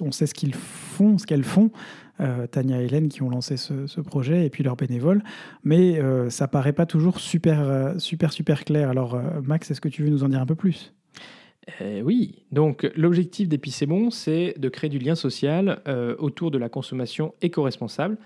on 0.00 0.12
sait 0.12 0.26
ce 0.26 0.34
qu'ils 0.34 0.54
font, 0.54 1.18
ce 1.18 1.26
qu'elles 1.26 1.44
font, 1.44 1.70
Tania 2.50 2.82
et 2.82 2.84
Hélène 2.84 3.08
qui 3.08 3.22
ont 3.22 3.30
lancé 3.30 3.56
ce, 3.56 4.00
projet, 4.02 4.44
et 4.44 4.50
puis 4.50 4.62
leurs 4.62 4.76
bénévoles, 4.76 5.22
mais 5.64 5.98
ça 6.28 6.48
paraît 6.48 6.74
pas 6.74 6.84
toujours 6.84 7.18
super, 7.18 7.94
super, 7.96 8.34
super 8.34 8.66
clair. 8.66 8.90
Alors 8.90 9.18
Max, 9.42 9.70
est-ce 9.70 9.80
que 9.80 9.88
tu 9.88 10.02
veux 10.02 10.10
nous 10.10 10.22
en 10.22 10.28
dire 10.28 10.42
un 10.42 10.44
peu 10.44 10.54
plus? 10.54 10.92
Oui, 11.80 12.44
donc 12.52 12.86
l'objectif 12.94 13.48
d'Épicémon, 13.48 14.10
c'est 14.10 14.52
de 14.58 14.68
créer 14.68 14.90
du 14.90 14.98
lien 14.98 15.14
social 15.14 15.80
autour 16.18 16.50
de 16.50 16.58
la 16.58 16.68
consommation 16.68 17.32
éco-responsable 17.40 18.18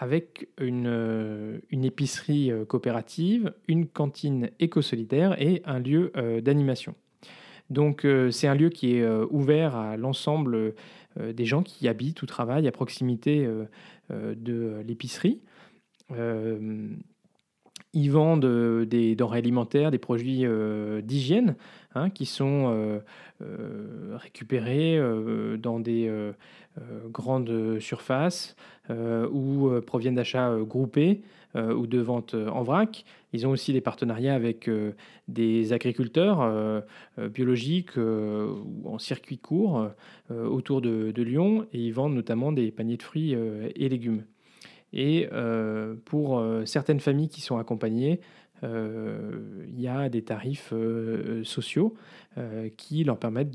avec 0.00 0.48
une, 0.58 0.86
euh, 0.86 1.58
épicerie 1.70 2.50
euh, 2.50 2.64
coopérative, 2.64 3.52
une 3.68 3.86
cantine 3.86 4.50
éco-solidaire 4.58 5.40
et 5.40 5.62
un 5.66 5.78
lieu 5.78 6.10
euh, 6.16 6.40
d'animation. 6.40 6.94
Donc 7.68 8.04
c'est 8.32 8.48
un 8.48 8.56
lieu 8.56 8.68
qui 8.68 8.96
est 8.96 9.08
ouvert 9.30 9.76
à 9.76 9.96
l'ensemble 9.96 10.74
des 11.16 11.44
gens 11.44 11.62
qui 11.62 11.86
habitent 11.86 12.20
ou 12.20 12.26
travaillent 12.26 12.66
à 12.66 12.72
proximité 12.72 13.48
de 14.10 14.82
l'épicerie. 14.84 15.40
ils 17.92 18.10
vendent 18.10 18.84
des 18.86 19.14
denrées 19.14 19.38
alimentaires, 19.38 19.92
des 19.92 19.98
produits 19.98 20.44
d'hygiène 21.04 21.54
hein, 21.94 22.10
qui 22.10 22.26
sont 22.26 23.00
récupérés 24.12 25.00
dans 25.58 25.80
des 25.80 26.32
grandes 27.10 27.78
surfaces 27.80 28.56
euh, 28.90 29.28
ou 29.30 29.68
euh, 29.68 29.80
proviennent 29.80 30.14
d'achats 30.14 30.50
euh, 30.50 30.64
groupés 30.64 31.22
ou 31.56 31.88
de 31.88 31.98
ventes 31.98 32.34
en 32.34 32.62
vrac. 32.62 33.04
Ils 33.32 33.44
ont 33.44 33.50
aussi 33.50 33.72
des 33.72 33.80
partenariats 33.80 34.36
avec 34.36 34.70
des 35.26 35.72
agriculteurs 35.72 36.84
biologiques 37.18 37.96
ou 37.96 38.82
en 38.84 39.00
circuit 39.00 39.38
court 39.38 39.90
autour 40.30 40.80
de, 40.80 41.12
Lyon 41.20 41.66
et 41.72 41.80
ils 41.80 41.92
vendent 41.92 42.14
notamment 42.14 42.52
des 42.52 42.70
paniers 42.70 42.98
de 42.98 43.02
fruits 43.02 43.32
et 43.74 43.88
légumes. 43.88 44.22
Et 44.92 45.28
pour 46.04 46.40
certaines 46.66 47.00
familles 47.00 47.30
qui 47.30 47.40
sont 47.40 47.58
accompagnées, 47.58 48.20
il 48.62 49.80
y 49.80 49.88
a 49.88 50.08
des 50.08 50.22
tarifs 50.22 50.72
sociaux 51.44 51.94
qui 52.76 53.04
leur 53.04 53.18
permettent 53.18 53.50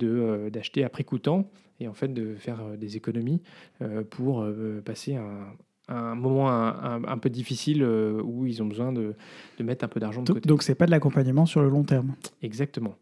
d'acheter 0.51 0.83
à 0.83 0.89
prix 0.89 1.03
coûtant 1.03 1.49
et 1.79 1.87
en 1.87 1.93
fait 1.93 2.07
de 2.07 2.35
faire 2.35 2.61
euh, 2.61 2.77
des 2.77 2.95
économies 2.95 3.41
euh, 3.81 4.03
pour 4.03 4.41
euh, 4.41 4.81
passer 4.83 5.15
un, 5.15 5.47
un 5.89 6.15
moment 6.15 6.49
un, 6.49 6.69
un- 6.69 7.03
un 7.03 7.17
peu 7.17 7.29
difficile 7.29 7.83
euh, 7.83 8.21
où 8.23 8.45
ils 8.45 8.63
ont 8.63 8.65
besoin 8.65 8.93
de, 8.93 9.13
de 9.59 9.63
mettre 9.63 9.83
un 9.83 9.89
peu 9.89 9.99
d'argent 9.99 10.21
de 10.21 10.25
Donc, 10.27 10.37
côté. 10.37 10.47
donc 10.47 10.63
c'est 10.63 10.75
pas 10.75 10.85
de 10.85 10.91
l'accompagnement 10.91 11.45
sur 11.45 11.61
le 11.61 11.67
long 11.69 11.83
terme. 11.83 12.15
Exactement. 12.41 12.95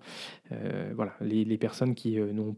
Euh, 0.51 0.91
voilà, 0.95 1.13
les, 1.21 1.45
les 1.45 1.57
personnes 1.59 1.93
qui 1.93 2.19
euh, 2.19 2.33
n'ont 2.33 2.55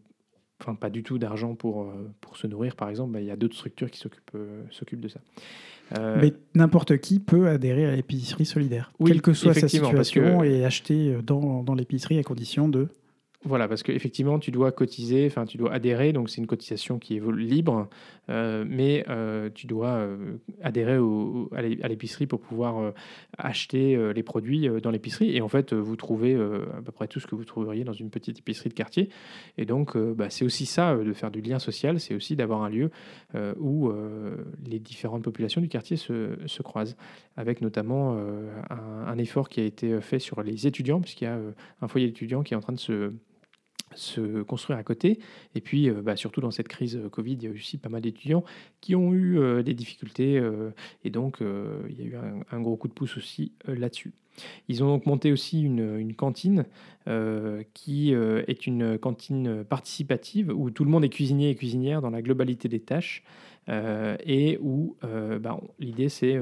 enfin, 0.61 0.75
pas 0.75 0.89
du 0.89 1.03
tout 1.03 1.17
d'argent 1.17 1.55
pour, 1.55 1.83
euh, 1.83 2.11
pour 2.21 2.37
se 2.37 2.47
nourrir, 2.47 2.75
par 2.75 2.89
exemple, 2.89 3.17
il 3.19 3.25
y 3.25 3.31
a 3.31 3.35
d'autres 3.35 3.55
structures 3.55 3.89
qui 3.91 3.99
s'occupent 3.99 4.31
euh, 4.35 4.63
s'occupent 4.71 5.01
de 5.01 5.07
ça. 5.09 5.19
Euh, 5.99 6.17
Mais 6.21 6.33
n'importe 6.55 6.97
qui 6.97 7.19
peut 7.19 7.47
adhérer 7.47 7.85
à 7.85 7.95
l'épicerie 7.95 8.45
solidaire, 8.45 8.91
Oui, 8.99 9.11
quelle 9.11 9.21
que 9.21 9.33
soit 9.33 9.53
sa 9.53 9.61
parce 9.61 9.71
situation, 9.71 10.39
que- 10.39 10.45
et 10.45 10.65
acheter 10.65 11.17
dans, 11.25 11.61
dans 11.63 11.75
l'épicerie 11.75 12.17
à 12.17 12.23
condition 12.23 12.67
de. 12.69 12.87
Voilà, 13.47 13.67
parce 13.67 13.83
qu'effectivement, 13.83 14.39
tu 14.39 14.49
dois 14.49 14.71
cotiser, 14.71 15.27
enfin, 15.27 15.45
tu 15.45 15.57
dois 15.57 15.71
adhérer, 15.71 16.13
donc 16.13 16.31
c'est 16.31 16.41
une 16.41 16.47
cotisation 16.47 16.97
qui 16.97 17.15
est 17.15 17.31
libre, 17.31 17.87
euh, 18.27 18.65
mais 18.67 19.05
euh, 19.07 19.51
tu 19.53 19.67
dois 19.67 19.89
euh, 19.89 20.37
adhérer 20.63 20.97
à 21.55 21.61
l'é- 21.61 21.77
à 21.83 21.87
l'épicerie 21.87 22.25
pour 22.25 22.39
pouvoir 22.39 22.93
acheter 23.37 24.13
les 24.13 24.23
produits 24.23 24.67
dans 24.81 24.89
l'épicerie. 24.89 25.35
Et 25.35 25.41
en 25.41 25.47
fait, 25.47 25.73
vous 25.73 25.95
trouvez 25.95 26.33
à 26.33 26.81
peu 26.81 26.91
près 26.91 27.07
tout 27.07 27.19
ce 27.19 27.27
que 27.27 27.35
vous 27.35 27.45
trouveriez 27.45 27.83
dans 27.83 27.93
une 27.93 28.09
petite 28.09 28.39
épicerie 28.39 28.69
de 28.69 28.73
quartier. 28.73 29.09
Et 29.59 29.65
donc, 29.65 29.95
bah, 29.95 30.31
c'est 30.31 30.43
aussi 30.43 30.65
ça, 30.65 30.95
de 30.95 31.13
faire 31.13 31.29
du 31.29 31.41
lien 31.41 31.59
social, 31.59 31.99
c'est 31.99 32.15
aussi 32.15 32.35
d'avoir 32.35 32.63
un 32.63 32.69
lieu 32.69 32.89
où 33.59 33.91
les 34.65 34.79
différentes 34.79 35.23
populations 35.23 35.61
du 35.61 35.67
quartier 35.67 35.97
se, 35.97 36.35
se 36.47 36.63
croisent, 36.63 36.95
avec 37.37 37.61
notamment 37.61 38.17
un, 38.69 39.17
effort 39.17 39.49
qui 39.49 39.61
a 39.61 39.63
été 39.63 40.01
fait 40.01 40.19
sur 40.19 40.41
les 40.41 40.65
étudiants, 40.65 40.99
puisqu'il 40.99 41.25
y 41.25 41.27
a 41.27 41.39
un 41.81 41.87
foyer 41.87 42.07
d'étudiants 42.07 42.41
qui 42.43 42.53
est 42.53 42.57
en 42.57 42.61
train 42.61 42.73
de 42.73 42.79
se 42.79 43.11
se 43.93 44.41
construire 44.43 44.79
à 44.79 44.83
côté. 44.83 45.19
Et 45.53 45.61
puis, 45.61 45.89
euh, 45.89 46.01
bah, 46.01 46.15
surtout 46.15 46.41
dans 46.41 46.51
cette 46.51 46.67
crise 46.67 46.95
euh, 46.95 47.09
Covid, 47.09 47.33
il 47.33 47.43
y 47.43 47.47
a 47.47 47.51
aussi 47.51 47.77
pas 47.77 47.89
mal 47.89 48.01
d'étudiants 48.01 48.43
qui 48.81 48.95
ont 48.95 49.13
eu 49.13 49.39
euh, 49.39 49.63
des 49.63 49.73
difficultés. 49.73 50.41
et 51.03 51.09
donc, 51.09 51.37
il 51.41 51.99
y 51.99 52.01
a 52.01 52.05
eu 52.05 52.15
un, 52.51 52.61
gros 52.61 52.75
coup 52.75 52.87
de 52.87 52.93
pouce 52.93 53.17
aussi 53.17 53.53
là-dessus. 53.67 54.13
Ils 54.67 54.83
ont 54.83 54.87
donc 54.87 55.05
monté 55.05 55.31
aussi 55.31 55.61
une, 55.61 56.13
cantine 56.15 56.65
qui 57.73 58.11
est 58.13 58.67
une 58.67 58.97
cantine 58.97 59.63
participative 59.63 60.49
où 60.49 60.71
tout 60.71 60.83
le 60.83 60.91
monde 60.91 61.05
est 61.05 61.09
cuisinier 61.09 61.49
et 61.49 61.55
cuisinière 61.55 62.01
dans 62.01 62.09
la 62.09 62.21
globalité 62.21 62.67
des 62.67 62.79
tâches 62.79 63.23
et 63.67 64.57
où 64.61 64.97
bah, 65.01 65.59
l'idée 65.79 66.09
c'est 66.09 66.39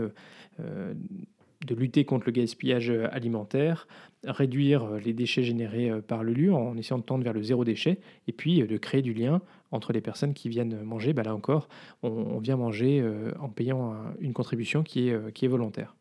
de 1.65 1.75
lutter 1.75 2.05
contre 2.05 2.25
le 2.27 2.31
gaspillage 2.31 2.89
alimentaire, 3.11 3.87
réduire 4.25 4.83
euh, 4.83 4.99
les 4.99 5.13
déchets 5.13 5.43
générés 5.43 5.89
euh, 5.89 6.01
par 6.01 6.23
le 6.23 6.33
lieu 6.33 6.53
en 6.53 6.77
essayant 6.77 6.97
de 6.97 7.03
tendre 7.03 7.23
vers 7.23 7.33
le 7.33 7.43
zéro 7.43 7.63
déchet 7.63 7.99
et 8.27 8.31
puis 8.31 8.61
euh, 8.61 8.67
de 8.67 8.77
créer 8.77 9.01
du 9.01 9.13
lien 9.13 9.41
entre 9.71 9.93
les 9.93 10.01
personnes 10.01 10.33
qui 10.33 10.49
viennent 10.49 10.81
manger. 10.83 11.13
Bah, 11.13 11.23
là 11.23 11.33
encore, 11.35 11.67
on, 12.03 12.39
vient 12.39 12.57
manger 12.57 13.01
euh, 13.01 13.31
en 13.39 13.49
payant 13.49 13.91
un- 13.93 14.13
une 14.19 14.33
contribution 14.33 14.83
qui 14.83 15.09
est, 15.09 15.13
euh, 15.13 15.47
volontaire. 15.47 15.95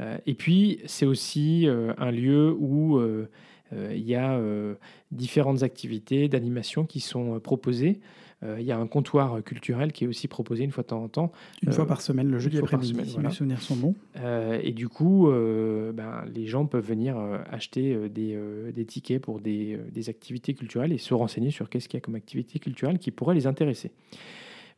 Euh, 0.00 0.18
et 0.26 0.34
puis, 0.34 0.80
c'est 0.86 1.06
aussi 1.06 1.66
euh, 1.66 1.92
un 1.98 2.10
lieu 2.10 2.54
où 2.58 2.98
euh, 2.98 3.28
euh, 3.72 3.92
il 3.94 4.02
y 4.06 4.14
a 4.14 4.32
euh, 4.34 4.74
différentes 5.10 5.62
activités 5.62 6.28
d'animation 6.28 6.84
qui 6.84 7.00
sont 7.00 7.36
euh, 7.36 7.38
proposées. 7.38 8.00
Euh, 8.42 8.56
il 8.58 8.66
y 8.66 8.72
a 8.72 8.78
un 8.78 8.86
comptoir 8.86 9.42
culturel 9.44 9.92
qui 9.92 10.04
est 10.04 10.06
aussi 10.08 10.26
proposé 10.28 10.64
une 10.64 10.70
fois 10.72 10.82
de 10.82 10.88
temps 10.88 11.02
en 11.02 11.08
temps. 11.08 11.32
Une 11.62 11.68
Euh, 11.68 11.72
fois 11.72 11.86
par 11.86 12.00
semaine, 12.00 12.28
le 12.28 12.38
jeudi 12.38 12.58
après-midi, 12.58 12.94
si 13.04 13.12
voilà. 13.14 13.28
mes 13.28 13.34
souvenirs 13.34 13.60
sont 13.62 13.76
bons. 13.76 13.94
Euh, 14.16 14.58
et 14.62 14.72
du 14.72 14.88
coup, 14.88 15.28
euh, 15.30 15.92
ben, 15.92 16.24
les 16.34 16.46
gens 16.46 16.66
peuvent 16.66 16.86
venir 16.86 17.16
euh, 17.18 17.38
acheter 17.50 17.94
euh, 17.94 18.08
des, 18.08 18.34
euh, 18.34 18.72
des 18.72 18.84
tickets 18.84 19.22
pour 19.22 19.40
des, 19.40 19.74
euh, 19.74 19.90
des 19.92 20.08
activités 20.08 20.54
culturelles 20.54 20.92
et 20.92 20.98
se 20.98 21.14
renseigner 21.14 21.50
sur 21.50 21.68
qu'est-ce 21.70 21.88
qu'il 21.88 21.98
y 21.98 22.02
a 22.02 22.04
comme 22.04 22.16
activité 22.16 22.58
culturelle 22.58 22.98
qui 22.98 23.10
pourrait 23.12 23.34
les 23.34 23.46
intéresser. 23.46 23.92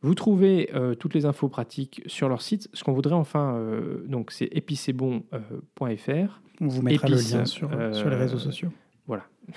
Vous 0.01 0.13
trouvez 0.13 0.69
euh, 0.75 0.93
toutes 0.93 1.15
les 1.15 1.25
infos 1.25 1.47
pratiques 1.49 2.03
sur 2.05 2.29
leur 2.29 2.43
site. 2.43 2.69
Ce 2.73 2.83
qu'on 2.83 2.93
voudrait 2.93 3.15
enfin, 3.15 3.55
euh, 3.55 4.05
donc 4.07 4.31
c'est 4.31 4.45
épicebon.fr. 4.51 6.41
On 6.61 6.67
vous 6.67 6.81
mettra 6.83 7.07
Épice, 7.07 7.31
le 7.33 7.37
lien 7.39 7.45
sur, 7.45 7.71
euh, 7.73 7.93
sur 7.93 8.09
les 8.09 8.15
réseaux 8.15 8.37
sociaux. 8.37 8.69
Voilà. 9.07 9.23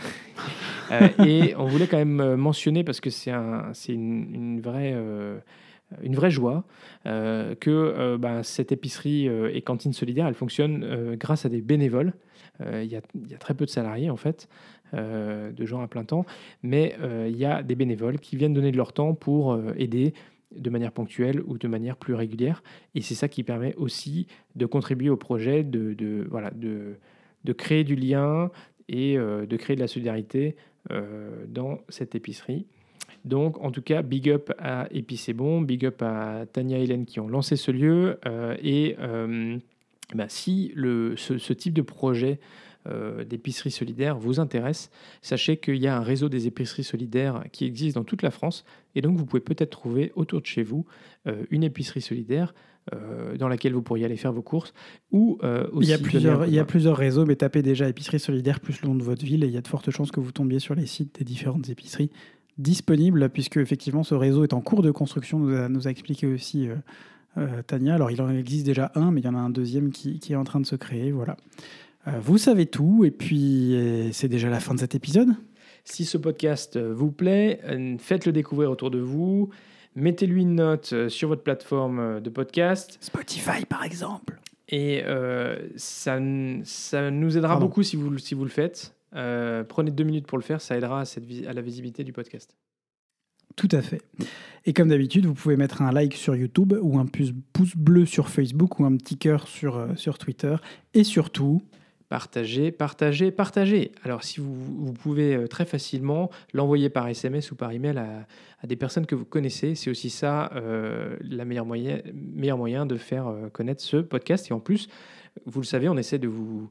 Euh, 0.90 1.08
et 1.24 1.54
on 1.56 1.66
voulait 1.66 1.86
quand 1.86 1.98
même 1.98 2.20
euh, 2.20 2.36
mentionner, 2.36 2.84
parce 2.84 3.00
que 3.00 3.10
c'est 3.10 3.32
euh, 3.32 3.72
une 4.00 4.60
vraie 4.60 6.30
joie, 6.30 6.64
que 7.04 8.16
ben, 8.16 8.42
cette 8.42 8.72
épicerie 8.72 9.28
euh, 9.28 9.50
et 9.54 9.62
cantine 9.62 9.92
solidaire, 9.92 10.26
elle 10.26 10.34
fonctionne 10.34 11.14
grâce 11.16 11.46
à 11.46 11.48
des 11.48 11.60
bénévoles. 11.60 12.12
Il 12.60 12.86
y, 12.86 12.96
a, 12.96 13.38
très 13.38 13.54
peu 13.54 13.66
de 13.66 13.70
salariés, 13.70 14.10
en 14.10 14.16
fait, 14.16 14.48
de 14.92 15.64
gens 15.64 15.80
à 15.80 15.86
plein 15.86 16.02
temps, 16.02 16.26
mais 16.64 16.96
il 17.28 17.36
y 17.36 17.44
a 17.44 17.62
des 17.62 17.76
bénévoles 17.76 18.18
qui 18.18 18.36
viennent 18.36 18.52
donner 18.52 18.72
de 18.72 18.76
leur 18.76 18.92
temps 18.92 19.14
pour 19.14 19.56
aider 19.76 20.12
de 20.56 20.68
manière 20.68 20.90
ponctuelle 20.90 21.40
ou 21.46 21.56
de 21.56 21.68
manière 21.68 21.96
plus 21.96 22.14
régulière. 22.14 22.64
Et 22.96 23.00
c'est 23.00 23.14
ça 23.14 23.28
qui 23.28 23.44
permet 23.44 23.76
aussi 23.76 24.26
de 24.56 24.66
contribuer 24.66 25.08
au 25.08 25.16
projet, 25.16 25.62
de, 25.62 25.94
créer 27.56 27.84
du 27.84 27.94
lien 27.94 28.50
et 28.88 29.16
de 29.16 29.56
créer 29.56 29.76
de 29.76 29.80
la 29.80 29.86
solidarité 29.86 30.56
dans 31.48 31.80
cette 31.88 32.14
épicerie. 32.14 32.66
Donc, 33.24 33.62
en 33.62 33.70
tout 33.70 33.82
cas, 33.82 34.02
big 34.02 34.30
up 34.30 34.52
à 34.58 34.86
Épicé 34.90 35.32
Bon, 35.32 35.60
big 35.60 35.84
up 35.84 36.02
à 36.02 36.46
Tania 36.52 36.78
et 36.78 36.84
Hélène 36.84 37.04
qui 37.04 37.20
ont 37.20 37.28
lancé 37.28 37.56
ce 37.56 37.70
lieu. 37.70 38.18
euh, 38.26 38.56
et 38.62 38.96
euh, 39.00 39.58
bah, 40.14 40.28
si 40.28 40.72
ce, 40.76 41.52
type 41.52 41.74
de 41.74 41.82
projet 41.82 42.40
euh, 42.86 43.24
d'épicerie 43.24 43.70
solidaire 43.70 44.18
vous 44.18 44.40
intéresse, 44.40 44.90
sachez 45.20 45.58
qu'il 45.58 45.76
y 45.76 45.86
a 45.86 45.96
un 45.96 46.00
réseau 46.00 46.28
des 46.28 46.46
épiceries 46.46 46.84
solidaires 46.84 47.44
qui 47.52 47.66
existe 47.66 47.96
dans 47.96 48.04
toute 48.04 48.22
la 48.22 48.30
France. 48.30 48.64
Et 48.94 49.02
donc, 49.02 49.16
vous 49.16 49.26
pouvez 49.26 49.42
peut-être 49.42 49.70
trouver 49.70 50.12
autour 50.14 50.40
de 50.40 50.46
chez 50.46 50.62
vous 50.62 50.86
euh, 51.26 51.44
une 51.50 51.64
épicerie 51.64 52.00
solidaire 52.00 52.54
euh, 52.94 53.36
dans 53.36 53.48
laquelle 53.48 53.74
vous 53.74 53.82
pourriez 53.82 54.04
aller 54.04 54.16
faire 54.16 54.32
vos 54.32 54.42
courses. 54.42 54.72
Ou 55.10 55.38
euh, 55.42 55.66
Il 55.80 55.88
y, 55.88 55.92
a 55.92 55.98
plusieurs, 55.98 56.38
coup 56.38 56.44
de 56.44 56.48
il 56.48 56.54
y 56.54 56.58
a 56.58 56.62
main. 56.62 56.66
plusieurs 56.66 56.96
réseaux, 56.96 57.26
mais 57.26 57.36
tapez 57.36 57.62
déjà 57.62 57.88
épicerie 57.88 58.20
solidaire 58.20 58.60
plus 58.60 58.80
le 58.82 58.88
nom 58.88 58.94
de 58.94 59.02
votre 59.02 59.24
ville 59.24 59.44
et 59.44 59.46
il 59.46 59.52
y 59.52 59.56
a 59.56 59.60
de 59.60 59.68
fortes 59.68 59.90
chances 59.90 60.10
que 60.10 60.20
vous 60.20 60.32
tombiez 60.32 60.58
sur 60.58 60.74
les 60.74 60.86
sites 60.86 61.18
des 61.18 61.24
différentes 61.24 61.68
épiceries 61.68 62.10
disponibles, 62.56 63.28
puisque 63.30 63.56
effectivement 63.58 64.02
ce 64.02 64.14
réseau 64.14 64.44
est 64.44 64.52
en 64.52 64.60
cours 64.60 64.82
de 64.82 64.90
construction, 64.90 65.38
nous 65.38 65.54
a, 65.54 65.68
nous 65.68 65.86
a 65.86 65.90
expliqué 65.90 66.26
aussi 66.26 66.68
euh, 67.36 67.62
Tania. 67.66 67.94
Alors 67.94 68.10
il 68.10 68.20
en 68.22 68.30
existe 68.30 68.66
déjà 68.66 68.90
un, 68.94 69.10
mais 69.10 69.20
il 69.20 69.24
y 69.24 69.28
en 69.28 69.34
a 69.34 69.38
un 69.38 69.50
deuxième 69.50 69.90
qui, 69.90 70.18
qui 70.18 70.32
est 70.32 70.36
en 70.36 70.44
train 70.44 70.60
de 70.60 70.66
se 70.66 70.76
créer. 70.76 71.12
Voilà. 71.12 71.36
Vous 72.22 72.38
savez 72.38 72.64
tout, 72.64 73.04
et 73.04 73.10
puis 73.10 73.76
c'est 74.12 74.28
déjà 74.28 74.48
la 74.48 74.60
fin 74.60 74.72
de 74.72 74.80
cet 74.80 74.94
épisode. 74.94 75.28
Si 75.84 76.06
ce 76.06 76.16
podcast 76.16 76.78
vous 76.78 77.10
plaît, 77.10 77.60
faites-le 77.98 78.32
découvrir 78.32 78.70
autour 78.70 78.90
de 78.90 78.98
vous. 78.98 79.50
Mettez-lui 79.98 80.42
une 80.42 80.54
note 80.56 80.90
euh, 80.92 81.08
sur 81.08 81.28
votre 81.28 81.42
plateforme 81.42 81.98
euh, 81.98 82.20
de 82.20 82.30
podcast. 82.30 82.98
Spotify 83.00 83.64
par 83.68 83.84
exemple. 83.84 84.40
Et 84.68 85.02
euh, 85.04 85.58
ça, 85.76 86.18
ça 86.64 87.10
nous 87.10 87.36
aidera 87.38 87.52
Pardon. 87.54 87.66
beaucoup 87.66 87.82
si 87.82 87.96
vous, 87.96 88.10
le- 88.10 88.18
si 88.18 88.34
vous 88.34 88.44
le 88.44 88.50
faites. 88.50 88.94
Euh, 89.14 89.64
prenez 89.64 89.90
deux 89.90 90.04
minutes 90.04 90.26
pour 90.26 90.36
le 90.38 90.44
faire, 90.44 90.60
ça 90.60 90.76
aidera 90.76 91.00
à, 91.00 91.04
cette, 91.06 91.24
vis- 91.24 91.46
à 91.46 91.52
la 91.54 91.62
visibilité 91.62 92.04
du 92.04 92.12
podcast. 92.12 92.54
Tout 93.56 93.68
à 93.72 93.80
fait. 93.82 94.02
Et 94.66 94.72
comme 94.74 94.88
d'habitude, 94.88 95.24
vous 95.26 95.34
pouvez 95.34 95.56
mettre 95.56 95.80
un 95.82 95.90
like 95.90 96.14
sur 96.14 96.36
YouTube 96.36 96.74
ou 96.82 96.98
un 96.98 97.06
pouce, 97.06 97.32
pouce 97.52 97.74
bleu 97.76 98.04
sur 98.06 98.28
Facebook 98.28 98.78
ou 98.78 98.84
un 98.84 98.94
petit 98.96 99.16
cœur 99.16 99.48
sur, 99.48 99.76
euh, 99.78 99.94
sur 99.96 100.18
Twitter. 100.18 100.54
Et 100.94 101.02
surtout, 101.02 101.62
Partagez, 102.08 102.72
partagez, 102.72 103.30
partagez. 103.30 103.92
Alors, 104.02 104.24
si 104.24 104.40
vous, 104.40 104.54
vous 104.54 104.92
pouvez 104.94 105.34
euh, 105.34 105.46
très 105.46 105.66
facilement 105.66 106.30
l'envoyer 106.54 106.88
par 106.88 107.06
SMS 107.06 107.50
ou 107.52 107.54
par 107.54 107.70
email 107.72 107.98
à, 107.98 108.26
à 108.60 108.66
des 108.66 108.76
personnes 108.76 109.06
que 109.06 109.14
vous 109.14 109.24
connaissez, 109.24 109.74
c'est 109.74 109.90
aussi 109.90 110.10
ça 110.10 110.50
euh, 110.54 111.16
la 111.20 111.44
meilleure 111.44 111.66
moyen, 111.66 112.00
meilleur 112.12 112.58
moyen 112.58 112.86
de 112.86 112.96
faire 112.96 113.28
euh, 113.28 113.48
connaître 113.48 113.82
ce 113.82 113.98
podcast. 113.98 114.50
Et 114.50 114.52
en 114.52 114.60
plus, 114.60 114.88
vous 115.46 115.60
le 115.60 115.66
savez, 115.66 115.88
on 115.88 115.96
essaie 115.96 116.18
de 116.18 116.26
vous, 116.26 116.68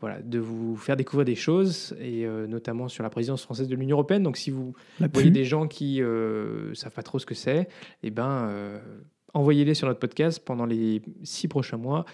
voilà, 0.00 0.22
de 0.22 0.38
vous 0.38 0.76
faire 0.76 0.96
découvrir 0.96 1.24
des 1.24 1.34
choses, 1.34 1.96
et 2.00 2.24
euh, 2.24 2.46
notamment 2.46 2.88
sur 2.88 3.02
la 3.02 3.10
présidence 3.10 3.42
française 3.42 3.68
de 3.68 3.74
l'Union 3.74 3.96
européenne. 3.96 4.22
Donc, 4.22 4.36
si 4.36 4.50
vous 4.50 4.74
la 5.00 5.08
voyez 5.08 5.30
des 5.30 5.44
gens 5.44 5.66
qui 5.66 6.00
ne 6.00 6.70
savent 6.74 6.92
pas 6.92 7.02
trop 7.02 7.18
ce 7.18 7.26
que 7.26 7.34
c'est, 7.34 7.68
eh 8.04 8.10
ben, 8.10 8.80
envoyez-les 9.32 9.74
sur 9.74 9.88
notre 9.88 9.98
podcast 9.98 10.40
pendant 10.44 10.66
les 10.66 11.02
six 11.24 11.48
prochains 11.48 11.78
mois. 11.78 12.04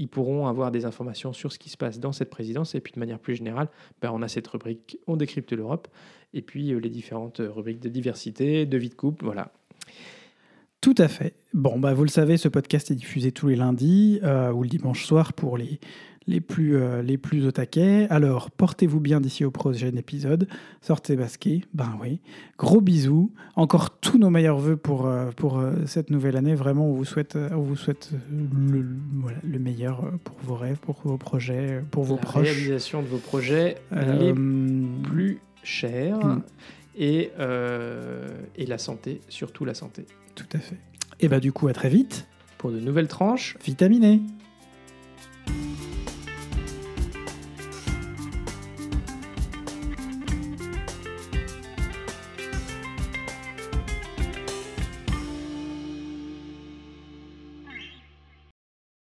Ils 0.00 0.08
pourront 0.08 0.46
avoir 0.46 0.70
des 0.70 0.86
informations 0.86 1.34
sur 1.34 1.52
ce 1.52 1.58
qui 1.58 1.68
se 1.68 1.76
passe 1.76 2.00
dans 2.00 2.12
cette 2.12 2.30
présidence. 2.30 2.74
Et 2.74 2.80
puis, 2.80 2.92
de 2.94 2.98
manière 2.98 3.18
plus 3.18 3.36
générale, 3.36 3.68
ben, 4.00 4.10
on 4.12 4.22
a 4.22 4.28
cette 4.28 4.48
rubrique 4.48 4.98
On 5.06 5.16
décrypte 5.16 5.52
l'Europe. 5.52 5.88
Et 6.32 6.40
puis, 6.40 6.72
euh, 6.72 6.78
les 6.78 6.88
différentes 6.88 7.42
rubriques 7.44 7.80
de 7.80 7.90
diversité, 7.90 8.64
de 8.64 8.78
vie 8.78 8.88
de 8.88 8.94
couple. 8.94 9.26
Voilà. 9.26 9.52
Tout 10.80 10.94
à 10.96 11.08
fait. 11.08 11.34
Bon, 11.52 11.78
bah, 11.78 11.92
vous 11.92 12.04
le 12.04 12.08
savez, 12.08 12.38
ce 12.38 12.48
podcast 12.48 12.90
est 12.90 12.94
diffusé 12.94 13.30
tous 13.30 13.48
les 13.48 13.56
lundis 13.56 14.20
euh, 14.22 14.50
ou 14.50 14.62
le 14.62 14.70
dimanche 14.70 15.04
soir 15.04 15.34
pour 15.34 15.58
les, 15.58 15.78
les, 16.26 16.40
plus, 16.40 16.76
euh, 16.76 17.02
les 17.02 17.18
plus 17.18 17.46
au 17.46 17.50
taquet. 17.50 18.06
Alors, 18.10 18.50
portez-vous 18.50 19.00
bien 19.00 19.20
d'ici 19.20 19.44
au 19.44 19.50
prochain 19.50 19.92
épisode. 19.96 20.48
Sortez 20.80 21.16
basquet, 21.16 21.62
ben 21.74 21.98
oui. 22.00 22.20
Gros 22.58 22.80
bisous. 22.80 23.32
Encore 23.56 23.98
tous 23.98 24.18
nos 24.18 24.30
meilleurs 24.30 24.58
voeux 24.58 24.76
pour, 24.76 25.06
euh, 25.06 25.30
pour 25.36 25.58
euh, 25.58 25.72
cette 25.86 26.10
nouvelle 26.10 26.36
année. 26.36 26.54
Vraiment, 26.54 26.88
on 26.88 26.92
vous 26.92 27.04
souhaite, 27.04 27.36
on 27.36 27.60
vous 27.60 27.76
souhaite 27.76 28.10
le, 28.30 28.86
voilà, 29.14 29.38
le 29.42 29.58
meilleur 29.58 30.12
pour 30.24 30.36
vos 30.42 30.54
rêves, 30.54 30.78
pour 30.78 31.00
vos 31.04 31.16
projets, 31.16 31.82
pour 31.90 32.04
vos 32.04 32.16
la 32.16 32.22
proches. 32.22 32.48
réalisation 32.48 33.02
de 33.02 33.08
vos 33.08 33.18
projets 33.18 33.76
les 33.92 34.32
plus 35.02 35.40
chers. 35.62 36.24
Hmm. 36.24 36.42
Et, 36.98 37.30
et 38.56 38.66
la 38.66 38.78
santé, 38.78 39.20
surtout 39.28 39.64
la 39.64 39.74
santé. 39.74 40.04
Tout 40.34 40.48
à 40.52 40.58
fait. 40.58 40.76
Et 41.20 41.28
bah, 41.28 41.40
du 41.40 41.52
coup, 41.52 41.68
à 41.68 41.72
très 41.72 41.88
vite. 41.88 42.26
pour 42.58 42.70
de 42.70 42.80
nouvelles 42.80 43.08
tranches 43.08 43.56
Vitaminé 43.64 44.20